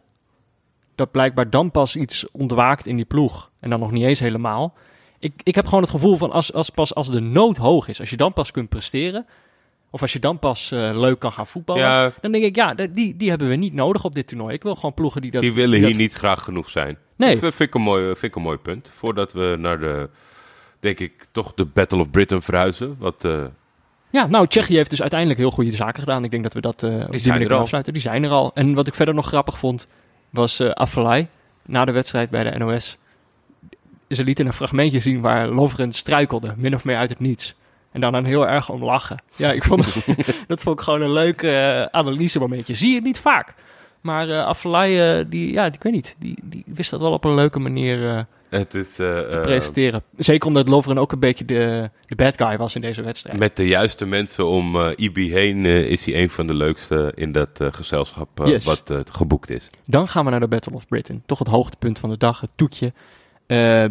dat 0.96 1.12
blijkbaar 1.12 1.50
dan 1.50 1.72
pas 1.72 1.96
iets 1.96 2.26
ontwaakt 2.32 2.86
in 2.86 2.96
die 2.96 3.06
ploeg. 3.06 3.52
En 3.60 3.70
dan 3.70 3.80
nog 3.80 3.92
niet 3.92 4.04
eens 4.04 4.20
helemaal. 4.20 4.74
Ik, 5.20 5.34
ik 5.44 5.56
heb 5.56 5.66
gewoon 5.66 5.82
het 5.82 5.90
gevoel 5.92 6.18
van 6.18 6.32
als, 6.32 6.54
als 6.54 6.70
pas 6.70 6.96
als 6.96 7.12
de 7.12 7.20
nood 7.20 7.58
hoog 7.58 7.88
is... 7.88 8.00
als 8.00 8.10
je 8.10 8.18
dan 8.18 8.34
pas 8.34 8.52
kunt 8.52 8.70
presteren... 8.70 9.26
of 9.90 10.02
als 10.02 10.14
je 10.14 10.20
dan 10.20 10.40
pas 10.40 10.72
eh, 10.72 10.90
leuk 10.94 11.20
kan 11.20 11.32
gaan 11.32 11.48
voetballen... 11.48 11.82
Ja, 11.82 12.12
Dan 12.22 12.32
denk 12.32 12.44
ik, 12.44 12.56
ja, 12.56 12.74
die, 12.74 13.18
die 13.18 13.30
hebben 13.30 13.50
we 13.50 13.56
niet 13.56 13.74
nodig 13.74 14.04
op 14.04 14.16
dit 14.16 14.28
toernooi. 14.28 14.54
Ik 14.54 14.64
wil 14.64 14.76
gewoon 14.76 14.94
ploegen 14.94 15.22
die 15.22 15.32
dat... 15.32 15.42
die 15.42 15.54
willen 15.54 15.72
die 15.72 15.80
hier 15.80 15.90
dat- 15.90 15.98
niet 15.98 16.14
graag 16.14 16.44
genoeg 16.44 16.70
zijn. 16.70 16.98
Nee. 17.16 17.40
Dat 17.40 17.54
vind 17.54 17.70
ik, 17.70 17.76
een 17.76 17.82
mooi, 17.82 18.06
vind 18.06 18.24
ik 18.24 18.36
een 18.36 18.42
mooi 18.42 18.58
punt. 18.58 18.90
Voordat 18.94 19.34
we 19.34 19.56
naar 19.60 19.80
de, 19.80 20.10
denk 20.80 21.00
ik, 21.00 21.28
toch 21.32 21.54
de 21.54 21.66
Battle 21.66 22.00
of 22.00 22.10
Britain 22.10 22.42
verhuizen. 22.42 22.96
Wat, 23.00 23.24
eh, 23.26 23.44
Ja, 24.16 24.28
nou, 24.28 24.48
Tsjechië 24.48 24.76
heeft 24.76 24.90
dus 24.90 25.02
uiteindelijk 25.02 25.40
heel 25.40 25.52
goede 25.52 25.72
zaken 25.72 26.00
gedaan. 26.00 26.24
Ik 26.24 26.32
denk 26.32 26.44
dat 26.44 26.54
we 26.54 26.62
dat 26.62 26.84
op 26.84 27.12
die 27.12 27.28
manier 27.28 27.54
afsluiten. 27.54 27.94
Die 27.94 28.02
zijn 28.02 28.24
er 28.24 28.30
al. 28.30 28.52
En 28.54 28.74
wat 28.74 28.88
ik 28.88 28.94
verder 28.94 29.14
nog 29.14 29.28
grappig 29.28 29.60
vond, 29.60 29.88
was 30.30 30.62
Afellay 30.62 31.28
na 31.66 31.86
de 31.86 31.92
wedstrijd 31.92 32.30
bij 32.30 32.44
de 32.44 32.58
NOS. 32.58 32.98
Ze 34.10 34.24
lieten 34.24 34.46
een 34.46 34.54
fragmentje 34.54 35.00
zien 35.00 35.22
waar 35.22 35.48
Lovren 35.48 35.92
struikelde, 35.92 36.54
min 36.58 36.76
of 36.76 36.84
meer 36.84 36.98
uit 36.98 37.10
het 37.10 37.20
niets. 37.20 37.56
En 37.92 38.02
dan 38.02 38.14
een 38.14 38.26
heel 38.26 38.48
erg 38.48 38.70
om 38.70 38.84
lachen. 38.84 39.22
Ja, 39.36 39.52
ik 39.52 39.64
vond 39.64 40.06
dat 40.48 40.62
vond 40.62 40.80
ik 40.80 40.84
gewoon 40.84 41.02
een 41.02 41.14
leuk 41.14 41.42
eh 41.42 41.84
analyse 41.84 42.40
momentje. 42.40 42.74
Zie 42.74 42.90
je 42.90 42.96
het 42.96 43.04
niet 43.04 43.20
vaak. 43.20 43.54
Maar 44.02 44.44
Afellay, 44.44 45.20
eh, 45.20 45.26
die, 45.30 45.52
ja, 45.52 45.66
ik 45.66 45.84
weet 45.84 45.94
niet, 45.94 46.16
die, 46.20 46.38
die 46.44 46.64
wist 46.66 46.92
dat 46.92 47.00
wel 47.00 47.12
op 47.12 47.24
een 47.24 47.36
leuke 47.36 47.60
manier 47.60 48.26
het 48.58 48.74
is, 48.74 48.90
eh, 48.90 48.96
te 48.96 49.28
eh, 49.28 49.42
presenteren. 49.42 50.04
Zeker 50.18 50.48
omdat 50.48 50.68
Lovren 50.68 50.98
ook 50.98 51.12
een 51.12 51.20
beetje 51.20 51.46
de, 51.46 51.90
de 52.06 52.16
bad 52.16 52.38
guy 52.38 52.58
was 52.58 52.76
in 52.76 52.82
deze 52.82 53.02
wedstrijd. 53.02 53.40
met 53.40 53.56
de 53.56 53.68
juiste 53.68 54.06
mensen 54.06 54.48
om 54.48 54.76
eh 54.80 54.92
IB 54.96 55.16
heen 55.18 55.66
is 55.66 56.06
hij 56.06 56.22
een 56.22 56.30
van 56.30 56.48
de 56.48 56.54
leukste 56.54 57.12
in 57.16 57.32
dat 57.32 57.50
gezelschap 57.60 58.30
Yes. 58.46 58.66
wat 58.66 58.94
geboekt 59.12 59.50
is. 59.50 59.68
Dan 59.86 60.08
gaan 60.08 60.26
we 60.26 60.32
naar 60.32 60.40
de 60.40 60.48
Battle 60.48 60.74
of 60.76 60.88
Britain. 60.88 61.24
Toch 61.26 61.40
het 61.40 61.48
hoogtepunt 61.48 62.00
van 62.00 62.10
de 62.10 62.18
dag, 62.18 62.42
het 62.42 62.50
toetje. 62.56 62.94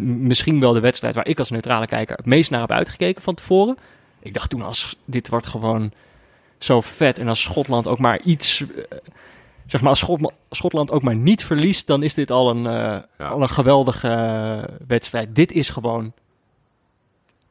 Misschien 0.00 0.60
wel 0.60 0.72
de 0.72 0.80
wedstrijd 0.80 1.14
waar 1.14 1.26
ik 1.28 1.38
als 1.38 1.50
neutrale 1.50 1.86
kijker 1.86 2.16
het 2.16 2.26
meest 2.26 2.50
naar 2.50 2.60
heb 2.60 2.70
uitgekeken 2.70 3.22
van 3.22 3.34
tevoren. 3.34 3.76
Ik 4.22 4.34
dacht 4.34 4.50
toen, 4.50 4.62
als 4.62 4.96
dit 5.04 5.28
wordt 5.28 5.46
gewoon 5.46 5.92
zo 6.58 6.80
vet 6.80 7.18
en 7.18 7.28
als 7.28 7.42
Schotland 7.42 7.86
ook 7.86 7.98
maar 7.98 8.20
iets... 8.20 8.64
zeg 9.66 9.80
maar, 9.80 9.90
als 9.90 9.98
Schot- 9.98 10.32
Schotland 10.50 10.90
ook 10.90 11.02
maar 11.02 11.16
niet 11.16 11.44
verliest, 11.44 11.86
dan 11.86 12.02
is 12.02 12.14
dit 12.14 12.30
al 12.30 12.50
een, 12.50 12.66
eh, 12.66 12.98
Ja. 13.18 13.28
al 13.28 13.42
een 13.42 13.48
geweldige 13.48 14.08
eh, 14.08 14.74
wedstrijd. 14.86 15.34
Dit 15.34 15.52
is 15.52 15.70
gewoon 15.70 16.12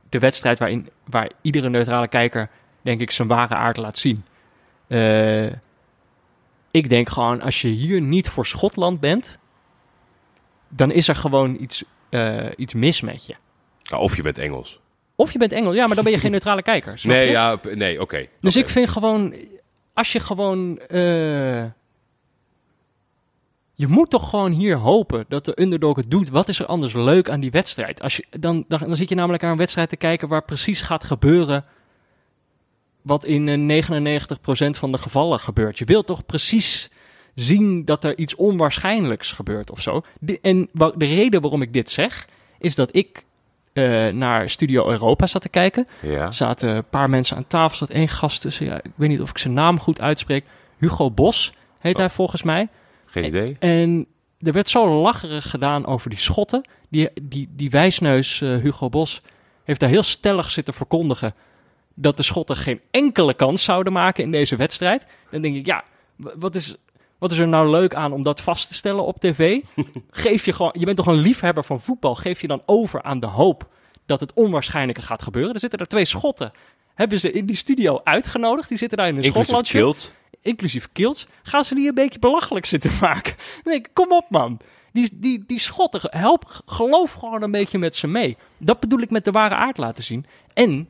de 0.09 0.19
wedstrijd 0.19 0.59
waarin, 0.59 0.89
waar 1.05 1.29
iedere 1.41 1.69
neutrale 1.69 2.07
kijker, 2.07 2.49
denk 2.81 3.01
ik, 3.01 3.11
zijn 3.11 3.27
ware 3.27 3.55
aard 3.55 3.77
laat 3.77 3.97
zien. 3.97 4.25
Eh, 4.87 5.45
ik 6.71 6.89
denk 6.89 7.09
gewoon, 7.09 7.41
als 7.41 7.61
je 7.61 7.67
hier 7.67 8.01
niet 8.01 8.29
voor 8.29 8.45
Schotland 8.45 8.99
bent, 8.99 9.37
dan 10.69 10.91
is 10.91 11.07
er 11.07 11.15
gewoon 11.15 11.57
iets, 11.59 11.83
iets 12.55 12.73
mis 12.73 13.01
met 13.01 13.25
je. 13.25 13.35
Ja, 13.81 13.97
of 13.97 14.15
je 14.15 14.21
bent 14.21 14.37
Engels. 14.37 14.79
Of 15.15 15.31
je 15.31 15.37
bent 15.39 15.51
Engels, 15.51 15.75
ja, 15.75 15.85
maar 15.85 15.95
dan 15.95 16.03
ben 16.03 16.13
je 16.13 16.19
geen 16.19 16.31
neutrale 16.37 16.61
kijker. 16.61 16.99
Nee, 17.03 17.25
je? 17.25 17.31
ja, 17.31 17.59
nee, 17.75 18.01
oké. 18.01 18.25
Dus 18.41 18.55
ik 18.55 18.69
vind 18.69 18.89
gewoon, 18.89 19.35
als 19.93 20.11
je 20.11 20.19
gewoon. 20.19 20.79
Je 23.75 23.87
moet 23.87 24.09
toch 24.09 24.29
gewoon 24.29 24.51
hier 24.51 24.77
hopen 24.77 25.25
dat 25.27 25.45
de 25.45 25.61
underdog 25.61 25.95
het 25.95 26.11
doet. 26.11 26.29
Wat 26.29 26.49
is 26.49 26.59
er 26.59 26.65
anders 26.65 26.93
leuk 26.93 27.29
aan 27.29 27.39
die 27.39 27.51
wedstrijd? 27.51 28.01
Als 28.01 28.15
je, 28.15 28.25
dan, 28.29 28.65
dan, 28.67 28.79
dan 28.79 28.95
zit 28.95 29.09
je 29.09 29.15
namelijk 29.15 29.41
naar 29.43 29.51
een 29.51 29.57
wedstrijd 29.57 29.89
te 29.89 29.97
kijken 29.97 30.27
waar 30.27 30.43
precies 30.43 30.81
gaat 30.81 31.03
gebeuren. 31.03 31.65
Wat 33.01 33.25
in 33.25 33.69
eh, 33.69 33.85
99% 33.85 34.69
van 34.69 34.91
de 34.91 34.97
gevallen 34.97 35.39
gebeurt. 35.39 35.77
Je 35.77 35.85
wilt 35.85 36.05
toch 36.05 36.25
precies 36.25 36.91
zien 37.35 37.85
dat 37.85 38.03
er 38.03 38.17
iets 38.17 38.35
onwaarschijnlijks 38.35 39.31
gebeurt 39.31 39.71
of 39.71 39.81
zo. 39.81 40.01
De, 40.19 40.39
en 40.41 40.69
de 40.73 41.05
reden 41.05 41.41
waarom 41.41 41.61
ik 41.61 41.73
dit 41.73 41.89
zeg, 41.89 42.27
is 42.59 42.75
dat 42.75 42.95
ik 42.95 43.25
eh, 43.73 44.07
naar 44.07 44.49
Studio 44.49 44.89
Europa 44.89 45.25
zat 45.27 45.41
te 45.41 45.49
kijken. 45.49 45.87
Ja. 46.01 46.25
Er 46.25 46.33
zaten 46.33 46.69
een 46.69 46.89
paar 46.89 47.09
mensen 47.09 47.37
aan 47.37 47.47
tafel. 47.47 47.77
Zat 47.77 47.89
één 47.89 48.07
gast 48.07 48.41
tussen. 48.41 48.65
Ja, 48.65 48.77
ik 48.83 48.91
weet 48.95 49.09
niet 49.09 49.21
of 49.21 49.29
ik 49.29 49.37
zijn 49.37 49.53
naam 49.53 49.79
goed 49.79 50.01
uitspreek. 50.01 50.45
Hugo 50.77 51.11
Bos 51.11 51.53
heet 51.79 51.93
Oh. 51.93 51.99
hij 51.99 52.09
volgens 52.09 52.43
mij. 52.43 52.67
Geen 53.13 53.25
idee. 53.25 53.55
En 53.59 54.07
er 54.39 54.51
werd 54.51 54.69
zo 54.69 55.01
lacherig 55.01 55.49
gedaan 55.49 55.85
over 55.85 56.09
die 56.09 56.19
schotten. 56.19 56.61
Die, 56.89 57.09
die, 57.21 57.49
die 57.51 57.69
wijsneus 57.69 58.41
eh, 58.41 58.49
Hugo 58.49 58.89
Bos 58.89 59.21
heeft 59.63 59.79
daar 59.79 59.89
heel 59.89 60.03
stellig 60.03 60.51
zitten 60.51 60.73
verkondigen... 60.73 61.33
dat 61.93 62.17
de 62.17 62.23
schotten 62.23 62.55
geen 62.55 62.81
enkele 62.91 63.33
kans 63.33 63.63
zouden 63.63 63.93
maken 63.93 64.23
in 64.23 64.31
deze 64.31 64.55
wedstrijd. 64.55 65.05
Dan 65.31 65.41
denk 65.41 65.55
ik, 65.55 65.65
ja, 65.65 65.83
wat 66.15 66.55
is, 66.55 66.75
wat 67.17 67.31
is 67.31 67.37
er 67.37 67.47
nou 67.47 67.69
leuk 67.69 67.95
aan 67.95 68.11
om 68.11 68.21
dat 68.21 68.41
vast 68.41 68.67
te 68.67 68.73
stellen 68.73 69.05
op 69.05 69.19
tv? 69.19 69.61
Geef 70.09 70.45
je 70.45 70.53
gewoon, 70.53 70.75
je 70.79 70.85
bent 70.85 70.97
toch 70.97 71.07
een 71.07 71.21
liefhebber 71.21 71.63
van 71.63 71.81
voetbal. 71.81 72.15
Geef 72.15 72.41
je 72.41 72.47
dan 72.47 72.61
over 72.65 73.03
aan 73.03 73.19
de 73.19 73.27
hoop 73.27 73.67
dat 74.05 74.19
het 74.19 74.33
onwaarschijnlijke 74.33 75.01
gaat 75.01 75.21
gebeuren. 75.21 75.53
Er 75.53 75.59
zitten 75.59 75.79
er 75.79 75.87
twee 75.87 76.05
schotten. 76.05 76.51
Hebben 76.93 77.19
ze 77.19 77.31
in 77.31 77.45
die 77.45 77.55
studio 77.55 78.01
uitgenodigd. 78.03 78.69
Die 78.69 78.77
zitten 78.77 78.97
daar 78.97 79.07
in 79.07 79.17
een 79.17 79.23
Inclusief 79.23 79.47
Schotland 79.47 79.67
Kilt. 79.67 80.13
Inclusief 80.43 80.89
Kilts, 80.93 81.27
gaan 81.43 81.65
ze 81.65 81.75
die 81.75 81.87
een 81.87 81.95
beetje 81.95 82.19
belachelijk 82.19 82.65
zitten 82.65 82.91
maken. 83.01 83.33
Ik, 83.63 83.89
kom 83.93 84.11
op 84.11 84.25
man. 84.29 84.59
Die, 84.91 85.09
die, 85.13 85.43
die 85.47 85.59
schotten, 85.59 86.01
help, 86.03 86.61
geloof 86.65 87.13
gewoon 87.13 87.41
een 87.41 87.51
beetje 87.51 87.77
met 87.77 87.95
ze 87.95 88.07
mee. 88.07 88.37
Dat 88.57 88.79
bedoel 88.79 88.99
ik 88.99 89.09
met 89.09 89.25
de 89.25 89.31
ware 89.31 89.55
aard 89.55 89.77
laten 89.77 90.03
zien. 90.03 90.25
En, 90.53 90.87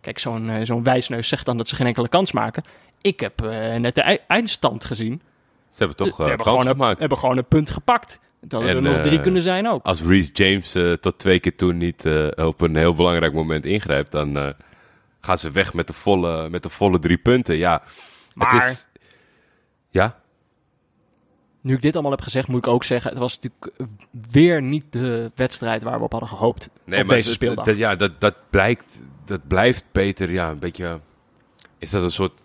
kijk, 0.00 0.18
zo'n 0.18 0.50
eh, 0.50 0.64
zo'n 0.64 0.82
wijsneus 0.82 1.28
zegt 1.28 1.46
dan 1.46 1.56
dat 1.56 1.68
ze 1.68 1.74
geen 1.74 1.86
enkele 1.86 2.08
kans 2.08 2.32
maken. 2.32 2.62
Ik 3.00 3.20
heb 3.20 3.42
eh, 3.42 3.74
net 3.76 3.94
de 3.94 4.02
ei- 4.02 4.18
eindstand 4.26 4.84
gezien. 4.84 5.22
Ze 5.70 5.76
hebben 5.78 5.96
toch 5.96 6.20
eh, 6.20 6.26
hebben, 6.26 6.36
kans 6.36 6.48
gewoon 6.48 6.66
een, 6.66 6.72
gemaakt. 6.72 6.98
hebben 6.98 7.18
gewoon 7.18 7.36
een 7.36 7.46
punt 7.48 7.70
gepakt. 7.70 8.18
Dat 8.40 8.62
En, 8.62 8.68
er 8.68 8.82
nog 8.82 9.00
drie 9.00 9.20
kunnen 9.20 9.42
zijn 9.42 9.68
ook. 9.68 9.84
Als 9.84 10.02
Reece 10.02 10.32
James 10.32 10.76
tot 11.00 11.18
twee 11.18 11.40
keer 11.40 11.56
toe 11.56 11.72
niet 11.72 12.04
op 12.36 12.60
een 12.60 12.76
heel 12.76 12.94
belangrijk 12.94 13.32
moment 13.32 13.64
ingrijpt, 13.64 14.12
dan 14.12 14.54
gaan 15.20 15.38
ze 15.38 15.50
weg 15.50 15.74
met 15.74 15.86
de 15.86 15.92
volle, 15.92 16.48
met 16.48 16.62
de 16.62 16.68
volle 16.68 16.98
drie 16.98 17.16
punten. 17.16 17.56
Ja, 17.56 17.82
Maar- 18.36 18.70
is... 18.70 18.88
Ja? 19.90 20.20
Nu 21.60 21.74
ik 21.74 21.82
dit 21.82 21.92
allemaal 21.94 22.12
heb 22.12 22.20
gezegd, 22.20 22.48
moet 22.48 22.66
ik 22.66 22.72
ook 22.72 22.84
zeggen... 22.84 23.10
het 23.10 23.18
was 23.18 23.38
natuurlijk 23.38 23.80
eh, 23.80 23.86
weer 24.30 24.62
niet 24.62 24.84
de 24.90 25.30
wedstrijd 25.34 25.82
waar 25.82 25.98
we 25.98 26.04
op 26.04 26.10
hadden 26.12 26.28
gehoopt. 26.30 26.70
Nee, 26.84 27.00
op 27.00 27.06
maar 27.06 27.16
deze 27.16 27.32
speeldag. 27.32 27.64
dat- 27.64 27.76
ja, 27.76 27.94
dat, 27.96 28.20
dat 28.20 28.34
blijkt, 28.50 28.84
dat 29.24 29.46
blijft 29.46 29.84
Peter, 29.92 30.30
ja, 30.30 30.50
een 30.50 30.58
beetje... 30.58 31.00
Is 31.78 31.90
dat 31.90 32.02
een 32.02 32.10
soort 32.12 32.40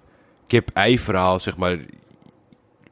kip-ei 0.47 0.99
verhaal, 0.99 1.39
zeg 1.39 1.57
maar? 1.57 1.77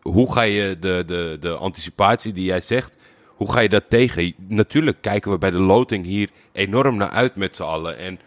Hoe 0.02 0.34
ga 0.34 0.42
je 0.42 0.78
de, 0.80 1.04
de, 1.08 1.38
de 1.40 1.56
anticipatie 1.56 2.34
die 2.34 2.44
jij 2.46 2.62
zegt, 2.62 2.94
hoe 3.26 3.52
ga 3.52 3.60
je 3.60 3.70
dat 3.70 3.84
tegen? 3.90 4.34
Natuurlijk 4.48 5.02
kijken 5.02 5.32
we 5.32 5.38
bij 5.38 5.52
de 5.52 5.60
loting 5.60 6.06
hier 6.06 6.30
enorm 6.52 6.98
naar 6.98 7.10
uit 7.10 7.36
met 7.36 7.56
z'n 7.56 7.64
allen. 7.64 7.98
En 7.98 8.20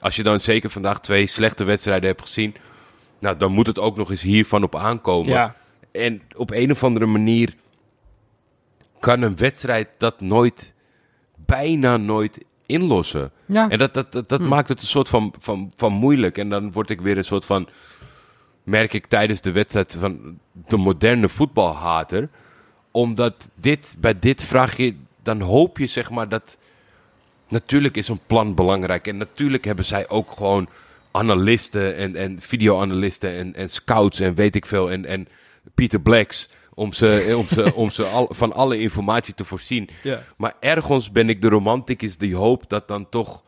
als 0.00 0.16
je 0.16 0.22
dan 0.22 0.40
zeker 0.40 0.70
vandaag 0.70 1.00
twee 1.00 1.26
slechte 1.26 1.64
wedstrijden 1.64 2.08
hebt 2.08 2.22
gezien, 2.22 2.54
nou, 3.20 3.36
dan 3.36 3.52
moet 3.52 3.66
het 3.66 3.78
ook 3.78 3.96
nog 3.96 4.10
eens 4.10 4.22
hiervan 4.22 4.62
op 4.62 4.76
aankomen. 4.76 5.32
ja, 5.32 5.54
En 5.92 6.22
op 6.36 6.50
een 6.50 6.70
of 6.70 6.84
andere 6.84 7.06
manier 7.06 7.54
kan 9.00 9.22
een 9.22 9.36
wedstrijd 9.36 9.88
dat 9.98 10.20
nooit, 10.20 10.74
bijna 11.36 11.96
nooit 11.96 12.38
inlossen. 12.66 13.30
ja. 13.46 13.68
En 13.68 13.78
dat, 13.78 13.94
dat, 13.94 14.12
dat, 14.12 14.28
dat 14.28 14.40
Hm. 14.40 14.48
maakt 14.48 14.68
het 14.68 14.80
een 14.80 14.86
soort 14.86 15.08
van, 15.08 15.34
van, 15.38 15.72
van 15.76 15.92
moeilijk. 15.92 16.38
En 16.38 16.48
dan 16.48 16.72
word 16.72 16.90
ik 16.90 17.00
weer 17.00 17.16
een 17.16 17.24
soort 17.24 17.44
van 17.44 17.68
merk 18.62 18.92
ik 18.92 19.06
tijdens 19.06 19.40
de 19.40 19.52
wedstrijd 19.52 19.96
van 20.00 20.38
de 20.66 20.76
moderne 20.76 21.28
voetbalhater. 21.28 22.28
Omdat 22.90 23.34
dit, 23.54 23.96
bij 23.98 24.18
dit 24.18 24.44
vraag 24.44 24.76
je, 24.76 24.94
dan 25.22 25.40
hoop 25.40 25.78
je 25.78 25.86
zeg 25.86 26.10
maar 26.10 26.28
dat... 26.28 26.58
Natuurlijk 27.48 27.96
is 27.96 28.08
een 28.08 28.20
plan 28.26 28.54
belangrijk. 28.54 29.06
En 29.06 29.16
natuurlijk 29.16 29.64
hebben 29.64 29.84
zij 29.84 30.08
ook 30.08 30.30
gewoon 30.32 30.68
analisten 31.10 31.96
en, 31.96 32.16
en 32.16 32.40
videoanalisten 32.40 33.32
en, 33.34 33.54
en 33.54 33.68
scouts 33.70 34.20
en 34.20 34.34
weet 34.34 34.54
ik 34.54 34.66
veel. 34.66 34.90
En, 34.90 35.04
en 35.04 35.28
Peter 35.74 36.00
Blacks 36.00 36.48
om 36.74 36.92
ze, 36.92 37.34
om 37.36 37.46
ze, 37.46 37.74
om 37.74 37.90
ze 37.90 38.04
al, 38.04 38.28
van 38.32 38.52
alle 38.52 38.80
informatie 38.80 39.34
te 39.34 39.44
voorzien. 39.44 39.88
Ja. 40.02 40.22
Maar 40.36 40.54
ergens 40.60 41.10
ben 41.12 41.28
ik 41.28 41.42
de 41.42 41.48
romanticus 41.48 42.16
die 42.16 42.36
hoopt 42.36 42.68
dat 42.68 42.88
dan 42.88 43.08
toch 43.08 43.42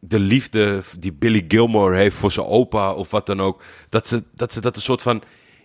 de 0.00 0.18
liefde 0.20 0.82
die 0.98 1.12
Billy 1.12 1.44
Gilmore 1.48 1.96
heeft 1.96 2.16
voor 2.16 2.32
zijn 2.32 2.46
opa 2.46 2.92
of 2.92 3.10
wat 3.10 3.26
dan 3.26 3.40
ook, 3.42 3.62
dat 3.88 4.06
ze 4.06 4.22
dat, 4.34 4.52
ze 4.52 4.60
dat 4.60 4.76
een 4.76 4.82
soort 4.82 5.02
van 5.02 5.22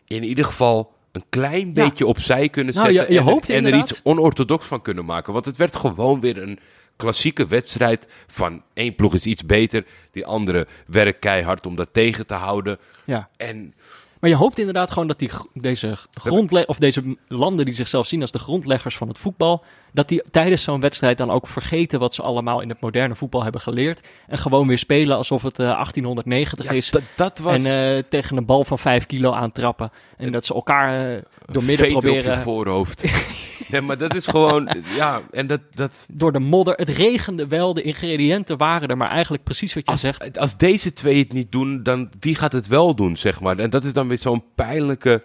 in 0.07 0.23
ieder 0.23 0.45
geval 0.45 0.93
een 1.11 1.23
klein 1.29 1.67
Ja. 1.67 1.73
beetje 1.73 2.05
opzij 2.05 2.49
kunnen 2.49 2.73
Nou, 2.73 2.87
zetten 2.87 3.05
je- 3.07 3.13
je 3.13 3.19
en, 3.19 3.37
er- 3.37 3.55
en 3.55 3.65
er 3.65 3.79
iets 3.79 3.99
onorthodox 4.03 4.65
van 4.65 4.81
kunnen 4.81 5.05
maken. 5.05 5.33
Want 5.33 5.45
het 5.45 5.57
werd 5.57 5.75
gewoon 5.75 6.19
weer 6.19 6.41
een 6.41 6.59
klassieke 6.95 7.47
wedstrijd 7.47 8.08
van 8.27 8.62
één 8.73 8.95
ploeg 8.95 9.13
is 9.13 9.25
iets 9.25 9.45
beter, 9.45 9.86
die 10.12 10.25
andere 10.25 10.67
werkt 10.88 11.19
keihard 11.19 11.65
om 11.65 11.75
dat 11.75 11.89
tegen 11.91 12.27
te 12.27 12.34
houden. 12.34 12.79
Ja. 13.06 13.29
En 13.38 13.73
Maar 14.19 14.29
je 14.29 14.36
hoopt 14.36 14.60
inderdaad 14.60 14.91
gewoon 14.91 15.08
dat 15.08 15.19
die, 15.19 15.29
deze, 15.53 15.97
grondle 16.13 16.67
of 16.67 16.77
deze 16.77 17.17
landen 17.27 17.65
die 17.65 17.73
zichzelf 17.73 18.08
zien 18.08 18.21
als 18.21 18.32
de 18.32 18.39
grondleggers 18.39 18.97
van 18.97 19.08
het 19.08 19.19
voetbal, 19.19 19.63
dat 19.93 20.08
die 20.08 20.23
tijdens 20.32 20.63
zo'n 20.63 20.79
wedstrijd 20.79 21.17
dan 21.17 21.32
ook 21.32 21.47
vergeten 21.47 21.99
wat 21.99 22.13
ze 22.13 22.21
allemaal 22.21 22.62
in 22.62 22.69
het 22.69 22.82
moderne 22.82 23.15
voetbal 23.15 23.43
hebben 23.43 23.62
geleerd. 23.62 24.08
En 24.27 24.38
gewoon 24.38 24.67
weer 24.67 24.77
spelen 24.77 25.17
alsof 25.17 25.41
het 25.41 25.60
eh, 25.60 25.65
1890 25.65 26.65
ja, 26.65 26.71
is. 26.71 26.91
dat, 26.91 27.01
dat 27.15 27.39
was 27.39 27.63
En 27.63 27.95
eh, 27.95 28.03
tegen 28.10 28.38
een 28.38 28.45
bal 28.45 28.63
van 28.63 28.79
5 28.79 29.06
kilo 29.06 29.32
aantrappen. 29.32 29.91
En 30.17 30.32
dat 30.32 30.45
ze 30.45 30.53
elkaar 30.53 31.15
eh, 31.15 31.21
door 31.51 31.63
midden 31.63 31.86
veter 31.86 31.95
op 31.95 32.03
je 32.03 32.10
proberen. 32.10 32.41
voorhoofd. 32.41 33.03
nee, 33.71 33.82
maar 33.82 33.97
dat 33.97 34.15
is 34.15 34.27
gewoon, 34.27 34.69
ja, 34.95 35.21
en 35.32 35.47
dat, 35.47 35.62
dat, 35.73 36.06
Door 36.12 36.32
de 36.32 36.39
modder. 36.39 36.75
Het 36.75 36.89
regende 36.89 37.47
wel, 37.47 37.73
de 37.73 37.82
ingrediënten 37.82 38.58
waren 38.58 38.89
er, 38.89 38.97
maar 38.97 39.08
eigenlijk 39.08 39.43
precies 39.43 39.73
wat 39.73 39.86
je 39.86 39.91
als, 39.91 40.01
zegt. 40.01 40.38
als 40.38 40.58
deze 40.58 40.93
twee 40.93 41.17
het 41.17 41.34
niet 41.34 41.51
doen, 41.51 41.84
dan 41.84 42.10
wie 42.19 42.36
gaat 42.36 42.51
het 42.51 42.67
wel 42.67 42.95
doen, 42.95 43.17
zeg 43.17 43.39
maar? 43.39 43.58
En 43.58 43.69
dat 43.69 43.84
is 43.84 43.93
dan 43.93 44.08
weer 44.08 44.17
zo'n 44.17 44.43
pijnlijke, 44.56 45.23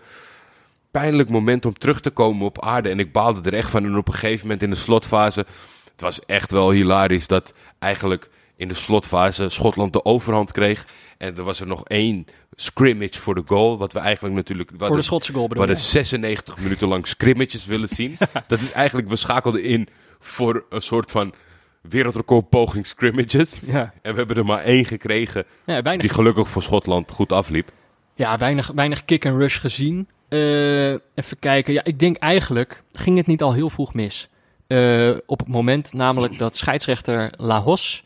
pijnlijk 0.91 1.29
moment 1.29 1.67
om 1.67 1.79
terug 1.79 2.01
te 2.01 2.11
komen 2.11 2.47
op 2.47 2.63
aarde. 2.63 2.89
En 2.89 2.99
ik 2.99 3.13
baalde 3.13 3.51
er 3.51 3.57
echt 3.57 3.71
van. 3.71 3.85
En 3.85 3.97
op 3.97 4.09
een 4.09 4.15
gegeven 4.15 4.43
moment 4.43 4.63
in 4.63 4.71
de 4.71 4.77
slotfase, 4.77 5.47
het 5.93 6.01
was 6.01 6.25
echt 6.27 6.53
wel 6.53 6.71
hilarisch 6.71 7.27
dat 7.27 7.53
eigenlijk 7.79 8.29
in 8.57 8.69
de 8.69 8.75
slotfase 8.75 9.49
Schotland 9.49 9.93
de 9.93 10.05
overhand 10.05 10.53
kreeg. 10.53 10.87
En 11.19 11.37
er 11.37 11.43
was 11.45 11.61
er 11.61 11.67
nog 11.67 11.85
één 11.85 12.25
scrimmage 12.55 13.19
voor 13.21 13.35
de 13.35 13.43
goal, 13.47 13.79
wat 13.79 13.93
we 13.93 13.99
eigenlijk 13.99 14.35
natuurlijk... 14.35 14.71
we 14.71 14.77
Voor 14.77 14.79
de 14.87 14.93
hadden- 14.93 15.05
Schotse 15.05 15.33
goal 15.33 15.43
we 15.43 15.49
bedoel 15.49 15.67
hadden 15.67 15.85
je? 15.85 15.91
96 15.91 16.59
minuten 16.59 16.89
lang 16.89 17.07
scrimmages 17.07 17.67
willen 17.67 17.89
zien. 17.89 18.17
dat 18.47 18.61
is 18.61 18.73
eigenlijk, 18.73 19.09
we 19.09 19.17
schakelden 19.17 19.63
in 19.63 19.89
voor 20.19 20.65
een 20.71 20.83
soort 20.83 21.11
van 21.11 21.35
wereldrecord 21.83 22.49
poging 22.49 22.87
scrimmages. 22.87 23.61
Ja. 23.67 23.93
En 24.03 24.13
we 24.13 24.19
hebben 24.19 24.37
er 24.37 24.45
maar 24.45 24.63
één 24.63 24.85
gekregen 24.85 25.45
Ja, 25.67 25.83
weinig 25.83 26.07
die 26.07 26.15
gelukkig 26.15 26.49
voor 26.49 26.63
Schotland 26.63 27.11
goed 27.11 27.33
afliep. 27.33 27.71
Ja, 28.15 28.39
weinig, 28.39 28.71
weinig 28.75 29.05
kick 29.05 29.25
en 29.25 29.39
rush 29.39 29.61
gezien. 29.61 30.09
Eh, 30.29 30.91
even 30.91 31.39
kijken. 31.41 31.73
Ja, 31.73 31.85
ik 31.85 31.99
denk 31.99 32.17
eigenlijk 32.17 32.83
ging 32.93 33.17
het 33.17 33.27
niet 33.27 33.43
al 33.43 33.53
heel 33.53 33.71
vroeg 33.71 33.95
mis. 33.95 34.29
Eh, 34.67 35.11
op 35.27 35.39
het 35.39 35.49
moment 35.49 35.93
namelijk 35.93 36.39
dat 36.39 36.57
scheidsrechter 36.57 37.33
Lahos 37.37 38.05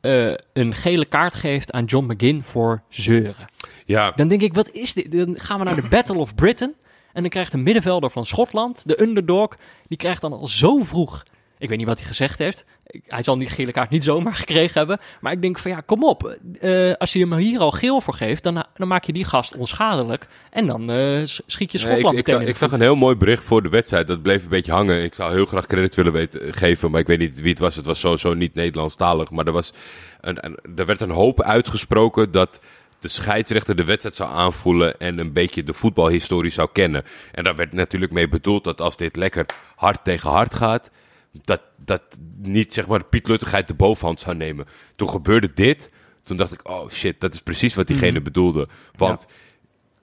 eh, 0.00 0.32
een 0.52 0.74
gele 0.74 1.04
kaart 1.04 1.34
geeft 1.34 1.72
aan 1.72 1.84
John 1.84 2.12
McGinn 2.12 2.42
voor 2.42 2.82
zeuren. 2.88 3.46
Ja, 3.86 4.10
Dan 4.10 4.28
denk 4.28 4.40
ik, 4.40 4.54
wat 4.54 4.70
is 4.70 4.92
dit? 4.94 5.12
Dan 5.12 5.40
gaan 5.40 5.58
we 5.58 5.64
naar 5.64 5.74
de 5.74 5.88
Battle 5.88 6.18
of 6.18 6.34
Britain. 6.34 6.74
En 7.12 7.20
dan 7.22 7.30
krijgt 7.30 7.52
de 7.52 7.58
middenvelder 7.58 8.10
van 8.10 8.24
Schotland, 8.24 8.88
de 8.88 9.02
underdog, 9.02 9.56
die 9.88 9.98
krijgt 9.98 10.20
dan 10.20 10.32
al 10.32 10.46
zo 10.46 10.82
vroeg. 10.82 11.24
Ik 11.58 11.68
weet 11.68 11.78
niet 11.78 11.86
wat 11.86 11.98
hij 11.98 12.06
gezegd 12.06 12.38
heeft. 12.38 12.64
Ik- 12.86 13.02
Hij 13.06 13.22
zal 13.22 13.38
die 13.38 13.48
gele 13.48 13.72
kaart 13.72 13.90
niet 13.90 14.04
zomaar 14.04 14.34
gekregen 14.44 14.78
hebben. 14.78 14.98
Maar 15.20 15.32
ik 15.32 15.42
denk 15.42 15.58
van 15.58 15.70
ja, 15.70 15.80
kom 15.80 16.04
op. 16.04 16.38
Eh, 16.60 16.92
als 16.98 17.12
je 17.12 17.18
hem 17.18 17.34
hier 17.34 17.60
al 17.60 17.70
geel 17.70 18.00
voor 18.00 18.14
geeft, 18.14 18.42
dan, 18.42 18.64
dan 18.74 18.88
maak 18.88 19.04
je 19.04 19.12
die 19.12 19.24
gast 19.24 19.56
onschadelijk. 19.56 20.26
En 20.50 20.66
dan 20.66 20.90
eh, 20.90 21.20
schiet 21.24 21.72
je 21.72 21.78
Nee, 21.78 21.86
Schotland 21.86 22.14
ik, 22.18 22.26
ik, 22.26 22.28
zag, 22.34 22.40
ik 22.42 22.56
zag 22.56 22.68
voet. 22.68 22.78
een 22.78 22.84
heel 22.84 22.96
mooi 22.96 23.16
bericht 23.16 23.44
voor 23.44 23.62
de 23.62 23.68
wedstrijd. 23.68 24.06
Dat 24.06 24.22
bleef 24.22 24.42
een 24.42 24.48
beetje 24.48 24.72
hangen. 24.72 25.02
Ik 25.02 25.14
zou 25.14 25.32
heel 25.32 25.46
graag 25.46 25.66
credit 25.66 25.94
willen 25.94 26.12
weten, 26.12 26.54
geven, 26.54 26.90
maar 26.90 27.00
ik 27.00 27.06
weet 27.06 27.18
niet 27.18 27.40
wie 27.40 27.50
het 27.50 27.58
was. 27.58 27.74
Het 27.76 27.86
was 27.86 28.00
sowieso 28.00 28.34
niet 28.34 28.54
Nederlandstalig. 28.54 29.30
Maar 29.30 29.46
er, 29.46 29.52
was 29.52 29.72
een, 30.20 30.44
een, 30.46 30.58
er 30.76 30.86
werd 30.86 31.00
een 31.00 31.10
hoop 31.10 31.42
uitgesproken 31.42 32.30
dat 32.30 32.60
de 32.98 33.08
scheidsrechter 33.08 33.76
de 33.76 33.84
wedstrijd 33.84 34.16
zou 34.16 34.30
aanvoelen 34.30 34.98
en 35.00 35.18
een 35.18 35.32
beetje 35.32 35.62
de 35.62 35.72
voetbalhistorie 35.72 36.50
zou 36.50 36.68
kennen. 36.72 37.04
En 37.32 37.44
daar 37.44 37.56
werd 37.56 37.72
natuurlijk 37.72 38.12
mee 38.12 38.28
bedoeld 38.28 38.64
dat 38.64 38.80
als 38.80 38.96
dit 38.96 39.16
lekker 39.16 39.46
hard 39.76 40.04
tegen 40.04 40.30
hard 40.30 40.54
gaat, 40.54 40.90
dat, 41.32 41.60
dat 41.76 42.02
niet 42.42 42.72
zeg 42.72 42.86
maar 42.86 43.04
pietluttigheid 43.04 43.68
de 43.68 43.74
bovenhand 43.74 44.20
zou 44.20 44.36
nemen. 44.36 44.66
Toen 44.96 45.08
gebeurde 45.08 45.50
dit. 45.54 45.90
Toen 46.22 46.36
dacht 46.36 46.52
ik, 46.52 46.68
oh 46.68 46.90
shit, 46.90 47.20
dat 47.20 47.34
is 47.34 47.40
precies 47.40 47.74
wat 47.74 47.86
diegene 47.86 48.12
Mhm. 48.12 48.22
bedoelde. 48.22 48.68
Want 48.96 49.26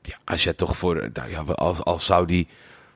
ja, 0.02 0.18
als 0.24 0.44
je 0.44 0.56
toch 0.56 0.78
voor, 0.78 1.10
nou 1.14 1.30
ja, 1.30 1.40
als, 1.42 1.84
als 1.84 2.06
zou 2.06 2.26
die, 2.26 2.48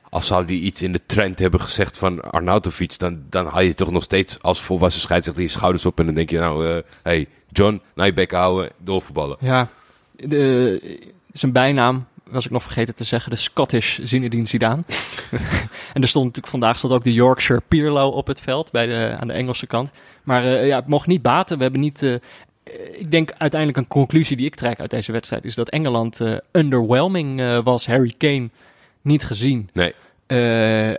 als 0.08 0.26
zou 0.26 0.44
die 0.44 0.60
iets 0.60 0.82
in 0.82 0.92
de 0.92 1.06
trend 1.06 1.38
hebben 1.38 1.60
gezegd 1.60 1.98
van 1.98 2.20
Arnautovic, 2.20 2.98
dan, 2.98 3.22
dan 3.28 3.46
haal 3.46 3.60
je 3.60 3.74
toch 3.74 3.90
nog 3.90 4.02
steeds 4.02 4.42
als 4.42 4.60
volwassen 4.60 5.00
scheidsrechter 5.02 5.42
je 5.42 5.48
schouders 5.48 5.86
op 5.86 5.98
en 5.98 6.06
dan 6.06 6.14
denk 6.14 6.30
je, 6.30 6.38
nou, 6.38 6.68
eh 6.68 6.82
hey, 7.02 7.26
John, 7.48 7.80
nou 7.94 8.08
je 8.08 8.14
bek 8.14 8.30
houden, 8.32 8.70
doorvoetballen. 8.78 9.36
Ja, 9.40 9.68
de, 10.16 11.10
zijn 11.32 11.52
bijnaam 11.52 12.06
was 12.30 12.44
ik 12.44 12.50
nog 12.50 12.62
vergeten 12.62 12.94
te 12.94 13.04
zeggen, 13.04 13.30
de 13.30 13.36
Scottish 13.36 13.98
Zinedine 14.02 14.46
Zidane. 14.46 14.82
en 15.94 16.02
er 16.02 16.08
stond 16.08 16.24
natuurlijk 16.24 16.52
vandaag 16.52 16.78
stond 16.78 16.92
ook 16.92 17.04
de 17.04 17.12
Yorkshire 17.12 17.62
Pirlo 17.68 18.08
op 18.08 18.26
het 18.26 18.40
veld 18.40 18.70
bij 18.70 18.86
de, 18.86 19.16
aan 19.20 19.26
de 19.26 19.32
Engelse 19.32 19.66
kant. 19.66 19.90
Maar 20.22 20.44
eh, 20.44 20.66
ja, 20.66 20.76
het 20.76 20.86
mocht 20.86 21.06
niet 21.06 21.22
baten. 21.22 21.56
We 21.56 21.62
hebben 21.62 21.80
niet. 21.80 22.02
eh, 22.02 22.14
eh, 22.14 22.20
ik 22.92 23.10
denk 23.10 23.32
uiteindelijk 23.38 23.80
een 23.80 23.88
conclusie 23.88 24.36
die 24.36 24.46
ik 24.46 24.54
trek 24.54 24.80
uit 24.80 24.90
deze 24.90 25.12
wedstrijd 25.12 25.44
is 25.44 25.54
dat 25.54 25.68
Engeland 25.68 26.20
eh, 26.20 26.32
underwhelming 26.52 27.60
was. 27.62 27.86
Harry 27.86 28.14
Kane 28.18 28.48
niet 29.02 29.24
gezien. 29.24 29.70
Nee. 29.72 29.94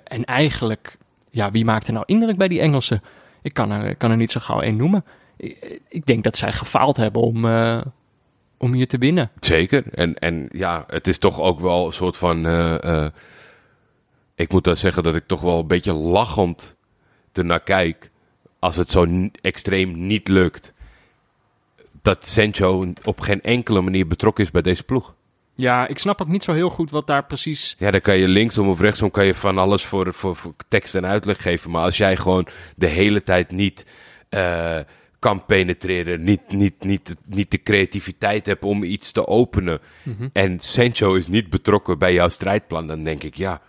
En 0.04 0.26
eigenlijk, 0.26 0.98
ja, 1.30 1.52
wie 1.52 1.66
maakte 1.66 1.92
nou 1.92 2.04
indruk 2.08 2.38
bij 2.38 2.48
die 2.48 2.60
Engelsen? 2.60 3.02
Ik 3.42 3.54
kan 3.54 3.72
er, 3.72 3.96
kan 3.96 4.12
er 4.12 4.18
niet 4.18 4.32
zo 4.32 4.40
gauw 4.40 4.62
één 4.62 4.76
noemen. 4.76 5.04
Ik, 5.38 5.80
ik 5.90 6.06
denk 6.06 6.24
dat 6.24 6.38
zij 6.38 6.52
gefaald 6.52 6.98
hebben 6.98 7.22
om, 7.22 7.46
om 8.62 8.74
hier 8.74 8.88
te 8.88 8.98
winnen. 8.98 9.32
Zeker. 9.40 9.84
En, 9.94 10.16
en 10.16 10.48
ja, 10.52 10.84
het 10.88 11.08
is 11.08 11.18
toch 11.18 11.40
ook 11.40 11.60
wel 11.60 11.86
een 11.86 11.94
soort 11.94 12.18
van. 12.18 12.46
eh, 12.46 12.84
eh, 12.84 13.12
ik 14.36 14.52
moet 14.52 14.64
dan 14.64 14.76
zeggen 14.76 15.04
dat 15.04 15.16
ik 15.16 15.28
toch 15.28 15.42
wel 15.42 15.60
een 15.60 15.68
beetje 15.68 15.94
lachend 15.94 16.76
ernaar 17.34 17.60
kijk. 17.64 18.10
Als 18.60 18.76
het 18.76 18.90
zo 18.90 19.30
extreem 19.42 20.08
niet 20.08 20.28
lukt. 20.28 20.74
Dat 22.02 22.28
Sancho 22.28 22.94
op 23.04 23.20
geen 23.20 23.42
enkele 23.42 23.82
manier 23.82 24.08
betrokken 24.08 24.44
is 24.44 24.52
bij 24.52 24.62
deze 24.62 24.84
ploeg. 24.84 25.14
Ja, 25.56 25.88
ik 25.88 26.00
snap 26.00 26.22
ook 26.22 26.28
niet 26.28 26.44
zo 26.44 26.54
heel 26.54 26.70
goed 26.70 26.92
wat 26.92 27.08
daar 27.08 27.26
precies... 27.26 27.76
Ja, 27.80 27.92
dan 27.92 28.02
kan 28.02 28.18
je 28.18 28.28
linksom 28.28 28.70
of 28.70 28.80
rechtsom 28.80 29.12
kan 29.12 29.26
je 29.26 29.34
van 29.34 29.58
alles 29.58 29.86
voor, 29.86 30.14
voor, 30.14 30.36
voor 30.36 30.54
tekst 30.68 30.96
en 30.96 31.06
uitleg 31.06 31.42
geven. 31.42 31.72
Maar 31.72 31.84
als 31.84 31.98
jij 31.98 32.18
gewoon 32.18 32.48
de 32.76 32.88
hele 32.88 33.24
tijd 33.24 33.52
niet 33.52 33.86
eh, 34.30 34.80
kan 35.22 35.46
penetreren, 35.46 36.24
niet, 36.24 36.42
niet, 36.52 36.84
niet, 36.84 37.16
niet 37.28 37.52
de 37.52 37.64
creativiteit 37.64 38.46
hebt 38.46 38.64
om 38.64 38.84
iets 38.84 39.12
te 39.12 39.28
openen. 39.28 39.80
Mhm. 40.04 40.28
En 40.34 40.60
Sancho 40.60 41.14
is 41.14 41.28
niet 41.28 41.50
betrokken 41.50 41.98
bij 41.98 42.14
jouw 42.14 42.30
strijdplan, 42.30 42.88
dan 42.88 43.04
denk 43.04 43.24
ik 43.24 43.36
ja. 43.36 43.62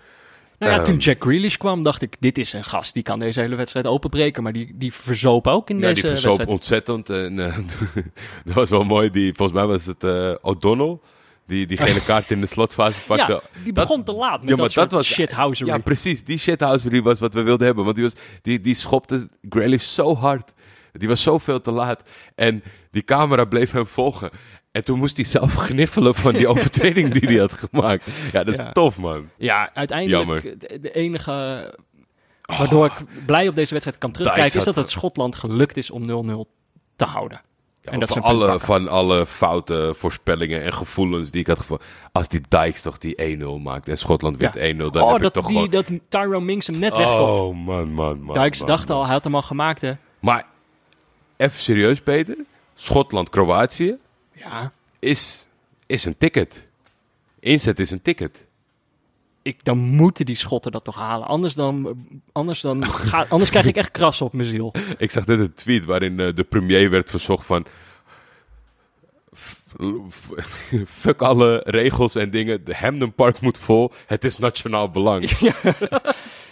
Nou 0.58 0.72
ja, 0.72 0.78
Ehm. 0.78 0.86
toen 0.86 0.98
Jack 0.98 1.22
Grealish 1.22 1.56
kwam, 1.56 1.82
dacht 1.82 2.02
ik, 2.02 2.16
dit 2.20 2.38
is 2.38 2.52
een 2.52 2.64
gast, 2.64 2.94
die 2.94 3.02
kan 3.02 3.18
deze 3.18 3.40
hele 3.40 3.54
wedstrijd 3.56 3.86
openbreken. 3.86 4.42
Maar 4.42 4.52
die, 4.52 4.72
die 4.74 4.92
verzoop 4.92 5.46
ook 5.46 5.70
in 5.70 5.76
Ja, 5.78 5.82
deze 5.82 5.94
die 6.00 6.10
verzoop 6.10 6.36
wedstrijd. 6.36 6.58
ontzettend. 6.58 7.10
En, 7.10 7.38
eh, 7.46 7.56
dat 8.44 8.54
was 8.54 8.70
wel 8.70 8.84
mooi. 8.84 9.10
Die, 9.10 9.34
volgens 9.34 9.58
mij 9.58 9.66
was 9.66 9.86
het 9.86 10.04
eh, 10.04 10.32
O'Donnell. 10.42 10.98
Die 11.46 11.66
die 11.66 11.76
gele 11.76 12.04
kaart 12.10 12.30
in 12.30 12.40
de 12.40 12.46
slotfase 12.46 13.00
pakte. 13.06 13.32
Ja, 13.32 13.62
die 13.64 13.72
begon 13.72 14.04
te 14.04 14.12
laat 14.12 14.40
met 14.40 14.50
Ja, 14.50 14.56
dat, 14.56 14.74
maar 14.74 14.84
dat 14.84 14.92
was- 14.92 15.06
shithousery. 15.06 15.70
Ja, 15.70 15.78
precies. 15.78 16.24
Die 16.24 16.38
shithousery 16.38 17.02
was 17.02 17.20
wat 17.20 17.34
we 17.34 17.42
wilden 17.42 17.66
hebben. 17.66 17.84
Want 17.84 17.96
die, 17.96 18.04
was, 18.04 18.14
die, 18.42 18.60
die 18.60 18.74
schopte 18.74 19.28
Grealish 19.48 19.94
zo 19.94 20.14
hard. 20.16 20.52
Die 20.92 21.08
was 21.08 21.22
zoveel 21.22 21.60
te 21.60 21.70
laat. 21.70 22.02
En 22.34 22.62
die 22.90 23.02
camera 23.02 23.44
bleef 23.44 23.72
hem 23.72 23.86
volgen. 23.86 24.30
En 24.72 24.84
toen 24.84 24.98
moest 24.98 25.16
hij 25.16 25.26
zelf 25.26 25.54
gniffelen 25.66 26.14
van 26.14 26.32
die 26.32 26.48
overtreding 26.48 27.12
die 27.12 27.28
hij 27.28 27.38
had 27.38 27.52
gemaakt. 27.52 28.04
Ja, 28.32 28.44
dat 28.44 28.48
is 28.54 28.56
Ja. 28.56 28.72
tof, 28.72 28.98
man. 28.98 29.28
Ja, 29.36 29.70
uiteindelijk 29.74 30.18
Jammer. 30.42 30.58
de, 30.80 30.90
enige 30.90 31.74
waardoor 32.58 32.86
ik 32.86 32.92
blij 33.26 33.48
op 33.48 33.54
deze 33.54 33.70
wedstrijd 33.70 33.98
kan 33.98 34.10
terugkijken, 34.10 34.50
Dijks 34.52 34.66
is 34.68 34.74
dat 34.74 34.82
het 34.82 34.90
Schotland 34.90 35.36
gelukt 35.36 35.76
is 35.76 35.90
om 35.90 36.02
0-0 36.02 36.06
te 36.96 37.04
houden. 37.04 37.40
Ja, 37.80 37.90
En 37.92 38.00
dat 38.00 38.08
van, 38.08 38.22
alle, 38.22 38.60
van 38.60 38.88
alle 38.88 39.26
foute 39.26 39.94
voorspellingen 39.98 40.62
en 40.62 40.72
gevoelens 40.72 41.30
die 41.30 41.40
ik 41.40 41.46
had 41.46 41.58
gevoeld. 41.58 41.84
Als 42.12 42.28
die 42.28 42.40
Dykes 42.48 42.82
toch 42.82 42.98
die 42.98 43.36
1-0 43.38 43.62
maakt 43.62 43.88
en 43.88 43.98
Schotland 43.98 44.36
wint 44.36 44.56
1-0, 44.56 44.60
dan 44.76 45.02
oh, 45.02 45.06
heb 45.08 45.16
ik 45.16 45.22
dat, 45.22 45.32
toch 45.32 45.46
die, 45.46 45.54
gewoon... 45.54 45.70
dat 45.70 45.90
Tyrone 46.08 46.44
Minks 46.44 46.66
hem 46.66 46.78
net 46.78 46.96
wegkomt. 46.96 47.36
Oh, 47.36 47.54
man, 47.56 47.92
man, 47.92 47.92
man. 47.92 48.20
Man, 48.20 48.34
dacht 48.66 48.88
man. 48.88 48.96
al, 48.96 49.04
hij 49.04 49.12
had 49.12 49.24
hem 49.24 49.34
al 49.34 49.42
gemaakt, 49.42 49.80
hè. 49.80 49.92
Maar 50.20 50.46
even 51.42 51.60
serieus, 51.60 52.00
Peter. 52.00 52.36
Schotland-Kroatië 52.74 53.96
Ja, 54.32 54.72
is, 54.98 55.46
is 55.86 56.04
een 56.04 56.16
ticket. 56.16 56.66
Inzet 57.40 57.80
is 57.80 57.90
een 57.90 58.02
ticket. 58.02 58.44
Ik, 59.42 59.64
dan 59.64 59.78
moeten 59.78 60.26
die 60.26 60.34
Schotten 60.36 60.72
dat 60.72 60.84
toch 60.84 60.94
halen. 60.96 61.26
Anders, 61.26 61.54
dan, 61.54 62.06
anders, 62.32 62.60
dan 62.60 62.86
ga, 62.86 63.26
anders 63.28 63.50
krijg 63.50 63.66
ik 63.66 63.76
echt 63.76 63.90
kras 63.98 64.20
op 64.20 64.32
mijn 64.32 64.48
ziel. 64.48 64.74
Ik 64.98 65.10
zag 65.10 65.26
net 65.26 65.38
een 65.38 65.54
tweet 65.54 65.84
waarin 65.84 66.20
eh, 66.20 66.34
de 66.34 66.44
premier 66.44 66.90
werd 66.90 67.10
verzocht 67.10 67.46
van... 67.46 67.66
"F- 69.36 69.62
f- 70.10 70.30
Fuck 71.02 71.22
alle 71.22 71.60
regels 71.64 72.14
en 72.14 72.30
dingen. 72.30 72.64
De 72.64 72.74
Hamden 72.74 73.12
Park 73.12 73.40
moet 73.40 73.58
vol. 73.58 73.92
Het 74.06 74.24
is 74.24 74.38
nationaal 74.38 74.90
belang. 74.90 75.30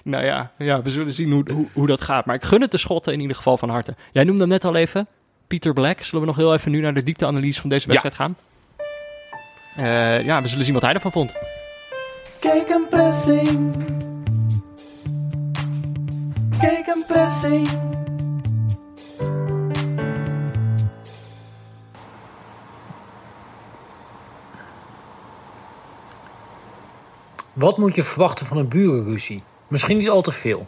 Nou 0.04 0.24
ja, 0.24 0.52
ja 0.58 0.82
we 0.82 0.90
zullen 0.90 1.14
zien 1.14 1.30
hoe, 1.30 1.52
hoe, 1.52 1.66
hoe 1.72 1.86
dat 1.86 2.00
gaat. 2.00 2.26
Maar 2.26 2.34
ik 2.34 2.44
gun 2.44 2.60
het 2.60 2.70
de 2.70 2.78
Schotten 2.78 3.12
in 3.12 3.20
ieder 3.20 3.36
geval 3.36 3.56
van 3.56 3.68
harte. 3.68 3.94
Jij 4.12 4.24
noemde 4.24 4.40
hem 4.40 4.50
net 4.50 4.64
al 4.64 4.74
even, 4.74 5.06
Pieter 5.46 5.72
Black. 5.72 6.02
Zullen 6.02 6.20
we 6.20 6.26
nog 6.26 6.36
heel 6.36 6.54
even 6.54 6.70
nu 6.70 6.80
naar 6.80 6.94
de 6.94 7.02
diepteanalyse 7.02 7.60
van 7.60 7.70
deze 7.70 7.86
wedstrijd 7.86 8.14
gaan? 8.14 8.36
Eh, 9.76 10.24
ja, 10.24 10.42
we 10.42 10.48
zullen 10.48 10.64
zien 10.64 10.74
wat 10.74 10.82
hij 10.82 10.94
ervan 10.94 11.12
vond. 11.12 11.34
Kijk 12.40 12.68
een 12.68 12.86
pressing. 12.90 13.74
Kijk 16.58 16.86
een 16.86 17.04
pressing. 17.06 17.68
Wat 27.52 27.78
moet 27.78 27.94
je 27.94 28.02
verwachten 28.02 28.46
van 28.46 28.56
een 28.56 28.68
burenruzie? 28.68 29.42
Misschien 29.70 29.98
niet 29.98 30.10
al 30.10 30.22
te 30.22 30.32
veel. 30.32 30.66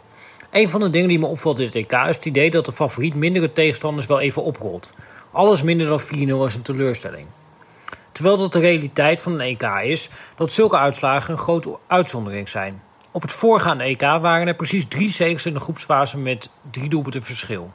Een 0.51 0.69
van 0.69 0.79
de 0.79 0.89
dingen 0.89 1.07
die 1.07 1.19
me 1.19 1.25
opvalt 1.25 1.59
in 1.59 1.65
het 1.65 1.75
EK 1.75 1.91
is 1.91 2.15
het 2.15 2.25
idee 2.25 2.51
dat 2.51 2.65
de 2.65 2.71
favoriet 2.71 3.15
mindere 3.15 3.53
tegenstanders 3.53 4.05
wel 4.05 4.19
even 4.19 4.43
oprolt. 4.43 4.93
Alles 5.31 5.63
minder 5.63 5.87
dan 5.87 6.01
4-0 6.01 6.05
is 6.45 6.55
een 6.55 6.61
teleurstelling. 6.61 7.25
Terwijl 8.11 8.37
dat 8.37 8.51
de 8.51 8.59
realiteit 8.59 9.19
van 9.19 9.33
een 9.33 9.39
EK 9.39 9.63
is 9.83 10.09
dat 10.35 10.51
zulke 10.51 10.77
uitslagen 10.77 11.31
een 11.31 11.37
grote 11.37 11.77
uitzondering 11.87 12.49
zijn. 12.49 12.81
Op 13.11 13.21
het 13.21 13.31
voorgaande 13.31 13.83
EK 13.83 14.01
waren 14.01 14.47
er 14.47 14.55
precies 14.55 14.87
drie 14.87 15.09
zegens 15.09 15.45
in 15.45 15.53
de 15.53 15.59
groepsfase 15.59 16.17
met 16.17 16.53
drie 16.71 16.89
doelpunten 16.89 17.23
verschil. 17.23 17.71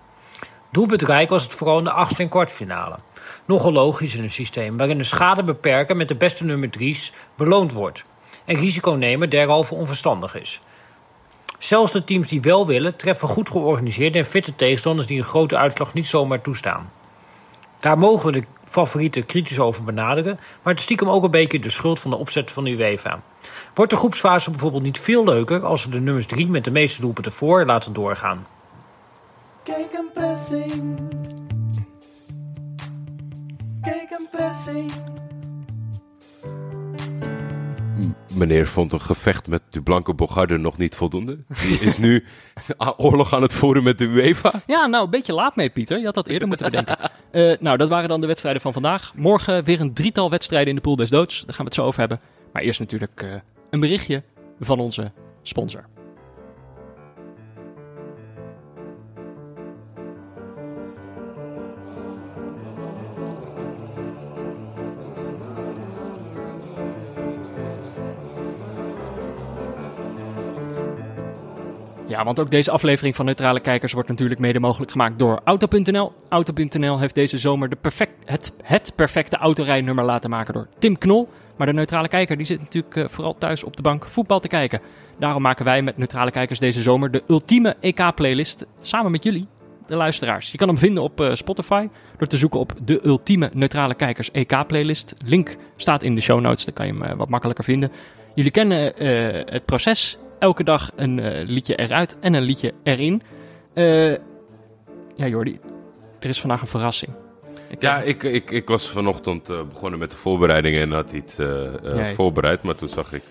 Doelpuntrijk 0.70 1.28
was 1.28 1.42
het 1.42 1.52
vooral 1.52 1.78
in 1.78 1.84
de 1.84 1.92
achtste 1.92 2.22
en 2.22 2.28
kwartfinale. 2.28 2.98
Nogal 3.44 3.72
logisch 3.72 4.14
in 4.14 4.22
een 4.22 4.30
systeem 4.30 4.76
waarin 4.76 4.98
de 4.98 5.04
schade 5.04 5.44
beperken 5.44 5.96
met 5.96 6.08
de 6.08 6.16
beste 6.16 6.44
nummer 6.44 6.70
drie's 6.70 7.12
beloond 7.36 7.72
wordt. 7.72 8.04
En 8.44 8.56
risico 8.56 8.90
nemen 8.90 9.30
derhalve 9.30 9.74
onverstandig 9.74 10.34
is. 10.34 10.60
Zelfs 11.58 11.92
de 11.92 12.04
teams 12.04 12.28
die 12.28 12.40
wel 12.40 12.66
willen, 12.66 12.96
treffen 12.96 13.28
goed 13.28 13.50
georganiseerde 13.50 14.18
en 14.18 14.24
fitte 14.24 14.54
tegenstanders 14.54 15.06
die 15.06 15.18
een 15.18 15.24
grote 15.24 15.56
uitslag 15.56 15.94
niet 15.94 16.06
zomaar 16.06 16.40
toestaan. 16.40 16.90
Daar 17.80 17.98
mogen 17.98 18.26
we 18.26 18.40
de 18.40 18.46
favorieten 18.64 19.26
kritisch 19.26 19.58
over 19.58 19.84
benaderen, 19.84 20.38
maar 20.62 20.72
het 20.72 20.82
stiekem 20.82 21.08
ook 21.08 21.24
een 21.24 21.30
beetje 21.30 21.60
de 21.60 21.70
schuld 21.70 22.00
van 22.00 22.10
de 22.10 22.16
opzet 22.16 22.50
van 22.50 22.64
de 22.64 22.70
UEFA. 22.70 23.22
Wordt 23.74 23.90
de 23.90 23.96
groepsfase 23.96 24.50
bijvoorbeeld 24.50 24.82
niet 24.82 24.98
veel 24.98 25.24
leuker 25.24 25.64
als 25.64 25.84
we 25.84 25.90
de 25.90 26.00
nummers 26.00 26.26
3 26.26 26.46
met 26.46 26.64
de 26.64 26.70
meeste 26.70 27.00
doelpunten 27.00 27.32
voor 27.32 27.66
laten 27.66 27.92
doorgaan? 27.92 28.46
Kijk 29.62 29.92
een 29.92 30.10
pressing. 30.14 30.98
Kijk 33.82 34.10
een 34.10 34.28
pressing. 34.30 34.92
Meneer 38.34 38.66
vond 38.66 38.92
een 38.92 39.00
gevecht 39.00 39.46
met 39.46 39.62
de 39.70 39.82
Blanke 39.82 40.14
Bogarde 40.14 40.58
nog 40.58 40.78
niet 40.78 40.96
voldoende. 40.96 41.38
Die 41.62 41.80
is 41.80 41.98
nu 41.98 42.24
oorlog 42.96 43.34
aan 43.34 43.42
het 43.42 43.52
voeren 43.52 43.82
met 43.82 43.98
de 43.98 44.04
UEFA. 44.04 44.52
Ja, 44.66 44.86
nou, 44.86 45.04
een 45.04 45.10
beetje 45.10 45.34
laat 45.34 45.56
mee, 45.56 45.70
Pieter. 45.70 45.98
Je 45.98 46.04
had 46.04 46.14
dat 46.14 46.26
eerder 46.26 46.48
moeten 46.48 46.70
bedenken. 46.70 46.96
Eh, 47.30 47.52
nou, 47.60 47.76
dat 47.76 47.88
waren 47.88 48.08
dan 48.08 48.20
de 48.20 48.26
wedstrijden 48.26 48.62
van 48.62 48.72
vandaag. 48.72 49.12
Morgen 49.14 49.64
weer 49.64 49.80
een 49.80 49.94
drietal 49.94 50.30
wedstrijden 50.30 50.68
in 50.68 50.74
de 50.74 50.80
Pool 50.80 50.96
des 50.96 51.10
Doods. 51.10 51.36
Daar 51.38 51.54
gaan 51.54 51.64
we 51.64 51.64
het 51.64 51.74
zo 51.74 51.84
over 51.84 52.00
hebben. 52.00 52.20
Maar 52.52 52.62
eerst 52.62 52.80
natuurlijk 52.80 53.22
eh, 53.22 53.34
een 53.70 53.80
berichtje 53.80 54.22
van 54.60 54.78
onze 54.78 55.12
sponsor. 55.42 55.84
Ja, 72.18 72.24
want 72.24 72.40
ook 72.40 72.50
deze 72.50 72.70
aflevering 72.70 73.16
van 73.16 73.24
Neutrale 73.24 73.60
Kijkers 73.60 73.92
wordt 73.92 74.08
natuurlijk 74.08 74.40
mede 74.40 74.60
mogelijk 74.60 74.90
gemaakt 74.90 75.18
door 75.18 75.40
Auto.nl. 75.44 76.12
Auto.nl 76.28 76.98
heeft 76.98 77.14
deze 77.14 77.38
zomer 77.38 77.68
de 77.68 77.76
perfect, 77.76 78.12
het, 78.24 78.52
het 78.62 78.92
perfecte 78.94 79.36
autorijnummer 79.36 80.04
laten 80.04 80.30
maken 80.30 80.54
door 80.54 80.68
Tim 80.78 80.98
Knol. 80.98 81.28
Maar 81.56 81.66
de 81.66 81.72
Neutrale 81.72 82.08
Kijker 82.08 82.36
die 82.36 82.46
zit 82.46 82.60
natuurlijk 82.60 82.96
eh, 82.96 83.04
vooral 83.08 83.38
thuis 83.38 83.64
op 83.64 83.76
de 83.76 83.82
bank 83.82 84.06
voetbal 84.06 84.40
te 84.40 84.48
kijken. 84.48 84.80
Daarom 85.18 85.42
maken 85.42 85.64
wij 85.64 85.82
met 85.82 85.96
Neutrale 85.96 86.30
Kijkers 86.30 86.58
deze 86.58 86.82
zomer 86.82 87.10
de 87.10 87.22
ultieme 87.28 87.76
EK-playlist 87.80 88.66
samen 88.80 89.10
met 89.10 89.24
jullie, 89.24 89.46
de 89.86 89.96
luisteraars. 89.96 90.50
Je 90.50 90.58
kan 90.58 90.68
hem 90.68 90.78
vinden 90.78 91.02
op 91.02 91.20
eh, 91.20 91.34
Spotify 91.34 91.88
door 92.16 92.28
te 92.28 92.36
zoeken 92.36 92.60
op 92.60 92.72
de 92.84 93.00
ultieme 93.06 93.50
Neutrale 93.52 93.94
Kijkers 93.94 94.30
EK-playlist. 94.30 95.14
Link 95.24 95.56
staat 95.76 96.02
in 96.02 96.14
de 96.14 96.20
show 96.20 96.40
notes, 96.40 96.64
dan 96.64 96.74
kan 96.74 96.86
je 96.86 96.92
hem 96.92 97.02
eh, 97.02 97.16
wat 97.16 97.28
makkelijker 97.28 97.64
vinden. 97.64 97.92
Jullie 98.34 98.52
kennen 98.52 98.92
het 99.46 99.64
proces. 99.64 100.18
Elke 100.38 100.64
dag 100.64 100.90
een 100.96 101.18
eh, 101.18 101.46
liedje 101.48 101.74
eruit 101.74 102.16
en 102.20 102.34
een 102.34 102.42
liedje 102.42 102.72
erin. 102.82 103.22
Eh, 103.74 104.10
ja, 105.14 105.26
Jordi, 105.26 105.58
er 106.18 106.28
is 106.28 106.40
vandaag 106.40 106.60
een 106.60 106.66
verrassing. 106.66 107.12
Ik, 107.68 107.82
Ja, 107.82 108.00
ik, 108.00 108.22
ik, 108.22 108.50
ik 108.50 108.68
was 108.68 108.88
vanochtend 108.88 109.50
eh, 109.50 109.62
begonnen 109.68 109.98
met 109.98 110.10
de 110.10 110.16
voorbereidingen 110.16 110.80
en 110.82 110.92
had 110.92 111.12
iets 111.12 111.36
voorbereid. 112.14 112.62
Maar 112.62 112.74
toen 112.74 112.88
zag 112.88 113.12
ik... 113.12 113.22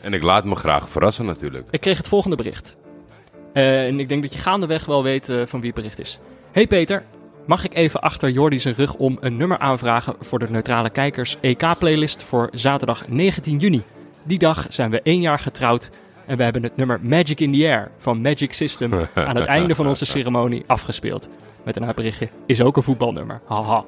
en 0.00 0.12
ik 0.12 0.22
laat 0.22 0.44
me 0.44 0.54
graag 0.54 0.88
verrassen 0.88 1.24
natuurlijk. 1.24 1.66
ik 1.70 1.80
kreeg 1.80 1.96
het 1.96 2.08
volgende 2.08 2.36
bericht. 2.36 2.76
En 3.52 4.00
ik 4.00 4.08
denk 4.08 4.22
dat 4.22 4.32
je 4.32 4.38
gaandeweg 4.38 4.84
wel 4.84 5.02
weet 5.02 5.26
van 5.26 5.60
wie 5.60 5.70
het 5.70 5.74
bericht 5.74 5.98
is. 5.98 6.18
Hey 6.52 6.66
Peter, 6.66 7.04
mag 7.46 7.64
ik 7.64 7.74
even 7.74 8.00
achter 8.00 8.30
Jordi 8.30 8.58
zijn 8.58 8.74
rug 8.74 8.94
om 8.94 9.16
een 9.20 9.36
nummer 9.36 9.58
aanvragen 9.58 10.14
voor 10.20 10.38
de 10.38 10.50
Neutrale 10.50 10.90
Kijkers 10.90 11.36
EK-playlist 11.40 12.24
voor 12.24 12.48
zaterdag 12.52 13.08
19 13.08 13.58
juni? 13.58 13.82
Die 14.22 14.38
dag 14.38 14.66
zijn 14.70 14.90
we 14.90 15.02
één 15.02 15.20
jaar 15.20 15.38
getrouwd 15.38 15.90
en 16.26 16.36
we 16.36 16.42
hebben 16.42 16.62
het 16.62 16.76
nummer 16.76 16.98
Magic 17.02 17.40
in 17.40 17.52
the 17.52 17.58
Air 17.66 17.90
van 17.98 18.20
Magic 18.20 18.52
System 18.52 18.92
aan 19.14 19.36
het 19.36 19.44
einde 19.46 19.74
van 19.74 19.86
onze 19.86 20.04
ceremonie 20.04 20.64
afgespeeld. 20.66 21.28
Met 21.64 21.76
een 21.76 21.92
berichtje, 21.94 22.28
is 22.46 22.60
ook 22.60 22.76
een 22.76 22.82
voetbalnummer. 22.82 23.40
Haha. 23.46 23.84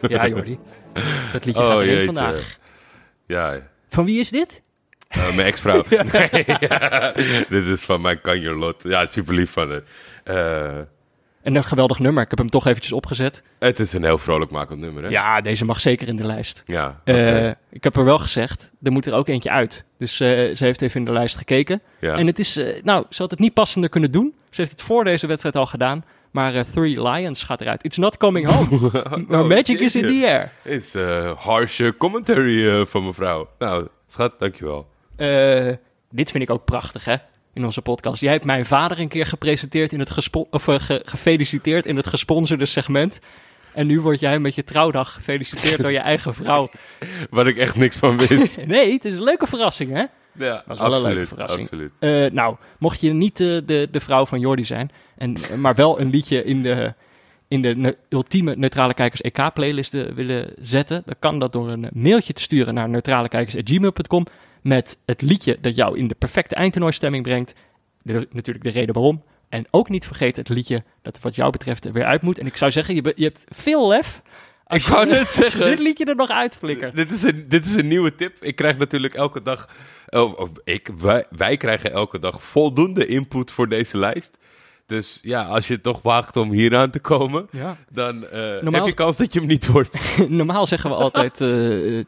Ja 0.00 0.26
Jordi, 0.28 0.58
dat 1.32 1.44
liedje 1.44 1.62
gaat 1.64 1.80
erin 1.80 1.88
jeetje. 1.94 2.04
vandaag. 2.04 2.58
Ja, 3.26 3.60
Van 3.88 4.04
wie 4.04 4.18
is 4.20 4.30
dit? 4.30 4.62
eh, 5.08 5.34
mijn 5.34 5.46
ex-vrouw. 5.46 5.82
Nee, 6.12 6.44
ja. 6.60 7.12
Dit 7.48 7.66
is 7.66 7.80
van 7.82 8.00
mijn 8.00 8.20
kanjerlot. 8.20 8.82
Ja, 8.82 9.06
super 9.06 9.34
lief 9.34 9.50
van 9.50 9.70
haar. 9.70 9.82
Eh, 10.24 10.78
En 11.42 11.54
een 11.54 11.64
geweldig 11.64 11.98
nummer, 11.98 12.22
ik 12.22 12.30
heb 12.30 12.38
hem 12.38 12.50
toch 12.50 12.66
eventjes 12.66 12.92
opgezet. 12.92 13.42
het 13.58 13.78
is 13.78 13.92
een 13.92 14.04
heel 14.04 14.18
vrolijk 14.18 14.50
makend 14.50 14.80
nummer, 14.80 15.02
hè? 15.02 15.08
Ja, 15.08 15.40
deze 15.40 15.64
mag 15.64 15.80
zeker 15.80 16.08
in 16.08 16.16
de 16.16 16.24
lijst. 16.26 16.62
Ja, 16.66 17.00
Eh, 17.04 17.48
ik 17.70 17.84
heb 17.84 17.96
er 17.96 18.04
wel 18.04 18.18
gezegd, 18.18 18.70
er 18.82 18.92
moet 18.92 19.06
er 19.06 19.14
ook 19.14 19.28
eentje 19.28 19.50
uit. 19.50 19.84
Dus 19.98 20.20
eh, 20.20 20.28
ze 20.28 20.64
heeft 20.64 20.82
even 20.82 21.00
in 21.00 21.06
de 21.06 21.12
lijst 21.12 21.36
gekeken. 21.36 21.80
ja. 22.00 22.14
En 22.14 22.26
het 22.26 22.38
is, 22.38 22.56
eh, 22.56 22.82
nou, 22.82 23.04
ze 23.10 23.22
had 23.22 23.30
het 23.30 23.40
niet 23.40 23.54
passender 23.54 23.90
kunnen 23.90 24.10
doen. 24.12 24.34
Ze 24.50 24.60
heeft 24.60 24.70
het 24.72 24.82
voor 24.82 25.04
deze 25.04 25.26
wedstrijd 25.26 25.56
al 25.56 25.66
gedaan. 25.66 26.04
Maar 26.30 26.64
Three 26.72 27.02
Lions 27.02 27.42
gaat 27.42 27.60
eruit. 27.60 27.84
It's 27.84 27.96
not 27.96 28.16
coming 28.16 28.46
home. 28.52 28.90
maar 29.28 29.40
Oh, 29.42 29.48
magic 29.48 29.80
is 29.80 29.96
in 29.96 30.02
the 30.02 30.26
air. 30.26 30.50
is 30.74 30.94
harshe 31.38 31.94
commentary 31.98 32.86
van 32.86 33.04
mevrouw. 33.04 33.48
Nou, 33.58 33.88
schat, 34.06 34.38
dankjewel. 34.38 34.86
Dit 36.10 36.30
vind 36.30 36.42
ik 36.42 36.50
ook 36.50 36.64
prachtig, 36.64 37.04
hè? 37.04 37.14
In 37.58 37.64
onze 37.64 37.82
podcast. 37.82 38.20
Jij 38.20 38.32
hebt 38.32 38.44
mijn 38.44 38.66
vader 38.66 39.00
een 39.00 39.08
keer 39.08 39.26
gepresenteerd 39.26 39.92
in 39.92 39.98
het 39.98 40.10
gespo- 40.10 40.46
of 40.50 40.68
eh, 40.68 40.74
ge- 40.78 41.02
gefeliciteerd 41.04 41.86
in 41.86 41.96
het 41.96 42.06
gesponsorde 42.06 42.66
segment. 42.66 43.18
En 43.74 43.86
nu 43.86 44.00
word 44.00 44.20
jij 44.20 44.38
met 44.38 44.54
je 44.54 44.64
trouwdag 44.64 45.12
gefeliciteerd 45.12 45.82
door 45.82 45.92
je 45.92 45.98
eigen 45.98 46.34
vrouw. 46.34 46.68
Waar 47.30 47.46
ik 47.46 47.56
echt 47.56 47.76
niks 47.76 47.96
van 47.96 48.18
wist. 48.18 48.56
Nee, 48.66 48.92
het 48.92 49.04
is 49.04 49.16
een 49.16 49.22
leuke 49.22 49.46
verrassing, 49.46 49.92
hè? 49.92 50.04
ja, 50.44 50.62
was 50.66 50.78
wel 50.78 50.94
een 50.94 51.12
leuke 51.12 51.26
verrassing. 51.26 51.62
Absoluut. 51.62 51.92
Eh, 51.98 52.26
nou, 52.30 52.56
mocht 52.78 53.00
je 53.00 53.12
niet 53.12 53.40
eh, 53.40 53.46
de, 53.66 53.88
de 53.90 54.00
vrouw 54.00 54.26
van 54.26 54.40
Jordi 54.40 54.64
zijn, 54.64 54.90
en, 55.16 55.34
maar 55.56 55.74
wel 55.74 56.00
een 56.00 56.10
liedje 56.10 56.44
in 56.44 56.62
de, 56.62 56.94
in 57.48 57.62
de 57.62 57.74
ne- 57.76 57.96
ultieme 58.08 58.56
Neutrale 58.56 58.94
Kijkers 58.94 59.20
EK-playlist 59.20 59.92
willen 60.14 60.52
zetten, 60.60 61.02
dan 61.04 61.14
kan 61.18 61.38
dat 61.38 61.52
door 61.52 61.68
een 61.68 61.88
mailtje 61.92 62.32
te 62.32 62.42
sturen 62.42 62.74
naar 62.74 62.88
neutralekijkers.gmail.com 62.88 64.26
met 64.68 64.98
het 65.06 65.22
liedje 65.22 65.58
dat 65.60 65.74
jou 65.76 65.98
in 65.98 66.08
de 66.08 66.14
perfecte 66.14 66.54
eindtoernooistemming 66.54 67.22
brengt. 67.22 67.54
De- 68.02 68.28
natuurlijk 68.30 68.64
de 68.64 68.70
reden 68.70 68.94
waarom. 68.94 69.22
En 69.48 69.66
ook 69.70 69.88
niet 69.88 70.06
vergeten 70.06 70.42
het 70.42 70.52
liedje 70.52 70.84
dat 71.02 71.20
wat 71.20 71.34
jou 71.34 71.50
betreft 71.50 71.84
er 71.84 71.92
weer 71.92 72.04
uit 72.04 72.22
moet. 72.22 72.38
En 72.38 72.46
ik 72.46 72.56
zou 72.56 72.70
zeggen, 72.70 72.94
je, 72.94 73.00
be- 73.02 73.12
je 73.16 73.24
hebt 73.24 73.44
veel 73.48 73.88
lef. 73.88 74.22
Ik 74.66 74.82
wou 74.82 75.06
je- 75.06 75.12
net 75.12 75.26
als 75.26 75.36
je 75.36 75.42
zeggen. 75.42 75.66
dit 75.70 75.78
liedje 75.78 76.04
er 76.04 76.16
nog 76.16 76.30
uitflikkert. 76.30 76.96
Dit 76.96 77.10
is, 77.10 77.22
een, 77.22 77.44
dit 77.48 77.64
is 77.64 77.74
een 77.74 77.88
nieuwe 77.88 78.14
tip. 78.14 78.36
Ik 78.44 78.56
krijg 78.56 78.78
natuurlijk 78.78 79.14
elke 79.14 79.42
dag, 79.42 79.68
of, 80.08 80.32
of 80.34 80.50
ik, 80.64 80.90
wij, 80.98 81.24
wij 81.30 81.56
krijgen 81.56 81.92
elke 81.92 82.18
dag 82.18 82.42
voldoende 82.42 83.06
input 83.06 83.50
voor 83.50 83.68
deze 83.68 83.98
lijst. 83.98 84.36
Dus 84.88 85.18
ja, 85.22 85.42
als 85.44 85.66
je 85.66 85.74
het 85.74 85.82
toch 85.82 86.02
waagt 86.02 86.36
om 86.36 86.50
hier 86.50 86.76
aan 86.76 86.90
te 86.90 86.98
komen, 87.00 87.46
Ja. 87.50 87.76
dan 87.90 88.26
eh, 88.26 88.40
Normaal- 88.40 88.72
heb 88.72 88.84
je 88.86 88.92
kans 88.92 89.16
dat 89.16 89.32
je 89.32 89.38
hem 89.38 89.48
niet 89.48 89.66
wordt. 89.66 90.18
Normaal 90.28 90.66
zeggen 90.66 90.90
we 90.90 90.96
altijd, 90.96 91.40
eh, 91.40 91.98
eh, 91.98 92.04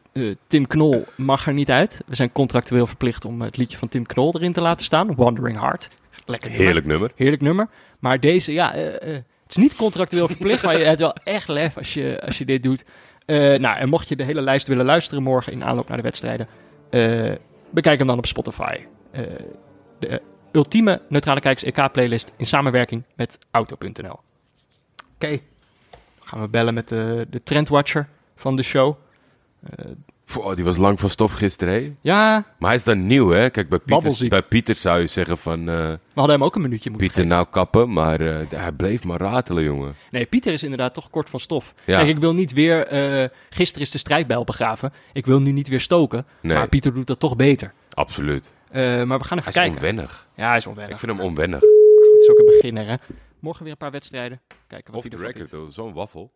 Tim 0.47 0.67
Knol 0.67 1.05
mag 1.15 1.47
er 1.47 1.53
niet 1.53 1.69
uit. 1.69 2.01
We 2.07 2.15
zijn 2.15 2.31
contractueel 2.31 2.87
verplicht 2.87 3.25
om 3.25 3.41
het 3.41 3.57
liedje 3.57 3.77
van 3.77 3.87
Tim 3.87 4.05
Knol 4.05 4.35
erin 4.35 4.53
te 4.53 4.61
laten 4.61 4.85
staan. 4.85 5.15
Wandering 5.15 5.59
Heart. 5.59 5.89
Lekker 6.25 6.49
nummer. 6.49 6.65
Heerlijk 6.65 6.85
nummer. 6.87 7.11
Heerlijk 7.15 7.41
nummer. 7.41 7.67
Maar 7.99 8.19
deze, 8.19 8.53
ja, 8.53 8.71
het 8.73 9.23
is 9.47 9.55
niet 9.55 9.75
contractueel 9.75 10.27
verplicht, 10.35 10.63
maar 10.63 10.77
je 10.79 10.85
hebt 10.85 10.99
wel 10.99 11.15
echt 11.23 11.47
lef 11.47 11.77
als 11.77 11.93
je, 11.93 12.21
als 12.25 12.37
je 12.37 12.45
dit 12.45 12.63
doet. 12.63 12.83
Nou, 13.25 13.77
en 13.77 13.89
mocht 13.89 14.09
je 14.09 14.15
de 14.15 14.23
hele 14.23 14.41
lijst 14.41 14.67
willen 14.67 14.85
luisteren 14.85 15.23
morgen 15.23 15.51
in 15.53 15.63
aanloop 15.63 15.87
naar 15.87 15.97
de 15.97 16.03
wedstrijden, 16.03 16.47
bekijk 17.71 17.97
hem 17.97 18.07
dan 18.07 18.17
op 18.17 18.25
Spotify. 18.25 18.75
De 19.99 20.21
ultieme 20.51 21.01
Neutrale 21.09 21.39
Kijkers 21.39 21.63
EK-playlist 21.63 22.31
in 22.37 22.45
samenwerking 22.45 23.03
met 23.15 23.37
Auto.nl. 23.51 24.19
Oké, 25.15 25.39
gaan 26.19 26.39
we 26.41 26.47
bellen 26.47 26.73
met 26.73 26.89
de, 26.89 27.27
de 27.29 27.43
trendwatcher 27.43 28.07
van 28.35 28.55
de 28.55 28.63
show. 28.63 28.95
Pff, 30.25 30.55
die 30.55 30.63
was 30.63 30.77
lang 30.77 30.99
van 30.99 31.09
stof 31.09 31.33
gisteren, 31.33 31.73
hè? 31.73 31.93
Ja, 32.01 32.45
Maar 32.59 32.69
hij 32.69 32.75
is 32.77 32.83
dan 32.83 33.07
nieuw, 33.07 33.29
hè? 33.29 33.49
Kijk, 33.49 33.69
bij 33.69 33.79
Pieter, 33.79 34.27
bij 34.27 34.41
Pieter 34.41 34.75
zou 34.75 34.99
je 34.99 35.07
zeggen 35.07 35.37
van... 35.37 35.59
eh, 35.59 35.75
we 35.75 35.99
hadden 36.13 36.35
hem 36.35 36.43
ook 36.43 36.55
een 36.55 36.61
minuutje 36.61 36.89
moeten 36.89 37.07
Pieter 37.07 37.23
geven. 37.23 37.37
nou 37.37 37.51
kappen, 37.51 37.93
maar 37.93 38.21
eh, 38.21 38.47
hij 38.49 38.71
bleef 38.71 39.03
maar 39.03 39.19
ratelen, 39.19 39.63
jongen. 39.63 39.95
Nee, 40.11 40.25
Pieter 40.25 40.53
is 40.53 40.63
inderdaad 40.63 40.93
toch 40.93 41.09
kort 41.09 41.29
van 41.29 41.39
stof. 41.39 41.73
Ja. 41.85 41.97
Kijk, 41.97 42.09
ik 42.09 42.17
wil 42.19 42.33
niet 42.33 42.53
weer... 42.53 42.87
eh, 42.87 43.29
gisteren 43.49 43.83
is 43.85 43.91
de 43.91 43.97
strijdbijl 43.97 44.43
begraven. 44.43 44.93
Ik 45.13 45.25
wil 45.25 45.39
nu 45.39 45.51
niet 45.51 45.67
weer 45.67 45.79
stoken. 45.81 46.25
Nee. 46.41 46.57
Maar 46.57 46.67
Pieter 46.67 46.93
doet 46.93 47.07
dat 47.07 47.19
toch 47.19 47.35
beter. 47.35 47.73
Absoluut. 47.93 48.51
Eh, 48.71 49.03
maar 49.03 49.17
we 49.19 49.23
gaan 49.25 49.37
even 49.37 49.53
Hij 49.53 49.63
is 49.65 49.69
kijken. 49.69 49.75
onwennig. 49.75 50.27
Ja, 50.35 50.47
hij 50.47 50.57
is 50.57 50.65
onwennig. 50.67 50.93
Ik 50.93 50.99
vind 50.99 51.17
hem 51.17 51.27
onwennig. 51.27 51.59
Goed, 51.59 52.11
het 52.13 52.21
is 52.21 52.29
ook 52.29 52.37
een 52.37 52.45
beginner, 52.45 52.85
hè. 52.87 52.95
Morgen 53.39 53.63
weer 53.63 53.71
een 53.71 53.77
paar 53.77 53.91
wedstrijden. 53.91 54.41
Kijken 54.67 54.93
wat 54.93 55.03
Off 55.03 55.15
hij 55.17 55.31
the 55.33 55.39
record, 55.39 55.73
zo'n 55.73 55.93
waffel. 55.93 56.31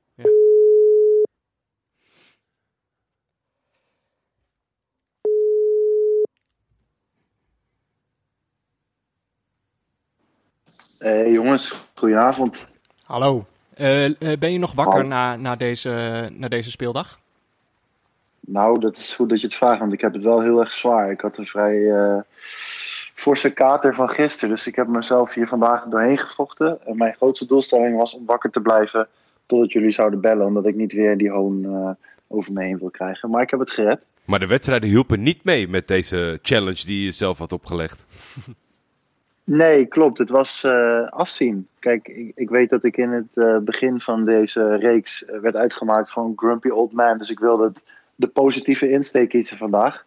Hey 10.97 11.31
jongens, 11.31 11.73
goedenavond. 11.93 12.67
Hallo. 13.03 13.45
Eh, 13.73 14.05
eh, 14.05 14.39
ben 14.39 14.51
je 14.51 14.59
nog 14.59 14.73
wakker 14.73 15.05
na, 15.05 15.35
na, 15.35 15.55
deze, 15.55 16.29
na 16.33 16.47
deze 16.47 16.71
speeldag? 16.71 17.19
Nou, 18.47 18.79
dat 18.79 18.97
is 18.97 19.13
goed 19.13 19.29
dat 19.29 19.41
je 19.41 19.47
het 19.47 19.55
vraagt, 19.55 19.79
want 19.79 19.93
ik 19.93 20.01
heb 20.01 20.13
het 20.13 20.23
wel 20.23 20.41
heel 20.41 20.59
erg 20.59 20.73
zwaar. 20.73 21.11
Ik 21.11 21.21
had 21.21 21.37
een 21.37 21.47
vrij 21.47 21.91
eh, 21.91 22.19
forse 23.13 23.49
kater 23.49 23.95
van 23.95 24.09
gisteren, 24.09 24.55
dus 24.55 24.67
ik 24.67 24.75
heb 24.75 24.87
mezelf 24.87 25.33
hier 25.33 25.47
vandaag 25.47 25.83
doorheen 25.83 26.17
gevochten. 26.17 26.85
En 26.85 26.97
mijn 26.97 27.13
grootste 27.13 27.47
doelstelling 27.47 27.97
was 27.97 28.13
om 28.13 28.25
wakker 28.25 28.51
te 28.51 28.61
blijven 28.61 29.07
totdat 29.45 29.71
jullie 29.71 29.91
zouden 29.91 30.21
bellen, 30.21 30.45
omdat 30.45 30.65
ik 30.65 30.75
niet 30.75 30.93
weer 30.93 31.17
die 31.17 31.29
hoon 31.29 31.65
eh, 31.65 31.89
over 32.27 32.53
me 32.53 32.63
heen 32.63 32.77
wil 32.77 32.89
krijgen. 32.89 33.29
Maar 33.29 33.41
ik 33.41 33.49
heb 33.49 33.59
het 33.59 33.71
gered. 33.71 34.05
Maar 34.25 34.39
de 34.39 34.47
wedstrijden 34.47 34.89
hielpen 34.89 35.23
niet 35.23 35.43
mee 35.43 35.67
met 35.67 35.87
deze 35.87 36.39
challenge 36.41 36.85
die 36.85 37.05
je 37.05 37.11
zelf 37.11 37.37
had 37.37 37.51
opgelegd. 37.51 38.05
Nee, 39.47 39.85
klopt. 39.85 40.17
Het 40.17 40.29
was 40.29 40.63
eh, 40.63 41.07
afzien. 41.09 41.67
Kijk, 41.79 42.07
ik, 42.07 42.31
ik 42.35 42.49
weet 42.49 42.69
dat 42.69 42.83
ik 42.83 42.97
in 42.97 43.11
het 43.11 43.65
begin 43.65 44.01
van 44.01 44.25
deze 44.25 44.75
reeks 44.75 45.25
werd 45.41 45.55
uitgemaakt 45.55 46.11
van 46.11 46.33
Grumpy 46.35 46.69
Old 46.69 46.91
Man. 46.91 47.17
Dus 47.17 47.29
ik 47.29 47.39
wilde 47.39 47.63
het, 47.63 47.81
de 48.15 48.27
positieve 48.27 48.89
insteek 48.89 49.29
kiezen 49.29 49.57
vandaag. 49.57 50.03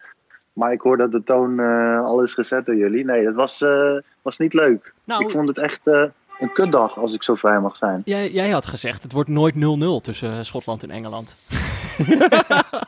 Maar 0.53 0.73
ik 0.73 0.81
hoor 0.81 0.97
dat 0.97 1.13
de 1.13 1.23
toon 1.23 1.61
eh, 1.61 2.05
al 2.05 2.23
is 2.23 2.35
gezet 2.35 2.67
door 2.67 2.77
jullie. 2.77 3.05
Nee, 3.05 3.25
dat 3.25 3.35
was, 3.35 3.63
eh, 3.63 3.97
was 4.23 4.39
niet 4.39 4.53
leuk. 4.55 4.95
Nou, 5.05 5.25
Ik 5.25 5.31
vond 5.31 5.49
het 5.49 5.59
echt 5.59 5.87
eh, 5.87 6.03
een 6.39 6.53
kutdag, 6.53 6.99
als 6.99 7.15
ik 7.15 7.23
zo 7.23 7.35
vrij 7.35 7.61
mag 7.61 7.77
zijn. 7.77 8.03
jij, 8.05 8.31
jij 8.31 8.51
had 8.51 8.67
gezegd, 8.67 9.03
het 9.03 9.13
wordt 9.13 9.29
nooit 9.29 9.55
0-0 9.55 10.01
tussen 10.03 10.45
Schotland 10.45 10.83
en 10.83 10.91
Engeland. 10.91 11.37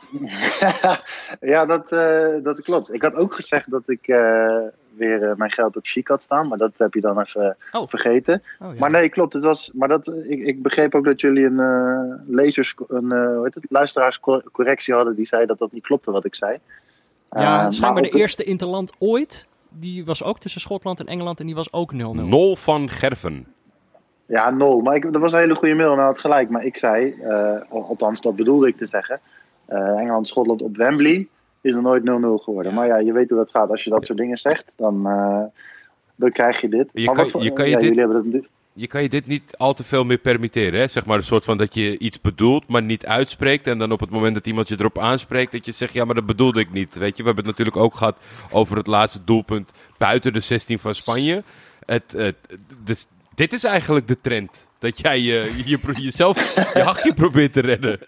ja, 1.41 1.65
dat, 1.65 1.91
eh, 1.91 2.27
dat 2.43 2.61
klopt. 2.61 2.93
Ik 2.93 3.01
had 3.01 3.15
ook 3.15 3.33
gezegd 3.33 3.71
dat 3.71 3.89
ik 3.89 4.07
eh, 4.07 4.55
weer 4.95 5.29
eh, 5.29 5.35
mijn 5.35 5.51
geld 5.51 5.75
op 5.77 5.85
chic 5.85 6.07
had 6.07 6.21
staan. 6.21 6.47
Maar 6.47 6.57
dat 6.57 6.71
heb 6.77 6.93
je 6.93 7.01
dan 7.01 7.19
even 7.19 7.57
Oh. 7.71 7.87
vergeten. 7.87 8.43
Oh, 8.59 8.73
ja. 8.73 8.79
Maar 8.79 8.89
nee, 8.91 9.09
klopt. 9.09 9.33
Het 9.33 9.43
was, 9.43 9.71
maar 9.73 9.87
dat, 9.87 10.07
ik, 10.27 10.39
ik 10.39 10.61
begreep 10.61 10.95
ook 10.95 11.05
dat 11.05 11.21
jullie 11.21 11.45
een, 11.45 11.59
eh 11.59 12.35
lezers, 12.35 12.75
een 12.87 13.11
eh, 13.11 13.25
hoe 13.35 13.41
heet 13.43 13.53
het, 13.55 13.65
luisteraarscorrectie 13.69 14.93
hadden. 14.93 15.15
Die 15.15 15.27
zei 15.27 15.45
dat 15.45 15.57
dat 15.59 15.71
niet 15.71 15.83
klopte 15.83 16.11
wat 16.11 16.25
ik 16.25 16.35
zei. 16.35 16.57
ja, 17.31 17.63
Eh, 17.65 17.69
schijnbaar 17.69 18.03
de 18.03 18.09
eerste 18.09 18.43
interland 18.43 18.91
ooit. 18.99 19.47
Die 19.69 20.05
was 20.05 20.23
ook 20.23 20.39
tussen 20.39 20.61
Schotland 20.61 20.99
en 20.99 21.05
Engeland 21.07 21.39
en 21.39 21.45
die 21.45 21.55
was 21.55 21.73
ook 21.73 21.93
0-0. 21.93 21.97
Nol 22.13 22.55
van 22.55 22.89
Gerven. 22.89 23.47
Ja, 24.31 24.49
nul. 24.49 24.79
Maar 24.81 24.95
ik, 24.95 25.13
dat 25.13 25.21
was 25.21 25.33
een 25.33 25.39
hele 25.39 25.55
goede 25.55 25.73
mail 25.73 25.91
en 25.91 25.97
hij 25.97 26.05
had 26.05 26.19
gelijk. 26.19 26.49
Maar 26.49 26.65
ik 26.65 26.77
zei, 26.77 27.13
eh, 27.21 27.55
al- 27.69 27.85
althans 27.85 28.21
dat 28.21 28.35
bedoelde 28.35 28.67
ik 28.67 28.77
te 28.77 28.85
zeggen. 28.85 29.19
eh, 29.65 29.77
Engeland-Schotland 29.99 30.61
op 30.61 30.75
Wembley 30.77 31.27
is 31.61 31.75
er 31.75 31.81
nooit 31.81 32.03
0-0 32.03 32.43
geworden. 32.43 32.71
Ja. 32.71 32.77
Maar 32.77 32.87
ja, 32.87 32.97
je 32.97 33.13
weet 33.13 33.29
hoe 33.29 33.37
dat 33.37 33.49
gaat. 33.49 33.69
Als 33.69 33.83
je 33.83 33.89
dat 33.89 34.05
soort 34.05 34.17
dingen 34.17 34.37
zegt, 34.37 34.63
dan, 34.75 35.07
eh, 35.07 35.41
dan 36.15 36.31
krijg 36.31 36.61
je 36.61 36.69
dit. 36.69 36.89
Je 36.93 37.05
maar 37.05 37.13
kan- 37.13 37.23
wat 37.23 37.31
voor- 37.31 37.43
je 37.43 37.53
kan 37.53 37.65
je 37.65 37.71
ja, 37.71 37.77
dit- 37.77 37.83
Jullie 37.87 37.99
hebben 37.99 38.15
dat 38.17 38.25
natuurlijk- 38.25 38.53
Je 38.73 38.87
kan 38.87 39.01
je 39.01 39.09
dit 39.09 39.27
niet 39.27 39.57
al 39.57 39.73
te 39.73 39.83
veel 39.83 40.03
meer 40.03 40.17
permitteren. 40.17 40.79
Hè? 40.79 40.87
Zeg 40.87 41.05
maar 41.05 41.17
een 41.17 41.23
soort 41.23 41.43
van 41.45 41.57
dat 41.57 41.73
je 41.75 41.97
iets 41.97 42.21
bedoelt, 42.21 42.67
maar 42.67 42.81
niet 42.81 43.05
uitspreekt. 43.05 43.67
En 43.67 43.77
dan 43.77 43.91
op 43.91 43.99
het 43.99 44.09
moment 44.09 44.33
dat 44.33 44.47
iemand 44.47 44.67
je 44.67 44.75
erop 44.79 44.99
aanspreekt, 44.99 45.51
dat 45.51 45.65
je 45.65 45.71
zegt: 45.71 45.93
Ja, 45.93 46.05
maar 46.05 46.15
dat 46.15 46.25
bedoelde 46.25 46.59
ik 46.59 46.71
niet. 46.71 46.95
Weet 46.95 47.17
je, 47.17 47.23
we 47.23 47.27
hebben 47.27 47.45
het 47.47 47.57
natuurlijk 47.57 47.85
ook 47.85 47.95
gehad 47.95 48.17
over 48.51 48.77
het 48.77 48.87
laatste 48.87 49.19
doelpunt 49.25 49.71
buiten 49.97 50.33
de 50.33 50.39
16 50.39 50.79
van 50.79 50.95
Spanje. 50.95 51.43
Het, 51.85 52.11
het, 52.11 52.35
dit 53.41 53.53
is 53.53 53.63
eigenlijk 53.63 54.07
de 54.07 54.21
trend. 54.21 54.67
Dat 54.79 54.99
jij 54.99 55.19
je, 55.19 55.61
je, 55.65 55.79
jezelf 55.93 56.55
je 56.73 56.81
hachje 56.81 57.13
probeert 57.13 57.53
te 57.53 57.61
redden. 57.61 57.99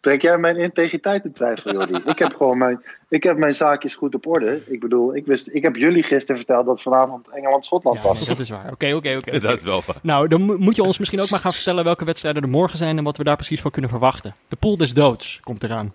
Trek 0.00 0.22
jij 0.22 0.38
mijn 0.38 0.56
integriteit 0.56 1.24
in 1.24 1.32
twijfel, 1.32 1.72
Jordi? 1.72 2.00
ik 2.12 2.18
heb 2.18 2.34
gewoon 2.36 2.58
mijn, 2.58 2.82
ik 3.08 3.22
heb 3.22 3.36
mijn 3.36 3.54
zaakjes 3.54 3.94
goed 3.94 4.14
op 4.14 4.26
orde. 4.26 4.62
Ik 4.66 4.80
bedoel, 4.80 5.16
ik, 5.16 5.26
wist, 5.26 5.54
ik 5.54 5.62
heb 5.62 5.76
jullie 5.76 6.02
gisteren 6.02 6.36
verteld 6.36 6.66
dat 6.66 6.82
vanavond 6.82 7.28
Engeland-Schotland 7.28 7.96
Ja, 8.02 8.08
was. 8.08 8.26
dat 8.26 8.38
is 8.38 8.50
waar. 8.50 8.72
Oké, 8.72 8.92
oké, 8.94 9.16
oké. 9.16 9.38
Dat 9.40 9.56
is 9.56 9.62
wel 9.64 9.82
waar. 9.86 9.96
Nou, 10.02 10.28
dan 10.28 10.42
mo- 10.42 10.56
moet 10.58 10.76
je 10.76 10.82
ons 10.82 10.98
misschien 10.98 11.20
ook 11.20 11.30
maar 11.30 11.40
gaan 11.40 11.54
vertellen 11.54 11.84
welke 11.84 12.04
wedstrijden 12.04 12.42
er 12.42 12.48
morgen 12.48 12.78
zijn 12.78 12.98
en 12.98 13.04
wat 13.04 13.16
we 13.16 13.24
daar 13.24 13.36
precies 13.36 13.60
van 13.60 13.70
kunnen 13.70 13.90
verwachten. 13.90 14.34
De 14.48 14.56
pool 14.56 14.76
des 14.76 14.94
doods 14.94 15.40
komt 15.42 15.62
eraan. 15.64 15.94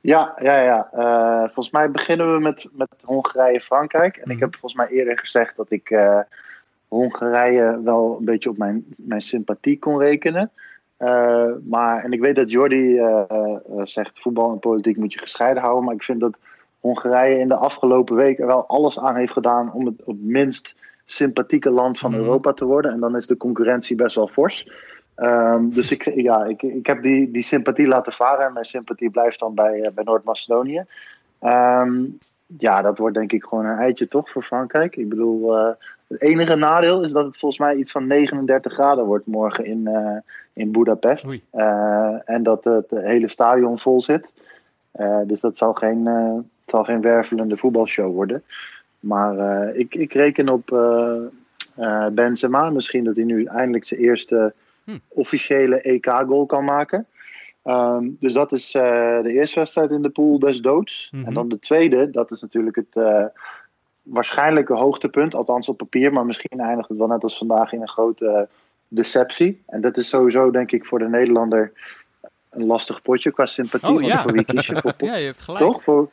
Ja, 0.00 0.34
ja, 0.42 0.60
ja. 0.62 0.88
Eh, 0.92 1.44
volgens 1.44 1.70
mij 1.70 1.90
beginnen 1.90 2.34
we 2.34 2.40
met, 2.40 2.68
met 2.72 2.88
Hongarije-Frankrijk. 3.02 4.16
En 4.16 4.30
ik 4.30 4.38
heb 4.40 4.50
volgens 4.52 4.74
mij 4.74 4.86
eerder 4.98 5.18
gezegd 5.18 5.56
dat 5.56 5.70
ik 5.70 5.90
eh, 5.90 6.18
Hongarije 6.92 7.80
wel 7.84 8.16
een 8.18 8.24
beetje 8.24 8.50
op 8.50 8.56
mijn, 8.56 8.84
mijn 8.96 9.20
sympathie 9.20 9.78
kon 9.78 9.98
rekenen. 9.98 10.50
Eh, 10.96 11.50
maar, 11.64 12.04
en 12.04 12.12
ik 12.12 12.20
weet 12.20 12.36
dat 12.36 12.50
Jordi 12.50 12.98
eh, 12.98 13.22
eh, 13.28 13.56
zegt 13.82 14.20
voetbal 14.20 14.52
en 14.52 14.58
politiek 14.58 14.96
moet 14.96 15.12
je 15.12 15.18
gescheiden 15.18 15.62
houden. 15.62 15.84
Maar 15.84 15.94
ik 15.94 16.02
vind 16.02 16.20
dat 16.20 16.36
Hongarije 16.80 17.38
in 17.38 17.48
de 17.48 17.54
afgelopen 17.54 18.16
week 18.16 18.38
er 18.38 18.46
wel 18.46 18.66
alles 18.66 18.98
aan 18.98 19.16
heeft 19.16 19.32
gedaan 19.32 19.72
om 19.72 19.86
het 19.86 20.02
op 20.04 20.16
minst 20.20 20.74
sympathieke 21.04 21.70
land 21.70 21.98
van 21.98 22.10
Mhm. 22.10 22.20
Europa 22.20 22.52
te 22.52 22.64
worden. 22.64 22.92
En 22.92 23.00
dan 23.00 23.16
is 23.16 23.26
de 23.26 23.36
concurrentie 23.36 23.96
best 23.96 24.16
wel 24.16 24.28
fors. 24.28 24.70
Ehm, 25.14 25.68
dus 25.68 25.90
ik, 25.90 26.12
ja, 26.14 26.44
ik, 26.44 26.62
ik 26.62 26.86
heb 26.86 27.02
die, 27.02 27.30
die 27.30 27.42
sympathie 27.42 27.86
laten 27.86 28.12
varen. 28.12 28.46
En 28.46 28.52
mijn 28.52 28.64
sympathie 28.64 29.10
blijft 29.10 29.38
dan 29.38 29.54
bij, 29.54 29.90
bij 29.94 30.04
Noord-Macedonië. 30.04 30.84
Ehm, 31.38 32.04
ja, 32.58 32.82
dat 32.82 32.98
wordt 32.98 33.16
denk 33.16 33.32
ik 33.32 33.44
gewoon 33.44 33.66
een 33.66 33.78
eitje 33.78 34.08
toch 34.08 34.30
voor 34.30 34.42
Frankrijk. 34.42 34.96
Ik 34.96 35.08
bedoel, 35.08 35.74
het 36.12 36.22
enige 36.22 36.54
nadeel 36.54 37.02
is 37.02 37.12
dat 37.12 37.24
het 37.24 37.38
volgens 37.38 37.60
mij 37.60 37.76
iets 37.76 37.92
van 37.92 38.06
39 38.06 38.72
graden 38.72 39.04
wordt 39.04 39.26
morgen 39.26 39.64
in, 39.64 39.86
eh 39.86 40.16
in 40.52 40.72
Budapest. 40.72 41.28
Eh, 41.50 42.16
en 42.24 42.42
dat 42.42 42.64
het 42.64 42.90
hele 42.90 43.28
stadion 43.28 43.78
vol 43.78 44.00
zit. 44.00 44.32
Eh, 44.90 45.18
dus 45.26 45.40
dat 45.40 45.56
zal 45.56 45.72
geen, 45.72 46.06
het 46.06 46.44
zal 46.66 46.84
geen 46.84 47.00
wervelende 47.00 47.56
voetbalshow 47.56 48.14
worden. 48.14 48.42
Maar 49.00 49.68
ik, 49.74 49.94
ik 49.94 50.12
reken 50.12 50.48
op 50.48 50.66
Benzema. 52.12 52.70
Misschien 52.70 53.04
dat 53.04 53.16
hij 53.16 53.24
nu 53.24 53.44
eindelijk 53.44 53.86
zijn 53.86 54.00
eerste 54.00 54.52
Hm. 54.84 54.98
officiële 55.08 55.80
EK-goal 55.80 56.46
kan 56.46 56.64
maken. 56.64 57.06
Ehm, 57.62 58.08
dus 58.18 58.32
dat 58.32 58.52
is 58.52 58.70
de 58.72 59.32
eerste 59.32 59.58
wedstrijd 59.58 59.90
in 59.90 60.02
de 60.02 60.10
pool 60.10 60.38
des 60.38 60.60
doods. 60.60 61.08
Mhm. 61.10 61.26
En 61.26 61.34
dan 61.34 61.48
de 61.48 61.58
tweede, 61.58 62.10
dat 62.10 62.30
is 62.30 62.40
natuurlijk 62.40 62.76
het 62.76 63.04
waarschijnlijke 64.02 64.74
hoogtepunt. 64.74 65.34
Althans 65.34 65.68
op 65.68 65.76
papier, 65.76 66.12
maar 66.12 66.26
misschien 66.26 66.60
eindigt 66.60 66.88
het 66.88 66.98
wel 66.98 67.06
net 67.06 67.22
als 67.22 67.38
vandaag 67.38 67.72
in 67.72 67.80
een 67.80 67.88
grote 67.88 68.26
eh, 68.26 68.42
deceptie. 68.88 69.62
En 69.66 69.80
dat 69.80 69.96
is 69.96 70.08
sowieso 70.08 70.50
denk 70.50 70.72
ik 70.72 70.84
voor 70.84 70.98
de 70.98 71.08
Nederlander 71.08 71.72
een 72.50 72.66
lastig 72.66 73.02
potje 73.02 73.30
qua 73.30 73.46
sympathie. 73.46 73.94
Oh, 73.94 74.02
ja. 74.02 74.22
voor 74.22 74.32
wie 74.32 74.44
kies 74.44 74.66
je? 74.66 74.76
Voor, 74.76 74.92
Ja, 74.98 75.14
je 75.14 75.24
hebt 75.26 75.40
gelijk. 75.40 75.64
toch? 75.64 75.82
Voor, 75.82 76.10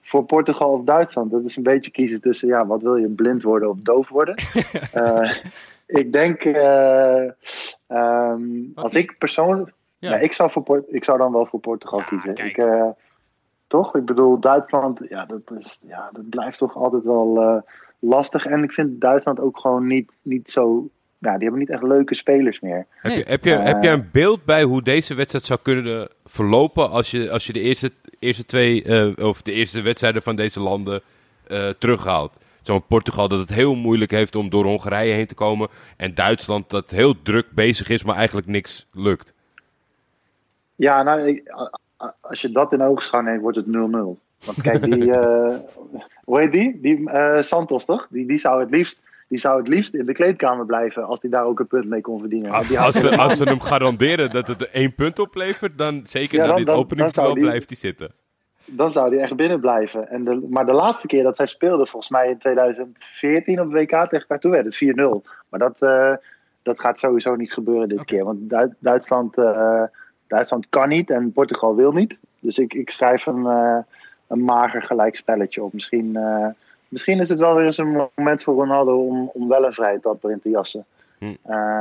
voor 0.00 0.24
Portugal 0.24 0.72
of 0.72 0.84
Duitsland. 0.84 1.30
Dat 1.30 1.44
is 1.44 1.56
een 1.56 1.62
beetje 1.62 1.90
kiezen 1.90 2.20
tussen, 2.20 2.48
ja, 2.48 2.66
wat 2.66 2.82
wil 2.82 2.96
je, 2.96 3.08
blind 3.08 3.42
worden 3.42 3.68
of 3.68 3.76
doof 3.78 4.08
worden? 4.08 4.34
Eh, 4.92 5.34
ik 5.86 6.12
denk, 6.12 6.42
eh, 6.42 7.22
ehm, 7.86 8.40
als 8.74 8.94
ik 8.94 9.18
persoonlijk... 9.18 9.72
Ja. 9.98 10.10
Nee, 10.10 10.22
ik, 10.22 10.32
zou 10.32 10.50
voor 10.50 10.84
ik 10.88 11.04
zou 11.04 11.18
dan 11.18 11.32
wel 11.32 11.46
voor 11.46 11.60
Portugal 11.60 11.98
Ja, 11.98 12.04
kiezen. 12.04 12.34
kijk. 12.34 12.56
Ik, 12.56 12.64
Toch? 13.72 13.94
Ik 13.94 14.04
bedoel, 14.04 14.40
Duitsland, 14.40 15.00
ja, 15.08 15.26
dat, 15.26 15.40
is, 15.58 15.80
ja, 15.86 16.10
dat 16.12 16.28
blijft 16.28 16.58
toch 16.58 16.76
altijd 16.76 17.04
wel 17.04 17.42
eh, 17.42 17.56
lastig. 17.98 18.46
En 18.46 18.62
ik 18.62 18.72
vind 18.72 19.00
Duitsland 19.00 19.40
ook 19.40 19.58
gewoon 19.58 19.86
niet, 19.86 20.10
niet 20.22 20.50
zo. 20.50 20.88
Ja, 21.18 21.32
die 21.32 21.42
hebben 21.42 21.58
niet 21.58 21.70
echt 21.70 21.82
leuke 21.82 22.14
spelers 22.14 22.60
meer. 22.60 22.86
Heb, 22.90 23.12
je, 23.12 23.24
heb, 23.26 23.44
je, 23.44 23.54
Eh. 23.54 23.64
heb 23.64 23.82
je 23.82 23.88
een 23.88 24.08
beeld 24.12 24.44
bij 24.44 24.62
hoe 24.62 24.82
deze 24.82 25.14
wedstrijd 25.14 25.44
zou 25.44 25.58
kunnen 25.62 26.08
verlopen 26.24 26.90
als 26.90 27.10
je, 27.10 27.30
als 27.30 27.46
je 27.46 27.52
de 27.52 27.60
eerste, 27.60 27.90
eerste 28.18 28.44
twee, 28.44 28.82
eh, 28.84 29.26
of 29.26 29.42
de 29.42 29.52
eerste 29.52 29.82
wedstrijden 29.82 30.22
van 30.22 30.36
deze 30.36 30.60
landen 30.60 31.02
eh, 31.46 31.68
terughaalt? 31.68 32.38
Zo'n 32.62 32.86
Portugal 32.86 33.28
dat 33.28 33.38
het 33.38 33.54
heel 33.54 33.74
moeilijk 33.74 34.10
heeft 34.10 34.34
om 34.34 34.50
door 34.50 34.64
Hongarije 34.64 35.14
heen 35.14 35.26
te 35.26 35.34
komen. 35.34 35.68
En 35.96 36.14
Duitsland 36.14 36.70
dat 36.70 36.90
heel 36.90 37.22
druk 37.22 37.46
bezig 37.50 37.88
is, 37.88 38.04
maar 38.04 38.16
eigenlijk 38.16 38.46
niks 38.46 38.86
lukt. 38.92 39.34
Ja, 40.74 41.02
nou, 41.02 41.42
als 42.20 42.40
je 42.40 42.50
dat 42.50 42.72
in 42.72 42.82
oogschouw 42.82 43.20
neemt, 43.20 43.40
wordt 43.42 43.56
het 43.56 43.66
0-0. 43.66 43.70
Want 43.70 44.60
kijk, 44.62 44.82
die. 44.82 45.12
eh, 45.16 45.56
hoe 46.24 46.40
heet 46.40 46.52
die? 46.52 46.80
Die 46.80 47.10
eh, 47.10 47.42
Santos, 47.42 47.84
toch? 47.84 48.06
Die, 48.10 48.26
die, 48.26 48.38
zou 48.38 48.60
het 48.60 48.70
liefst, 48.70 49.00
die 49.28 49.38
zou 49.38 49.58
het 49.58 49.68
liefst 49.68 49.94
in 49.94 50.06
de 50.06 50.12
kleedkamer 50.12 50.66
blijven 50.66 51.04
als 51.06 51.20
hij 51.22 51.30
daar 51.30 51.44
ook 51.44 51.60
een 51.60 51.66
punt 51.66 51.88
mee 51.88 52.00
kon 52.00 52.20
verdienen. 52.20 52.50
Maar 52.50 52.66
die 52.66 52.80
Als 52.80 53.00
ze, 53.00 53.16
als 53.16 53.36
ze 53.36 53.44
hem 53.44 53.60
garanderen 53.60 54.30
dat 54.30 54.48
het 54.48 54.70
één 54.70 54.94
punt 54.94 55.18
oplevert, 55.18 55.78
dan 55.78 56.00
zeker 56.04 56.36
Ja, 56.38 56.42
na 56.42 56.48
dan- 56.48 56.56
dit 56.64 56.68
openingsduel 56.74 57.32
blijft 57.32 57.68
hij 57.68 57.78
zitten. 57.78 58.12
dan 58.64 58.90
zou 58.90 59.08
hij 59.14 59.18
echt 59.24 59.36
binnen 59.36 59.60
blijven. 59.60 60.08
En 60.08 60.24
de, 60.24 60.46
maar 60.50 60.66
de 60.66 60.72
laatste 60.72 61.06
keer 61.06 61.22
dat 61.22 61.38
hij 61.38 61.46
speelde, 61.46 61.86
volgens 61.86 62.10
mij 62.10 62.28
in 62.30 62.38
2014 62.38 63.60
op 63.60 63.72
WK 63.72 63.88
tegen 63.90 64.10
elkaar, 64.10 64.38
toen 64.40 64.50
werd 64.50 64.64
het 64.64 64.76
4-0. 64.76 65.22
Maar 65.48 65.60
dat, 65.60 65.82
eh, 65.82 66.12
dat 66.62 66.80
gaat 66.80 66.98
sowieso 66.98 67.34
niet 67.36 67.52
gebeuren 67.52 67.88
dit 67.88 68.04
keer. 68.04 68.24
Want 68.24 68.50
Du- 68.50 68.74
Duitsland, 68.78 69.36
Duitsland 70.32 70.66
kan 70.68 70.88
niet 70.88 71.10
en 71.10 71.32
Portugal 71.32 71.76
wil 71.76 71.92
niet. 71.92 72.18
Dus 72.40 72.58
ik, 72.58 72.74
ik 72.74 72.90
schrijf 72.90 73.26
een, 73.26 73.46
eh, 73.46 73.78
een 74.26 74.44
mager 74.44 74.82
gelijkspelletje 74.82 75.62
op. 75.62 75.72
Misschien, 75.72 76.16
eh, 76.16 76.46
misschien 76.88 77.20
is 77.20 77.28
het 77.28 77.40
wel 77.40 77.54
weer 77.54 77.66
eens 77.66 77.78
een 77.78 78.08
moment 78.14 78.42
voor 78.42 78.54
Ronaldo 78.54 79.06
om, 79.06 79.30
om 79.32 79.48
wel 79.48 79.64
een 79.64 79.72
vrije 79.72 80.00
trap 80.00 80.24
erin 80.24 80.40
te 80.40 80.48
jassen. 80.48 80.84
Hm. 81.18 81.24
Eh, 81.24 81.34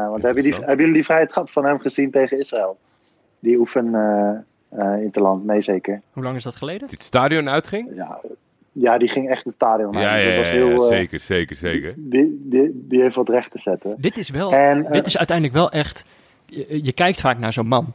want 0.10 0.22
hebben, 0.22 0.22
die, 0.22 0.28
Interessant. 0.36 0.66
hebben 0.66 0.78
jullie 0.78 0.94
die 0.94 1.06
vrije 1.06 1.28
trap 1.28 1.50
van 1.50 1.66
hem 1.66 1.80
gezien 1.80 2.12
tegen 2.12 2.40
Israël? 2.40 2.78
Die 3.40 3.60
oefen 3.60 3.96
eh 3.96 4.38
eh 4.70 5.02
Interland, 5.02 5.46
nee 5.46 5.62
zeker. 5.62 6.02
Hoe 6.14 6.24
lang 6.24 6.36
is 6.36 6.44
dat 6.44 6.56
geleden? 6.56 6.88
Die 6.88 6.98
het 6.98 7.06
stadion 7.06 7.50
uitging? 7.50 7.90
Ja, 7.96 8.22
ja, 8.72 8.98
die 8.98 9.08
ging 9.08 9.30
echt 9.30 9.44
het 9.44 9.54
stadion 9.54 9.96
uit. 9.96 10.04
Ja, 10.04 10.16
Dus 10.16 10.26
ja, 10.26 10.38
was 10.38 10.50
heel, 10.50 10.70
ja, 10.70 10.76
eh, 10.76 10.82
zeker, 10.82 11.20
zeker, 11.20 11.56
zeker. 11.56 11.94
Die, 11.98 12.42
die, 12.44 12.86
die 12.88 13.02
heeft 13.02 13.16
wat 13.16 13.30
recht 13.30 13.52
te 13.52 13.60
zetten. 13.60 13.96
Dit 13.98 14.18
is 14.18 14.30
wel, 14.30 14.52
En, 14.52 14.88
dit 14.92 15.08
is 15.08 15.18
uiteindelijk 15.18 15.58
wel 15.58 15.72
echt. 15.72 16.06
Je, 16.46 16.84
je 16.84 16.94
kijkt 16.94 17.22
vaak 17.22 17.38
naar 17.38 17.54
zo'n 17.54 17.68
man 17.68 17.94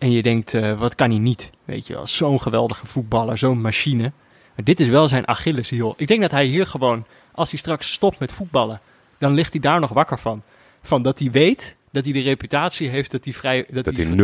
en 0.00 0.10
je 0.12 0.22
denkt, 0.22 0.54
eh, 0.54 0.78
wat 0.78 0.94
kan 0.94 1.10
hij 1.10 1.18
niet? 1.18 1.50
Weet 1.64 1.86
je 1.86 1.92
wel, 1.94 2.06
zo'n 2.06 2.40
geweldige 2.40 2.86
voetballer, 2.86 3.38
zo'n 3.38 3.60
machine. 3.60 4.12
Maar 4.54 4.64
dit 4.64 4.80
is 4.80 4.88
wel 4.88 5.08
zijn 5.08 5.26
Achilleshiel. 5.26 5.94
Ik 5.96 6.08
denk 6.08 6.20
dat 6.20 6.30
hij 6.30 6.44
hier 6.44 6.66
gewoon, 6.66 7.04
als 7.32 7.50
hij 7.50 7.58
straks 7.58 7.92
stopt 7.92 8.18
met 8.18 8.32
voetballen, 8.32 8.80
dan 9.18 9.32
ligt 9.34 9.52
hij 9.52 9.60
daar 9.60 9.80
nog 9.80 9.90
wakker 9.90 10.18
van. 10.18 10.42
Van 10.82 11.02
dat 11.02 11.18
hij 11.18 11.30
weet 11.30 11.76
dat 11.92 12.04
hij 12.04 12.12
de 12.12 12.20
reputatie 12.20 12.88
heeft 12.88 13.10
dat 13.10 13.24
hij 13.24 13.32
vrij. 13.32 13.66
Dat, 13.70 13.84
Dat 13.84 13.96
hij 13.96 14.06
hij 14.06 14.16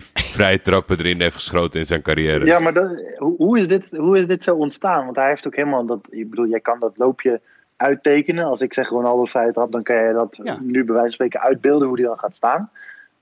0,3 0.00 0.02
vrije 0.14 0.60
trappen 0.60 0.98
erin 0.98 1.20
heeft 1.20 1.34
geschoten 1.34 1.80
in 1.80 1.86
zijn 1.86 2.02
carrière. 2.02 2.46
Ja, 2.46 2.58
maar 2.58 2.74
dat, 2.74 2.90
hoe, 3.16 3.34
hoe, 3.36 3.58
is 3.58 3.68
dit, 3.68 3.90
hoe 3.96 4.18
is 4.18 4.26
dit 4.26 4.42
zo 4.44 4.54
ontstaan? 4.56 5.04
Want 5.04 5.16
hij 5.16 5.28
heeft 5.28 5.46
ook 5.46 5.56
helemaal 5.56 5.86
dat. 5.86 6.06
Ik 6.10 6.30
bedoel, 6.30 6.46
jij 6.46 6.60
kan 6.60 6.80
dat 6.80 6.92
loopje 6.96 7.40
uittekenen. 7.76 8.44
Als 8.44 8.60
ik 8.60 8.72
zeg 8.72 8.88
Ronaldo 8.88 9.24
vrije 9.24 9.52
trap, 9.52 9.72
dan 9.72 9.82
kan 9.82 9.96
je 9.96 10.12
dat 10.12 10.40
Ja. 10.42 10.58
nu 10.60 10.84
bij 10.84 10.94
wijze 10.94 11.00
van 11.00 11.10
spreken 11.10 11.40
uitbeelden 11.40 11.88
hoe 11.88 11.96
die 11.96 12.06
dan 12.06 12.18
gaat 12.18 12.34
staan. 12.34 12.70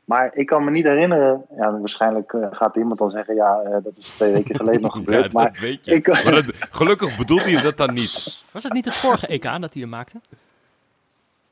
Maar 0.05 0.31
ik 0.35 0.47
kan 0.47 0.65
me 0.65 0.71
niet 0.71 0.87
herinneren. 0.87 1.45
Ja, 1.57 1.79
waarschijnlijk 1.79 2.33
eh, 2.33 2.47
gaat 2.51 2.77
iemand 2.77 2.99
dan 2.99 3.11
zeggen: 3.11 3.35
ja, 3.35 3.61
eh, 3.61 3.77
dat 3.83 3.97
is 3.97 4.09
twee 4.09 4.33
weken 4.33 4.57
geleden 4.57 4.81
nog 4.81 4.95
Ja, 4.97 5.01
gebeurd. 5.01 5.23
dat 5.23 5.33
maar 5.33 5.59
weet 5.61 5.85
je. 5.85 5.95
ik- 5.95 6.07
Maar 6.07 6.25
dat- 6.33 6.45
gelukkig 6.71 7.17
bedoelt 7.17 7.45
hij 7.45 7.63
dat 7.63 7.77
dan 7.77 7.95
niet. 7.95 8.43
Was 8.53 8.63
het 8.63 8.73
niet 8.73 8.85
het 8.85 8.95
vorige 8.97 9.27
EK 9.27 9.43
dat 9.43 9.73
hij 9.73 9.83
hem 9.83 9.89
maakte? 9.89 10.21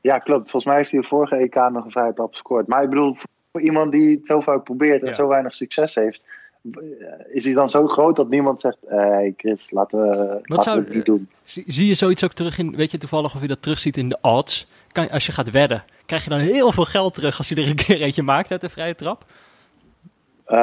Ja, 0.01 0.17
klopt. 0.17 0.41
Volgens 0.41 0.65
mij 0.65 0.75
heeft 0.75 0.91
hij 0.91 1.01
de 1.01 1.07
vorige 1.07 1.35
EK 1.35 1.55
nog 1.55 1.85
een 1.85 1.91
vrije 1.91 2.13
trap 2.13 2.31
gescoord. 2.31 2.67
Maar 2.67 2.83
ik 2.83 2.89
bedoel, 2.89 3.15
voor 3.51 3.61
iemand 3.61 3.91
die 3.91 4.15
het 4.17 4.25
zo 4.25 4.39
vaak 4.39 4.63
probeert 4.63 5.01
en 5.01 5.07
Ja. 5.07 5.13
zo 5.13 5.27
weinig 5.27 5.53
succes 5.53 5.95
heeft, 5.95 6.21
eh, 6.71 6.79
is 7.29 7.45
hij 7.45 7.53
dan 7.53 7.69
zo 7.69 7.87
groot 7.87 8.15
dat 8.15 8.29
niemand 8.29 8.61
zegt: 8.61 8.77
Hé, 8.87 8.95
hey 8.97 9.33
Chris, 9.37 9.71
laten 9.71 9.99
we, 10.01 10.39
laten 10.43 10.63
zou- 10.63 10.79
we 10.79 10.85
het 10.85 10.93
niet 10.95 11.05
doen. 11.05 11.29
Zie, 11.43 11.63
zie 11.67 11.87
je 11.87 11.93
zoiets 11.93 12.23
ook 12.23 12.33
terug 12.33 12.57
in, 12.57 12.75
weet 12.75 12.91
je 12.91 12.97
toevallig 12.97 13.35
of 13.35 13.41
je 13.41 13.47
dat 13.47 13.61
terugziet 13.61 13.97
in 13.97 14.09
de 14.09 14.17
odds? 14.21 14.67
Kan, 14.91 15.09
als 15.09 15.25
je 15.25 15.31
gaat 15.31 15.51
wedden, 15.51 15.83
krijg 16.05 16.23
je 16.23 16.29
dan 16.29 16.39
heel 16.39 16.71
veel 16.71 16.85
geld 16.85 17.13
terug 17.13 17.37
als 17.37 17.49
je 17.49 17.55
er 17.55 17.67
een 17.67 17.75
keer 17.75 18.01
eentje 18.01 18.23
maakt 18.23 18.51
uit 18.51 18.61
de 18.61 18.69
vrije 18.69 18.95
trap? 18.95 19.25
Eh, 20.45 20.57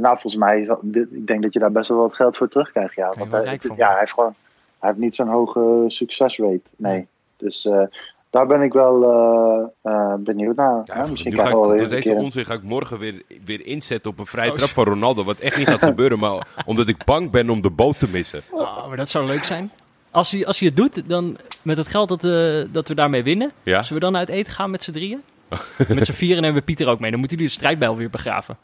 nou, 0.00 0.18
volgens 0.18 0.36
mij, 0.36 0.60
ik 0.92 1.26
denk 1.26 1.42
dat 1.42 1.52
je 1.52 1.58
daar 1.58 1.72
best 1.72 1.88
wel 1.88 1.98
wat 1.98 2.14
geld 2.14 2.36
voor 2.36 2.48
terugkrijgt. 2.48 2.94
Ja, 2.94 3.14
want 3.18 3.30
hij, 3.30 3.58
ja, 3.76 3.88
hij 3.88 3.98
heeft 3.98 4.12
gewoon, 4.12 4.34
hij 4.78 4.88
heeft 4.88 5.00
niet 5.00 5.14
zo'n 5.14 5.28
hoge 5.28 5.84
succesrate. 5.86 6.62
Nee. 6.76 7.06
Dus 7.36 7.66
eh, 7.66 7.82
daar 8.30 8.46
ben 8.46 8.62
ik 8.62 8.72
wel 8.72 9.02
eh, 9.02 9.92
eh, 9.92 10.14
benieuwd 10.18 10.56
naar. 10.56 10.80
Ja, 10.84 10.94
hè? 10.94 11.08
Misschien 11.08 11.32
nu 11.32 11.36
ga 11.36 11.42
krijgen 11.42 11.60
we 11.60 11.66
wel 11.66 11.74
ik, 11.74 11.80
door 11.80 11.88
deze 11.88 12.12
onzin 12.12 12.44
ga 12.44 12.54
ik 12.54 12.62
morgen 12.62 12.98
weer, 12.98 13.22
weer 13.44 13.66
inzetten 13.66 14.10
op 14.10 14.18
een 14.18 14.26
vrije 14.26 14.50
Oh, 14.50 14.56
trap 14.56 14.68
van 14.68 14.84
Ronaldo. 14.84 15.24
Wat 15.24 15.38
echt 15.38 15.56
niet 15.56 15.68
gaat 15.68 15.84
gebeuren, 15.92 16.18
maar 16.18 16.46
omdat 16.66 16.88
ik 16.88 17.04
bang 17.04 17.30
ben 17.30 17.50
om 17.50 17.60
de 17.60 17.70
boot 17.70 17.98
te 17.98 18.08
missen. 18.08 18.42
Oh, 18.50 18.88
maar 18.88 18.96
dat 18.96 19.08
zou 19.08 19.26
leuk 19.26 19.44
zijn. 19.44 19.70
Als 20.10 20.32
hij, 20.32 20.46
als 20.46 20.58
hij 20.58 20.68
het 20.68 20.76
doet, 20.76 21.08
dan 21.08 21.36
met 21.62 21.76
het 21.76 21.86
geld 21.86 22.08
dat, 22.08 22.24
eh, 22.24 22.72
dat 22.72 22.88
we 22.88 22.94
daarmee 22.94 23.22
winnen, 23.22 23.50
Ja? 23.62 23.82
zullen 23.82 24.02
we 24.02 24.08
dan 24.10 24.16
uit 24.20 24.28
eten 24.28 24.52
gaan 24.52 24.70
met 24.70 24.82
z'n 24.82 24.92
drieën? 24.92 25.22
met 25.94 26.04
z'n 26.06 26.12
vieren 26.12 26.42
hebben 26.42 26.60
we 26.60 26.66
Pieter 26.66 26.88
ook 26.88 27.00
mee. 27.00 27.10
Dan 27.10 27.18
moeten 27.18 27.36
jullie 27.38 27.52
de 27.52 27.58
strijdbijl 27.58 27.96
weer 27.96 28.10
begraven. 28.10 28.56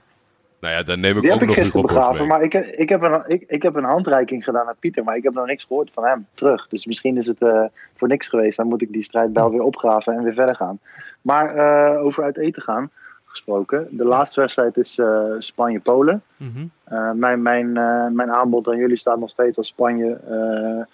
Nou 0.61 0.75
ja, 0.77 0.83
dan 0.83 1.01
neem 1.01 1.17
ik 1.17 1.23
Die 1.23 1.33
ook 1.33 1.41
heb 1.41 1.49
ik 1.49 1.55
nog 1.57 1.65
gisteren 1.65 1.89
Hugo 1.89 1.95
Borst 1.95 2.09
begraven, 2.11 2.27
mee. 2.29 2.37
maar 2.37 2.43
ik, 2.47 2.53
heb- 2.53 2.75
ik, 2.77 2.89
heb 2.89 3.03
een, 3.03 3.23
ik, 3.27 3.45
ik 3.47 3.63
heb 3.63 3.75
een 3.75 3.85
handreiking 3.85 4.45
gedaan 4.45 4.67
aan 4.69 4.75
Pieter, 4.79 5.05
maar 5.05 5.17
ik 5.17 5.23
heb 5.23 5.35
nog 5.35 5.47
niks 5.47 5.65
gehoord 5.65 5.91
van 5.95 6.05
hem 6.05 6.27
terug. 6.35 6.69
Dus 6.69 6.87
misschien 6.87 7.17
is 7.17 7.27
het 7.27 7.39
eh, 7.43 7.63
voor 7.95 8.09
niks 8.09 8.29
geweest. 8.29 8.57
Dan 8.57 8.67
moet 8.67 8.83
ik 8.83 8.93
die 8.93 9.03
strijdbijl 9.05 9.51
weer 9.51 9.63
opgraven 9.63 10.13
en 10.17 10.23
weer 10.23 10.35
verder 10.35 10.55
gaan. 10.57 10.79
Maar 11.23 11.55
eh, 11.57 12.03
over 12.05 12.25
uit 12.25 12.37
eten 12.39 12.63
gaan 12.63 12.91
gesproken. 13.25 13.87
De 13.91 14.05
laatste 14.05 14.41
wedstrijd 14.41 14.77
is 14.77 14.99
eh, 14.99 15.23
Spanje-Polen. 15.39 16.23
Mhm. 16.37 16.67
Eh, 16.85 17.11
mijn, 17.11 17.43
mijn, 17.43 17.77
eh, 17.77 18.07
mijn 18.13 18.33
aanbod 18.33 18.69
aan 18.69 18.77
jullie 18.77 18.97
staat 18.97 19.19
nog 19.19 19.31
steeds 19.31 19.57
als 19.59 19.67
Spanje 19.67 20.13
eh, 20.29 20.85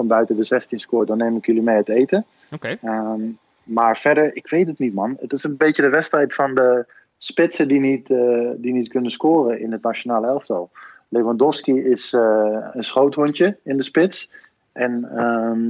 van 0.00 0.08
buiten 0.08 0.36
de 0.36 0.44
16 0.44 0.78
scoort. 0.78 1.08
Dan 1.08 1.18
neem 1.18 1.36
ik 1.36 1.46
jullie 1.46 1.62
mee 1.62 1.76
uit 1.76 1.88
eten. 1.88 2.24
Oké. 2.50 2.76
Ehm, 2.82 3.20
maar 3.62 3.98
verder, 3.98 4.36
ik 4.36 4.48
weet 4.48 4.66
het 4.66 4.78
niet, 4.78 4.94
man. 4.94 5.16
Het 5.20 5.32
is 5.32 5.44
een 5.44 5.56
beetje 5.56 5.82
de 5.82 5.88
wedstrijd 5.88 6.34
van 6.34 6.54
de 6.54 6.86
spitsen 7.18 7.68
die 7.68 7.80
niet, 7.80 8.10
eh, 8.10 8.50
die 8.56 8.72
niet 8.72 8.88
kunnen 8.88 9.10
scoren 9.10 9.60
in 9.60 9.72
het 9.72 9.82
nationale 9.82 10.26
elftal. 10.26 10.70
Lewandowski 11.08 11.84
is 11.84 12.12
eh, 12.12 12.66
een 12.72 12.84
schoothondje 12.84 13.56
in 13.62 13.76
de 13.76 13.82
spits. 13.82 14.30
En 14.72 15.08
ehm 15.16 15.60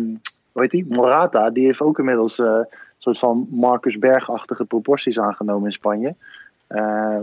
hoe 0.53 0.63
heet 0.63 0.71
die? 0.71 0.87
Morata, 0.89 1.51
die 1.51 1.65
heeft 1.65 1.81
ook 1.81 1.99
inmiddels 1.99 2.39
eh, 2.39 2.47
een 2.47 2.67
soort 2.99 3.19
van 3.19 3.47
Marcus 3.51 3.99
Berg-achtige 3.99 4.65
proporties 4.65 5.19
aangenomen 5.19 5.65
in 5.65 5.73
Spanje. 5.73 6.15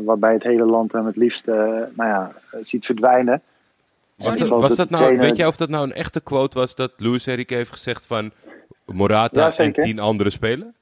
Waarbij 0.06 0.34
het 0.34 0.44
hele 0.44 0.66
land 0.66 0.92
hem 0.92 1.06
het 1.06 1.16
liefst 1.16 1.46
nou 1.46 1.92
ja, 1.96 2.32
ziet 2.62 2.86
verdwijnen. 2.86 3.42
Was 4.18 4.38
dat, 4.38 4.48
was 4.50 4.76
de 4.76 4.86
nou, 4.90 5.18
weet 5.18 5.38
jij 5.38 5.48
of 5.48 5.58
dat 5.58 5.70
nou 5.70 5.84
een 5.84 5.94
echte 5.94 6.22
quote 6.22 6.60
was 6.60 6.76
dat 6.76 6.92
Luis 6.98 7.28
Enrique 7.28 7.56
heeft 7.56 7.72
gezegd 7.72 8.06
van 8.06 8.32
Morata 8.86 9.46
Ja, 9.46 9.58
en 9.58 9.74
tien 9.74 10.00
andere 10.00 10.30
spelen? 10.30 10.76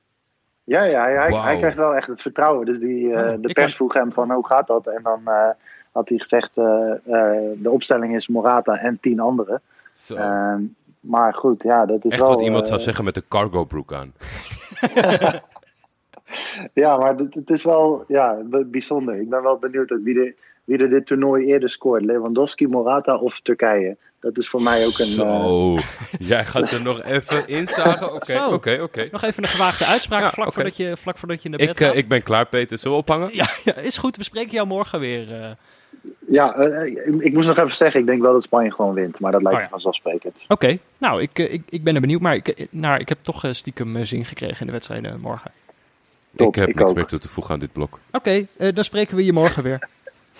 Ja, 0.64 0.84
ja 0.84 1.04
hij, 1.04 1.32
hij- 1.40 1.58
krijgt 1.58 1.78
wel 1.78 1.96
echt 1.96 2.08
het 2.08 2.22
vertrouwen. 2.22 2.66
Dus 2.66 2.80
die, 2.80 3.14
eh, 3.14 3.30
de 3.32 3.40
pers 3.40 3.54
kan- 3.54 3.70
vroeg 3.70 3.94
hem 3.94 4.12
van 4.14 4.32
hoe 4.32 4.46
gaat 4.46 4.68
dat? 4.68 4.88
En 4.88 5.00
dan 5.04 5.22
eh, 5.26 5.50
had 5.92 6.10
hij 6.10 6.18
gezegd, 6.18 6.50
eh, 6.54 6.92
eh, 6.92 7.52
de 7.58 7.70
opstelling 7.70 8.16
is 8.16 8.28
Morata 8.28 8.78
en 8.78 8.98
tien 9.02 9.20
anderen. 9.20 9.62
Zo. 9.94 10.16
Ehm, 10.16 10.62
maar 11.00 11.34
goed, 11.34 11.64
ja, 11.64 11.86
dat 11.86 12.06
is 12.06 12.12
Echt 12.12 12.22
wel... 12.22 12.30
wat 12.30 12.42
iemand 12.42 12.64
eh, 12.64 12.70
zou 12.70 12.80
zeggen 12.82 13.04
met 13.04 13.16
een 13.16 13.28
cargo 13.28 13.66
broek 13.66 13.94
aan. 13.94 14.14
Ja, 16.74 16.98
maar 16.98 17.16
het, 17.16 17.34
het 17.34 17.50
is 17.50 17.64
wel 17.64 18.04
ja, 18.08 18.38
bijzonder. 18.66 19.16
Ik 19.20 19.30
ben 19.30 19.44
wel 19.44 19.58
benieuwd 19.58 19.90
wie, 20.04 20.14
de, 20.14 20.36
wie 20.66 20.78
er 20.78 20.90
dit 20.90 21.06
toernooi 21.06 21.46
eerder 21.46 21.70
scoort. 21.70 22.06
Lewandowski, 22.06 22.68
Morata 22.68 23.16
of 23.18 23.40
Turkije. 23.40 23.98
Dat 24.20 24.38
is 24.38 24.50
voor 24.50 24.62
mij 24.62 24.86
ook 24.86 24.98
een... 25.00 25.06
eh, 25.08 25.16
Zo, 25.46 25.78
jij 26.20 26.46
gaat 26.46 26.72
er 26.72 26.82
nog 26.82 27.04
even 27.04 27.48
inzagen? 27.48 28.14
Oké, 28.14 28.32
Zo. 28.32 28.52
oké, 28.54 28.80
oké. 28.82 29.08
Nog 29.12 29.24
even 29.24 29.44
een 29.44 29.50
gewaagde 29.50 29.86
uitspraak 29.86 30.22
Ja, 30.22 30.30
vlak, 30.30 30.54
voordat 30.54 30.78
je, 30.78 30.98
vlak 30.98 31.18
voordat 31.18 31.44
je 31.44 31.50
naar 31.50 31.58
bed 31.60 31.70
Ik, 31.70 31.80
eh, 31.80 31.96
ik 31.98 32.08
ben 32.08 32.24
klaar, 32.24 32.46
Peter. 32.46 32.78
Zullen 32.78 32.98
we 32.98 33.04
ophangen? 33.04 33.30
Ja, 33.34 33.48
ja, 33.64 33.76
is 33.76 33.98
goed. 33.98 34.18
We 34.18 34.24
spreken 34.24 34.52
jou 34.52 34.68
morgen 34.68 35.00
weer. 35.00 35.32
eh. 35.34 35.50
ja, 36.28 36.56
eh, 36.56 36.86
ik, 36.86 37.22
ik 37.22 37.34
moest 37.34 37.48
nog 37.48 37.58
even 37.58 37.76
zeggen, 37.76 38.00
ik 38.00 38.08
denk 38.08 38.22
wel 38.22 38.32
dat 38.34 38.44
Spanje 38.44 38.72
gewoon 38.72 38.94
wint. 38.94 39.20
Maar 39.20 39.32
dat 39.32 39.42
lijkt 39.42 39.56
Oh 39.58 39.62
ja. 39.64 39.68
me 39.68 39.72
vanzelfsprekend. 39.74 40.36
Oké, 40.48 40.78
nou, 40.98 41.22
ik, 41.22 41.40
eh, 41.40 41.54
ik, 41.54 41.62
ik 41.70 41.84
ben 41.84 41.96
er 41.96 42.02
benieuwd. 42.02 42.22
Maar 42.22 42.36
ik, 42.36 42.48
eh, 42.48 42.66
nou, 42.70 43.00
ik 43.00 43.10
heb 43.10 43.18
toch 43.22 43.44
eh, 43.44 43.52
stiekem 43.52 43.96
eh, 43.96 44.04
zin 44.04 44.26
gekregen 44.26 44.60
in 44.60 44.66
de 44.66 44.72
wedstrijden 44.72 45.20
morgen. 45.20 45.52
Top, 46.36 46.48
ik 46.48 46.56
heb 46.56 46.68
ik 46.70 46.76
niks 46.76 46.90
ook. 46.90 46.96
meer 46.96 47.06
toe 47.06 47.20
te 47.20 47.30
voegen 47.30 47.54
aan 47.54 47.60
dit 47.60 47.74
blok. 47.74 48.00
Oké, 48.12 48.46
eh, 48.58 48.74
dan 48.74 48.84
spreken 48.84 49.16
we 49.16 49.26
je 49.26 49.34
morgen 49.34 49.64
weer. 49.64 49.88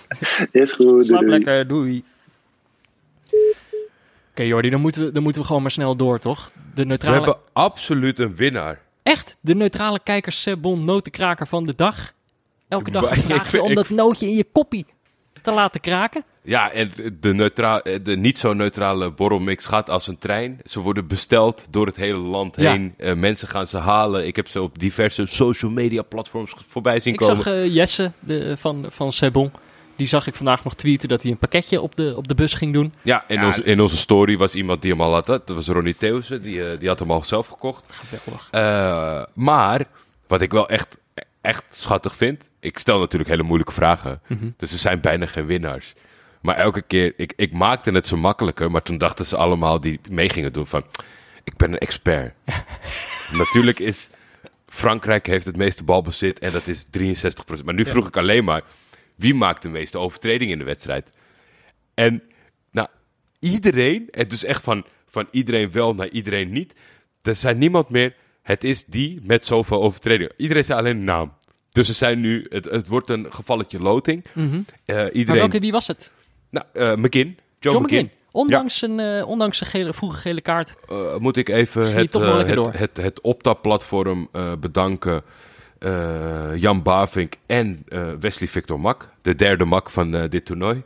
Is 0.52 0.72
goed, 0.74 1.06
Slaap 1.06 1.20
doei. 1.20 1.32
lekker, 1.32 1.68
doei. 1.68 2.04
Oké 4.32 4.44
Jordi, 4.44 4.70
dan 4.70 4.82
moeten, 4.82 5.04
we, 5.06 5.12
dan 5.12 5.24
moeten 5.24 5.42
we 5.42 5.48
gewoon 5.48 5.62
maar 5.62 5.72
snel 5.72 5.96
door, 5.96 6.20
toch? 6.20 6.52
De 6.74 6.82
We 6.82 6.88
neutrale... 6.88 7.16
hebben 7.16 7.36
absoluut 7.54 8.20
een 8.20 8.36
winnaar. 8.36 8.82
Echt, 9.04 9.38
de 9.42 9.56
neutrale 9.56 10.00
kijkers 10.04 10.42
Sebon 10.42 10.84
notenkraker 10.86 11.48
van 11.48 11.66
de 11.66 11.76
dag. 11.76 12.14
Elke 12.68 12.92
dag 12.92 13.12
een 13.12 13.18
ik 13.18 13.24
vraagje 13.24 13.62
om 13.64 13.70
ik- 13.70 13.76
dat 13.76 13.90
nootje 13.90 14.26
in 14.28 14.36
je 14.36 14.46
koppie. 14.52 14.86
te 15.42 15.52
laten 15.52 15.82
kraken. 15.82 16.24
Ja, 16.44 16.72
en 16.72 16.92
de, 17.20 17.34
neutra 17.34 17.82
de 18.04 18.18
niet 18.18 18.38
zo 18.38 18.54
neutrale 18.54 19.12
borrelmix 19.12 19.66
gaat 19.66 19.90
als 19.90 20.08
een 20.08 20.18
trein. 20.18 20.60
Ze 20.64 20.80
worden 20.80 21.08
besteld 21.08 21.66
door 21.70 21.86
het 21.86 21.96
hele 21.96 22.18
land 22.18 22.56
Ja. 22.56 22.72
heen. 22.72 22.94
Eh, 22.98 23.14
mensen 23.14 23.48
gaan 23.48 23.68
ze 23.68 23.78
halen. 23.78 24.28
Ik 24.28 24.36
heb 24.36 24.48
ze 24.48 24.62
op 24.62 24.80
diverse 24.80 25.26
social 25.26 25.72
media 25.72 26.02
platforms 26.02 26.54
voorbij 26.68 27.00
zien 27.00 27.14
Ik 27.14 27.20
komen. 27.20 27.36
zag 27.44 27.54
eh, 27.54 27.74
Jesse 27.74 28.12
de, 28.20 28.58
van, 28.58 28.86
van 28.90 29.12
Sebon. 29.12 29.52
Die 29.96 30.08
zag 30.08 30.28
ik 30.28 30.36
vandaag 30.36 30.64
nog 30.64 30.76
tweeten 30.76 31.10
dat 31.10 31.22
hij 31.22 31.32
een 31.32 31.38
pakketje 31.38 31.82
op 31.82 31.96
de, 31.96 32.14
op 32.18 32.28
de 32.28 32.36
bus 32.36 32.54
ging 32.54 32.74
doen. 32.74 32.94
Ja, 33.02 33.24
in, 33.28 33.40
Ja. 33.40 33.46
Onze, 33.46 33.64
in 33.64 33.82
onze 33.82 33.98
story 33.98 34.38
was 34.38 34.56
iemand 34.56 34.82
die 34.82 34.92
hem 34.92 35.02
al 35.02 35.14
had. 35.14 35.26
Dat 35.26 35.50
was 35.50 35.68
Ronnie 35.68 35.96
Theeuwse. 35.96 36.42
Die, 36.42 36.70
eh, 36.70 36.80
die 36.80 36.88
had 36.88 37.00
hem 37.00 37.12
al 37.12 37.24
zelf 37.24 37.48
gekocht. 37.48 37.86
Geweldig. 37.90 38.48
Eh, 38.52 39.24
maar 39.34 39.86
wat 40.28 40.42
ik 40.42 40.52
wel 40.52 40.70
echt, 40.70 40.98
echt 41.42 41.64
schattig 41.70 42.16
vind. 42.16 42.50
Ik 42.60 42.78
stel 42.78 43.00
natuurlijk 43.00 43.30
hele 43.30 43.44
moeilijke 43.44 43.74
vragen. 43.74 44.22
Mhm. 44.28 44.50
Dus 44.58 44.72
er 44.72 44.78
zijn 44.78 45.02
bijna 45.02 45.26
geen 45.26 45.46
winnaars. 45.46 45.94
Maar 46.42 46.56
elke 46.56 46.82
keer, 46.82 47.14
ik, 47.18 47.34
ik 47.36 47.52
maakte 47.52 47.92
het 47.92 48.08
zo 48.08 48.18
makkelijker. 48.18 48.72
Maar 48.72 48.82
toen 48.82 48.98
dachten 48.98 49.26
ze 49.26 49.38
allemaal 49.38 49.82
die 49.82 50.00
mee 50.10 50.30
gingen 50.30 50.54
doen 50.54 50.68
van... 50.68 50.84
Ik 51.44 51.56
ben 51.58 51.72
een 51.72 51.78
expert. 51.78 52.34
natuurlijk 53.32 53.80
is... 53.80 54.10
Frankrijk 54.68 55.28
heeft 55.28 55.46
het 55.46 55.58
meeste 55.58 55.84
balbezit 55.84 56.40
en 56.40 56.52
dat 56.52 56.68
is 56.68 56.86
63%. 56.86 57.64
Maar 57.66 57.74
nu 57.74 57.86
vroeg 57.86 58.08
ik 58.08 58.18
alleen 58.18 58.44
maar... 58.44 58.62
Wie 59.16 59.34
maakt 59.34 59.62
de 59.62 59.70
meeste 59.70 59.98
overtredingen 59.98 60.54
in 60.54 60.60
de 60.60 60.66
wedstrijd? 60.66 61.10
En 61.94 62.24
nou, 62.72 62.88
iedereen, 63.40 64.08
het 64.12 64.30
dus 64.30 64.44
echt 64.44 64.64
van, 64.64 64.86
van 65.08 65.28
iedereen 65.32 65.72
wel 65.72 65.96
naar 65.96 66.10
iedereen 66.10 66.50
niet. 66.50 66.74
Er 67.22 67.36
zijn 67.36 67.58
niemand 67.58 67.90
meer, 67.90 68.16
het 68.42 68.64
is 68.64 68.86
die 68.86 69.20
met 69.24 69.46
zoveel 69.46 69.82
overtredingen. 69.82 70.34
Iedereen 70.38 70.66
zei 70.66 70.80
alleen 70.80 70.98
een 70.98 71.04
naam. 71.04 71.34
Dus 71.70 71.88
er 71.88 71.94
zijn 71.94 72.20
nu, 72.20 72.46
het, 72.50 72.66
het 72.66 72.88
wordt 72.88 73.10
een 73.10 73.34
gevalletje 73.34 73.80
loting. 73.80 74.26
Eh, 74.34 74.96
Maar 74.96 75.12
iedereen, 75.12 75.40
welke, 75.40 75.60
wie 75.60 75.72
was 75.72 75.88
het? 75.88 76.12
nou, 76.50 76.66
eh, 76.74 76.96
McKin, 76.96 77.38
Joe, 77.60 77.74
John 77.74 77.84
McKin. 77.84 78.12
Ondanks, 78.32 78.82
een, 78.82 79.00
eh, 79.00 79.28
ondanks 79.28 79.62
een 79.62 79.68
gele, 79.68 79.94
vroege 79.94 80.18
gele 80.18 80.42
kaart. 80.42 80.76
Eh, 80.90 81.18
moet 81.18 81.38
ik 81.38 81.50
even 81.50 81.96
het, 81.96 82.16
eh, 82.16 82.38
het, 82.38 82.80
het, 82.80 82.98
het 82.98 83.22
Opta-platform 83.22 84.28
eh, 84.32 84.54
bedanken. 84.60 85.24
Eh, 85.80 86.56
Jan 86.56 86.82
Bavink 86.84 87.34
en 87.46 87.84
eh, 87.88 88.12
Wesley 88.20 88.48
Victor 88.48 88.80
Mak, 88.80 89.10
de 89.22 89.36
derde 89.36 89.66
Mak 89.66 89.90
van 89.90 90.16
eh, 90.16 90.30
dit 90.30 90.46
toernooi. 90.46 90.84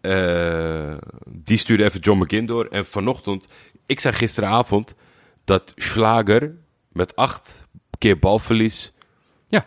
Eh, 0.00 0.94
die 1.28 1.56
stuurde 1.58 1.84
even 1.84 2.00
John 2.00 2.22
McGinn 2.22 2.46
door. 2.46 2.66
En 2.66 2.86
vanochtend, 2.86 3.52
ik 3.86 4.00
zei 4.00 4.14
gisteravond 4.14 4.94
dat 5.44 5.72
Schlager 5.76 6.54
met 6.92 7.16
acht 7.16 7.66
keer 7.98 8.18
balverlies 8.18 8.92
Ja. 9.46 9.66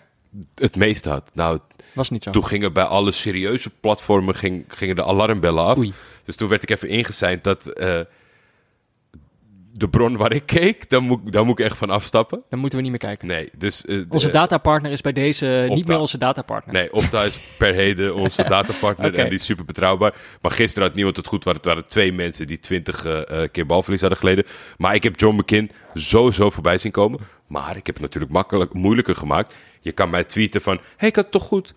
het 0.56 0.76
meeste 0.76 1.10
had. 1.10 1.30
Nou, 1.34 1.60
Was 1.94 2.10
niet 2.10 2.24
zo. 2.24 2.32
toen 2.32 2.46
gingen 2.46 2.74
bij 2.74 2.84
alle 2.84 3.12
serieuze 3.12 3.70
platformen 3.70 4.36
ging, 4.36 4.66
gingen 4.68 4.96
de 4.96 5.04
alarmbellen 5.06 5.64
af. 5.64 5.78
Oei. 5.78 5.94
Dus 6.24 6.36
toen 6.36 6.50
werd 6.50 6.64
ik 6.64 6.70
even 6.70 6.90
ingezeind 6.90 7.44
dat 7.44 7.66
de 9.74 9.90
bron 9.90 10.18
waar 10.18 10.32
ik 10.34 10.46
keek, 10.46 10.90
daar 10.90 11.02
moet, 11.02 11.32
daar 11.32 11.46
moet 11.46 11.60
ik 11.60 11.66
echt 11.66 11.78
van 11.78 11.90
afstappen. 11.90 12.44
Dan 12.50 12.60
moeten 12.60 12.78
we 12.78 12.84
niet 12.84 12.92
meer 12.92 13.02
kijken. 13.02 13.28
Nee, 13.28 13.50
dus... 13.58 13.86
eh, 13.86 14.02
Onze 14.10 14.30
datapartner 14.30 14.92
is 14.92 15.02
bij 15.02 15.14
deze 15.14 15.66
niet 15.70 15.88
meer 15.88 16.00
onze 16.00 16.18
datapartner. 16.18 16.74
Nee, 16.74 16.94
Opta 16.94 17.24
is 17.24 17.40
per 17.58 17.74
heden 17.74 18.16
onze 18.24 18.44
datapartner 18.44 19.16
en 19.16 19.30
die 19.30 19.38
is 19.40 19.46
super 19.46 19.66
betrouwbaar. 19.66 20.14
Maar 20.42 20.52
gisteren 20.52 20.88
had 20.88 20.96
niemand 20.96 21.18
het 21.18 21.28
goed. 21.28 21.44
waar 21.44 21.54
Het 21.54 21.66
waren 21.66 21.88
twee 21.88 22.14
mensen 22.14 22.48
die 22.48 22.60
twintig 22.60 23.06
eh, 23.06 23.44
keer 23.52 23.66
balverlies 23.66 24.02
hadden 24.02 24.20
geleden. 24.20 24.46
Maar 24.78 24.96
ik 24.96 25.04
heb 25.04 25.20
John 25.20 25.36
McKinn 25.40 25.72
sowieso 25.94 26.50
voorbij 26.50 26.78
zien 26.78 26.92
komen. 26.92 27.20
Maar 27.48 27.76
ik 27.78 27.86
heb 27.86 27.96
het 27.96 28.04
natuurlijk 28.04 28.32
makkelijk, 28.32 28.74
moeilijker 28.74 29.16
gemaakt. 29.16 29.56
Je 29.82 29.92
kan 29.92 30.10
mij 30.10 30.24
tweeten 30.24 30.62
van, 30.62 30.80
hey, 30.98 31.10
ik 31.10 31.16
had 31.16 31.24
het 31.24 31.34
toch 31.34 31.44
goed? 31.44 31.74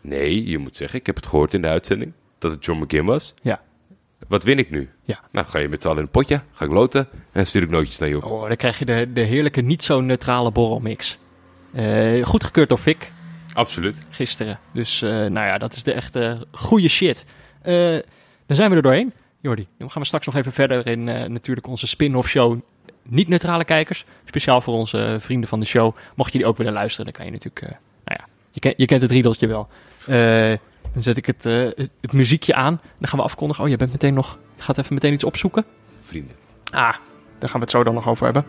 Nee, 0.00 0.44
je 0.46 0.58
moet 0.58 0.76
zeggen, 0.76 0.98
ik 0.98 1.06
heb 1.06 1.16
het 1.16 1.26
gehoord 1.26 1.54
in 1.54 1.62
de 1.62 1.68
uitzending 1.68 2.12
dat 2.38 2.52
het 2.52 2.64
John 2.64 2.82
McKinn 2.82 3.06
was. 3.06 3.34
Ja. 3.42 3.60
Wat 4.28 4.44
win 4.44 4.58
ik 4.58 4.70
nu? 4.70 4.88
Ja. 5.04 5.20
Nou, 5.30 5.46
ga 5.46 5.58
je 5.58 5.68
met 5.68 5.82
z'n 5.82 5.88
allen 5.88 5.98
in 6.00 6.04
een 6.04 6.10
potje, 6.10 6.40
ga 6.52 6.64
ik 6.64 6.70
loten 6.70 7.08
en 7.32 7.46
stuur 7.46 7.62
ik 7.62 7.70
nootjes 7.70 7.98
naar 7.98 8.08
je 8.08 8.16
op. 8.16 8.24
Oh, 8.24 8.46
dan 8.46 8.56
krijg 8.56 8.78
je 8.78 8.84
de, 8.84 9.12
de 9.12 9.20
heerlijke, 9.20 9.60
niet 9.60 9.84
zo 9.84 10.00
neutrale 10.00 10.50
borrelmix. 10.50 11.18
Eh 11.72 12.24
goed 12.24 12.44
gekeurd 12.44 12.68
door 12.68 12.78
Fik 12.78 13.12
Absoluut. 13.52 13.96
gisteren. 14.10 14.58
Dus 14.72 15.02
eh, 15.02 15.10
nou 15.10 15.32
ja, 15.46 15.58
dat 15.58 15.74
is 15.74 15.82
de 15.82 15.92
echte 15.92 16.46
goede 16.50 16.88
shit. 16.88 17.24
Eh, 17.62 17.74
dan 18.46 18.56
zijn 18.56 18.70
we 18.70 18.76
er 18.76 18.82
doorheen. 18.82 19.12
Jordi, 19.40 19.66
dan 19.78 19.90
gaan 19.90 20.00
we 20.02 20.06
straks 20.06 20.26
nog 20.26 20.34
even 20.36 20.52
verder 20.52 20.86
in 20.86 21.08
eh, 21.08 21.28
natuurlijk 21.28 21.66
onze 21.66 21.86
spin-off 21.86 22.28
show. 22.28 22.58
Niet 23.02 23.28
neutrale 23.28 23.64
kijkers. 23.64 24.04
Speciaal 24.24 24.60
voor 24.60 24.74
onze 24.74 25.16
vrienden 25.20 25.48
van 25.48 25.60
de 25.60 25.66
show. 25.66 25.96
Mocht 26.14 26.32
je 26.32 26.38
die 26.38 26.46
ook 26.46 26.56
willen 26.56 26.72
luisteren, 26.72 27.04
dan 27.04 27.14
kan 27.14 27.24
je 27.24 27.30
natuurlijk... 27.30 27.60
eh, 27.62 27.68
nou 28.04 28.18
ja, 28.20 28.26
je, 28.50 28.60
ken- 28.60 28.74
je 28.76 28.86
kent 28.86 29.02
het 29.02 29.10
riedeltje 29.10 29.46
wel. 29.46 29.68
Eh, 30.06 30.52
dan 30.96 31.04
zet 31.04 31.16
ik 31.16 31.26
het, 31.26 31.46
eh, 31.46 31.54
het, 31.54 31.90
het 32.00 32.12
muziekje 32.12 32.54
aan. 32.54 32.80
Dan 32.98 33.08
gaan 33.08 33.18
we 33.18 33.24
afkondigen. 33.24 33.64
Oh, 33.64 33.70
je 33.70 33.76
bent 33.76 33.90
meteen 33.92 34.14
nog... 34.14 34.38
Je 34.56 34.62
gaat 34.62 34.78
even 34.78 34.94
meteen 34.94 35.12
iets 35.12 35.24
opzoeken. 35.24 35.64
Vrienden. 36.04 36.36
Ah, 36.64 36.94
daar 37.38 37.50
gaan 37.50 37.52
we 37.52 37.58
het 37.58 37.70
zo 37.70 37.84
dan 37.84 37.94
nog 37.94 38.08
over 38.08 38.24
hebben. 38.24 38.44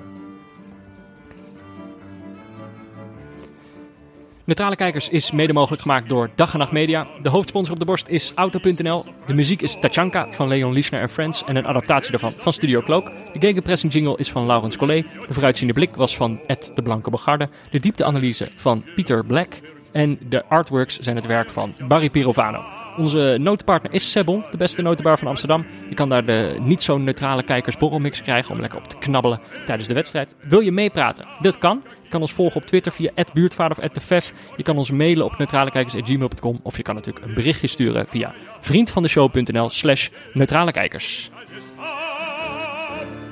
Neutrale 4.43 4.76
Kijkers 4.76 5.10
is 5.10 5.32
mede 5.32 5.54
mogelijk 5.54 5.82
gemaakt 5.82 6.10
door 6.10 6.30
Dag 6.36 6.54
en 6.54 6.60
Nacht 6.60 6.72
Media. 6.72 7.08
De 7.22 7.30
hoofdsponsor 7.30 7.74
op 7.74 7.80
de 7.80 7.86
borst 7.86 8.08
is 8.08 8.32
Auto.nl. 8.36 9.06
De 9.26 9.34
muziek 9.34 9.62
is 9.62 9.80
Tachanka 9.80 10.28
van 10.32 10.48
Leon 10.48 10.74
Liesner 10.74 11.02
en 11.02 11.10
Friends 11.10 11.43
en 11.43 11.56
een 11.56 11.68
adaptatie 11.68 12.12
daarvan 12.12 12.32
van 12.32 12.54
Studio 12.54 12.82
Cloak. 12.82 13.12
De 13.34 13.39
gegenpressing 13.39 13.93
jingle 13.93 14.18
is 14.18 14.32
van 14.32 14.45
Laurens 14.45 14.78
Collet. 14.78 15.06
De 15.28 15.34
vooruitziende 15.34 15.74
blik 15.74 15.95
was 15.95 16.16
van 16.16 16.39
Ed 16.45 16.72
de 16.74 16.82
Blanke 16.82 17.10
Bogarde. 17.10 17.50
De 17.72 17.80
diepteanalyse 17.80 18.48
van 18.56 18.84
Pieter 18.95 19.26
Black. 19.26 19.60
En 19.98 20.18
de 20.30 20.45
artworks 20.45 21.00
zijn 21.00 21.16
het 21.16 21.26
werk 21.26 21.50
van 21.50 21.74
Barry 21.88 22.10
Pirovano. 22.10 22.64
Onze 22.98 23.38
notenpartner 23.39 23.93
is 23.93 24.12
Sebon, 24.12 24.43
de 24.52 24.58
beste 24.58 24.82
notenbar 24.82 25.18
van 25.18 25.28
Amsterdam. 25.28 25.66
Je 25.89 25.95
kan 25.95 26.10
daar 26.10 26.26
de 26.26 26.58
niet 26.60 26.82
zo 26.82 26.98
neutrale 26.98 27.43
kijkersborrelmix 27.43 28.22
krijgen 28.22 28.54
om 28.54 28.60
lekker 28.60 28.80
op 28.80 28.88
te 28.88 28.98
knabbelen 28.98 29.39
tijdens 29.66 29.88
de 29.88 29.93
wedstrijd. 29.93 30.36
Wil 30.39 30.60
je 30.60 30.72
meepraten? 30.72 31.26
Dat 31.41 31.58
kan. 31.58 31.84
Je 32.04 32.10
kan 32.10 32.22
ons 32.22 32.34
volgen 32.34 32.62
op 32.62 32.68
Twitter 32.68 32.91
via 32.91 33.12
@buurtvader 33.34 33.78
of 33.78 33.89
@tefef. 33.89 34.34
Je 34.58 34.64
kan 34.64 34.78
ons 34.78 34.91
mailen 34.91 35.26
op 35.26 35.38
neutralekijkers@gmail.com 35.38 36.60
of 36.64 36.78
je 36.78 36.84
kan 36.84 36.95
natuurlijk 36.95 37.26
een 37.26 37.34
berichtje 37.34 37.68
sturen 37.68 38.08
via 38.08 38.34
vriendvandeshow.nl/slash 38.60 40.10
neutralekijkers. 40.34 41.32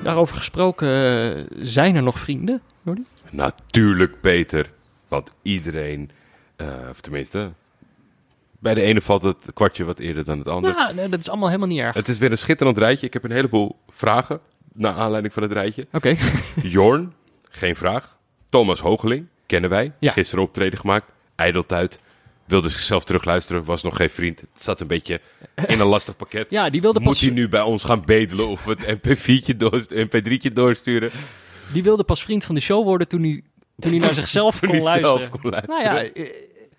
Daarover 0.03 0.38
gesproken, 0.38 0.88
eh, 0.88 1.43
zijn 1.61 1.95
er 1.95 2.03
nog 2.03 2.20
vrienden? 2.20 2.61
Jordi? 2.84 3.03
Natuurlijk 3.32 4.22
Peter. 4.22 4.72
Want 5.07 5.36
iedereen, 5.41 6.09
eh, 6.55 6.67
of 6.89 7.01
tenminste, 7.01 7.51
bij 8.59 8.73
de 8.73 8.81
ene 8.81 9.01
valt 9.01 9.21
het 9.21 9.53
kwartje 9.53 9.83
wat 9.83 9.99
eerder 9.99 10.23
dan 10.23 10.37
het 10.39 10.47
ander. 10.47 10.75
Ja, 10.75 10.91
nee, 10.91 11.09
dat 11.09 11.19
is 11.19 11.29
allemaal 11.29 11.47
helemaal 11.47 11.67
niet 11.69 11.79
erg. 11.79 11.95
Het 11.95 12.07
is 12.07 12.17
weer 12.17 12.31
een 12.31 12.37
schitterend 12.37 12.77
rijtje. 12.77 13.05
Ik 13.07 13.13
heb 13.13 13.23
een 13.23 13.31
heleboel 13.31 13.75
vragen 13.89 14.39
naar 14.73 14.93
aanleiding 14.93 15.33
van 15.33 15.43
het 15.43 15.51
rijtje. 15.51 15.87
Oké. 15.91 16.15
Jorn, 16.61 17.13
geen 17.49 17.75
vraag. 17.75 18.17
Thomas 18.49 18.79
Hoogeling, 18.79 19.27
kennen 19.45 19.69
wij. 19.69 19.91
Ja. 19.99 20.11
Gisteren 20.11 20.43
optreden 20.43 20.79
gemaakt. 20.79 21.11
Ijdeltuit. 21.35 21.99
Wilde 22.45 22.69
zichzelf 22.69 23.03
terugluisteren, 23.03 23.63
was 23.63 23.83
nog 23.83 23.95
geen 23.95 24.09
vriend. 24.09 24.39
Het 24.39 24.61
zat 24.61 24.81
een 24.81 24.87
beetje 24.87 25.21
in 25.67 25.79
een 25.79 25.87
lastig 25.87 26.15
pakket. 26.15 26.51
Ja, 26.57 26.69
die 26.69 26.81
wilde 26.81 26.99
Moet 26.99 27.09
pas, 27.09 27.19
hij 27.19 27.29
nu 27.29 27.49
bij 27.49 27.61
ons 27.61 27.83
gaan 27.83 28.05
bedelen 28.05 28.47
of 28.47 28.65
het 28.65 28.85
MP4'tje 28.85 29.57
door, 29.57 29.83
MP3'tje 29.89 30.53
doorsturen? 30.53 31.11
die 31.73 31.83
wilde 31.83 32.03
pas 32.03 32.23
vriend 32.23 32.43
van 32.43 32.55
de 32.55 32.61
show 32.61 32.83
worden 32.83 33.07
toen 33.07 33.21
hij, 33.21 33.43
toen 33.80 33.91
hij 33.91 33.99
naar 33.99 34.13
zichzelf 34.23 34.59
kon 34.59 34.82
luisteren. 34.82 35.17
zelf 35.19 35.30
kon 35.30 35.49
luisteren. 35.51 35.84
Nou 35.84 36.05
ja, 36.05 36.11
eh, 36.13 36.30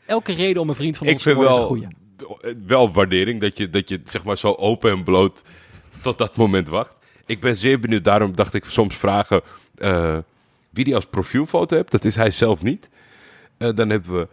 elke 0.06 0.32
reden 0.32 0.62
om 0.62 0.68
een 0.68 0.74
vriend 0.74 0.96
van 0.96 1.06
ik 1.06 1.12
ons 1.12 1.22
te 1.22 1.34
worden 1.34 1.50
is 1.52 1.56
een 1.56 1.60
wel, 1.62 1.68
goeie. 1.68 2.56
wel 2.66 2.92
waardering 2.92 3.40
dat 3.40 3.56
je, 3.56 3.70
dat 3.70 3.88
je 3.88 4.00
zeg 4.04 4.24
maar 4.24 4.38
zo 4.38 4.52
open 4.52 4.90
en 4.90 5.04
bloot 5.04 5.42
tot 6.02 6.18
dat 6.18 6.36
moment 6.36 6.68
wacht. 6.68 6.94
Ik 7.26 7.40
ben 7.40 7.56
zeer 7.56 7.80
benieuwd. 7.80 8.04
Daarom 8.04 8.34
dacht 8.36 8.54
ik 8.54 8.64
soms 8.64 8.96
vragen 8.96 9.40
eh, 9.74 10.18
wie 10.70 10.84
die 10.84 10.94
als 10.94 11.06
profielfoto 11.06 11.76
hebt. 11.76 11.90
Dat 11.90 12.04
is 12.04 12.16
hij 12.16 12.30
zelf 12.30 12.62
niet. 12.62 12.88
Eh, 13.58 13.74
dan 13.74 13.90
hebben 13.90 14.18
we 14.18 14.28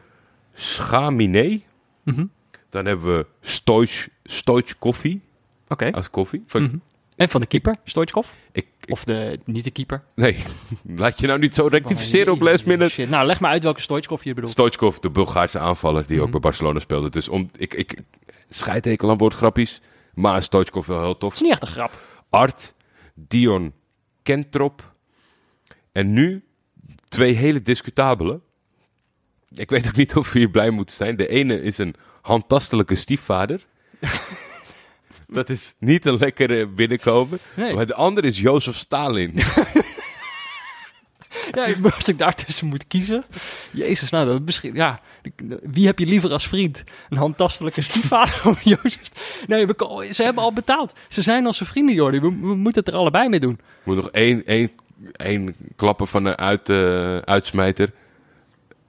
Schamine. 0.54 1.62
Mhm. 2.04 2.26
Dan 2.70 2.86
hebben 2.86 3.18
we 3.18 3.26
Stoich, 3.42 4.08
Stoich 4.24 4.78
Koffie 4.78 5.22
Oké. 5.68 5.92
als 5.92 6.10
koffie. 6.10 6.44
Van, 6.48 6.64
Mhm. 6.64 6.76
En 7.24 7.30
van 7.30 7.42
de 7.42 7.48
keeper, 7.48 7.76
Stoichkov? 7.84 8.28
ik, 8.52 8.66
ik- 8.80 8.92
Of 8.92 9.04
de, 9.04 9.40
niet 9.46 9.64
de 9.64 9.72
keeper? 9.72 10.04
nee, 10.16 10.44
laat 11.04 11.20
je 11.20 11.28
nou 11.28 11.40
niet 11.40 11.56
zo 11.56 11.68
rectificeren 11.68 12.34
op 12.34 12.42
last 12.42 12.66
minute. 12.66 13.06
Nou, 13.06 13.26
leg 13.26 13.40
maar 13.40 13.52
uit 13.52 13.64
welke 13.64 13.82
Stoichkov 13.82 14.24
je 14.24 14.34
bedoelt. 14.34 14.52
Stoichkov, 14.54 14.98
de 14.98 15.10
Bulgaarse 15.10 15.60
aanvaller 15.60 16.06
die 16.08 16.18
ook 16.18 16.22
Mhm. 16.24 16.32
bij 16.32 16.40
Barcelona 16.40 16.80
speelde. 16.80 17.10
Dus 17.10 17.30
om, 17.30 17.50
ik, 17.58 17.74
ik 17.74 17.98
scheidhekel 18.50 19.10
aan 19.10 19.18
woordgrappies. 19.18 19.82
Maar 20.14 20.42
Stoichkov 20.42 20.88
wel 20.88 21.02
heel 21.02 21.18
tof. 21.18 21.30
Het 21.30 21.38
is 21.38 21.42
niet 21.42 21.52
echt 21.52 21.62
een 21.62 21.68
grap. 21.68 22.02
Art, 22.30 22.74
Dion 23.14 23.74
Kentrop. 24.24 24.94
En 25.92 26.14
nu 26.14 26.44
twee 27.08 27.34
hele 27.34 27.62
discutabele. 27.62 28.40
Ik 29.50 29.70
weet 29.70 29.88
ook 29.88 29.96
niet 29.96 30.16
of 30.16 30.32
we 30.32 30.40
hier 30.40 30.50
blij 30.50 30.70
moeten 30.70 30.96
zijn. 30.96 31.16
De 31.16 31.28
ene 31.28 31.62
is 31.62 31.78
een 31.78 31.96
handtastelijke 32.22 32.96
stiefvader. 32.96 33.66
Dat 35.34 35.50
is 35.50 35.76
niet 35.80 36.06
een 36.06 36.18
lekkere 36.18 36.68
binnenkomer. 36.68 37.40
Nee. 37.56 37.74
Maar 37.74 37.86
de 37.86 37.96
andere 37.96 38.28
is 38.28 38.40
Jozef 38.40 38.76
Stalin. 38.76 39.34
Ja, 41.52 41.68
als 41.96 42.08
ik 42.08 42.18
daartussen 42.18 42.68
moet 42.68 42.88
kiezen. 42.88 43.24
Jezus, 43.72 44.10
nou, 44.10 44.28
dat 44.28 44.42
misschien, 44.46 44.76
ja. 44.76 45.02
Wie 45.64 45.86
heb 45.86 46.00
je 46.00 46.06
liever 46.06 46.32
als 46.32 46.48
vriend? 46.48 46.84
Een 47.10 47.18
handtastelijke 47.18 47.82
stiefvader 47.82 48.42
of 48.50 48.62
Jozef? 48.62 49.12
Nee, 49.48 49.66
we, 49.68 50.08
ze 50.14 50.24
hebben 50.24 50.44
al 50.44 50.54
betaald. 50.54 50.94
Ze 51.10 51.22
zijn 51.22 51.46
onze 51.46 51.66
vrienden, 51.66 51.96
Jordi. 51.96 52.20
We, 52.20 52.28
we 52.28 52.56
moeten 52.56 52.84
het 52.84 52.94
er 52.94 53.00
allebei 53.00 53.30
mee 53.30 53.40
doen. 53.40 53.60
Moet 53.84 53.96
nog 53.96 54.10
één, 54.10 54.46
één, 54.46 54.72
één 55.12 55.56
klappen 55.76 56.08
van 56.08 56.26
een 56.26 56.38
uit, 56.38 56.70
eh, 56.70 57.18
uitsmijter. 57.18 57.92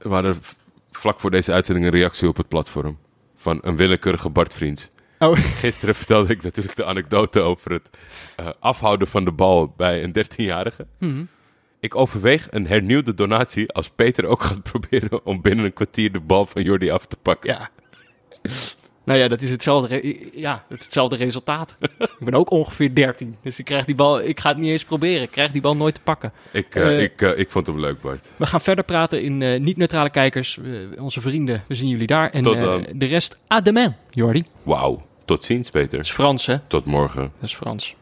Hadden 0.03 0.34
v- 0.42 0.53
vlak 0.92 1.20
voor 1.20 1.30
deze 1.30 1.53
uitzending 1.53 1.86
een 1.86 1.92
reactie 1.92 2.28
op 2.28 2.36
het 2.36 2.49
platform. 2.49 2.99
Van 3.36 3.59
een 3.62 3.76
willekeurige 3.76 4.28
Bartvriend. 4.28 4.90
Oh, 5.29 5.37
Gisteren 5.61 5.95
vertelde 5.95 6.33
ik 6.33 6.43
natuurlijk 6.43 6.77
de 6.77 6.85
anekdote 6.85 7.41
over 7.41 7.72
het 7.72 7.91
eh, 8.37 8.49
afhouden 8.61 9.09
van 9.09 9.25
de 9.25 9.33
bal 9.33 9.72
bij 9.77 10.03
een 10.03 10.16
13-jarige. 10.27 10.87
mhm. 10.99 11.25
Ik 11.81 11.97
overweeg 11.97 12.47
een 12.51 12.66
hernieuwde 12.66 13.14
donatie 13.14 13.72
als 13.72 13.91
Peter 13.91 14.27
ook 14.27 14.43
gaat 14.43 14.62
proberen 14.72 15.27
om 15.27 15.41
binnen 15.41 15.64
een 15.64 15.72
kwartier 15.72 16.12
de 16.12 16.20
bal 16.20 16.47
van 16.47 16.62
Jordi 16.62 16.91
af 16.91 17.07
te 17.07 17.16
pakken. 17.22 17.51
ja. 17.51 17.70
Nou 19.05 19.18
ja, 19.18 19.29
dat 19.29 19.41
is 19.41 19.51
hetzelfde, 19.51 20.16
ja, 20.33 20.64
dat 20.68 20.79
is 20.79 20.85
hetzelfde 20.85 21.16
resultaat. 21.16 21.77
ik 21.99 22.25
ben 22.25 22.35
ook 22.35 22.51
ongeveer 22.51 22.95
13. 22.95 23.37
Dus 23.43 23.59
ik 23.59 23.64
krijg 23.64 23.85
die 23.85 23.95
bal, 23.95 24.20
ik 24.20 24.41
ga 24.41 24.49
het 24.49 24.59
niet 24.59 24.70
eens 24.70 24.85
proberen. 24.85 25.22
Ik 25.22 25.31
krijg 25.31 25.51
die 25.51 25.61
bal 25.61 25.77
nooit 25.77 25.95
te 25.95 26.01
pakken. 26.01 26.33
Ik, 26.51 26.75
eh, 26.75 26.87
Eh, 26.97 27.03
ik, 27.03 27.20
ik 27.20 27.51
vond 27.51 27.66
hem 27.66 27.81
leuk, 27.81 28.01
Bart. 28.01 28.31
We 28.37 28.47
gaan 28.47 28.61
verder 28.61 28.85
praten 28.85 29.22
in 29.22 29.62
niet-neutrale 29.62 30.11
kijkers. 30.11 30.59
Onze 30.99 31.20
vrienden, 31.20 31.62
we 31.68 31.75
zien 31.75 31.89
jullie 31.89 32.07
daar. 32.07 32.31
En 32.31 32.43
de 32.99 33.07
rest, 33.07 33.39
à 33.53 33.61
demain, 33.61 33.97
Jordi. 34.11 34.45
Wauw. 34.62 35.03
Tot 35.25 35.45
ziens, 35.45 35.70
Peter. 35.70 35.97
Dat 35.97 36.07
is 36.07 36.12
Frans, 36.12 36.47
hè? 36.47 36.59
Tot 36.59 36.85
morgen. 36.85 37.22
Dat 37.22 37.49
is 37.49 37.55
Frans. 37.55 37.95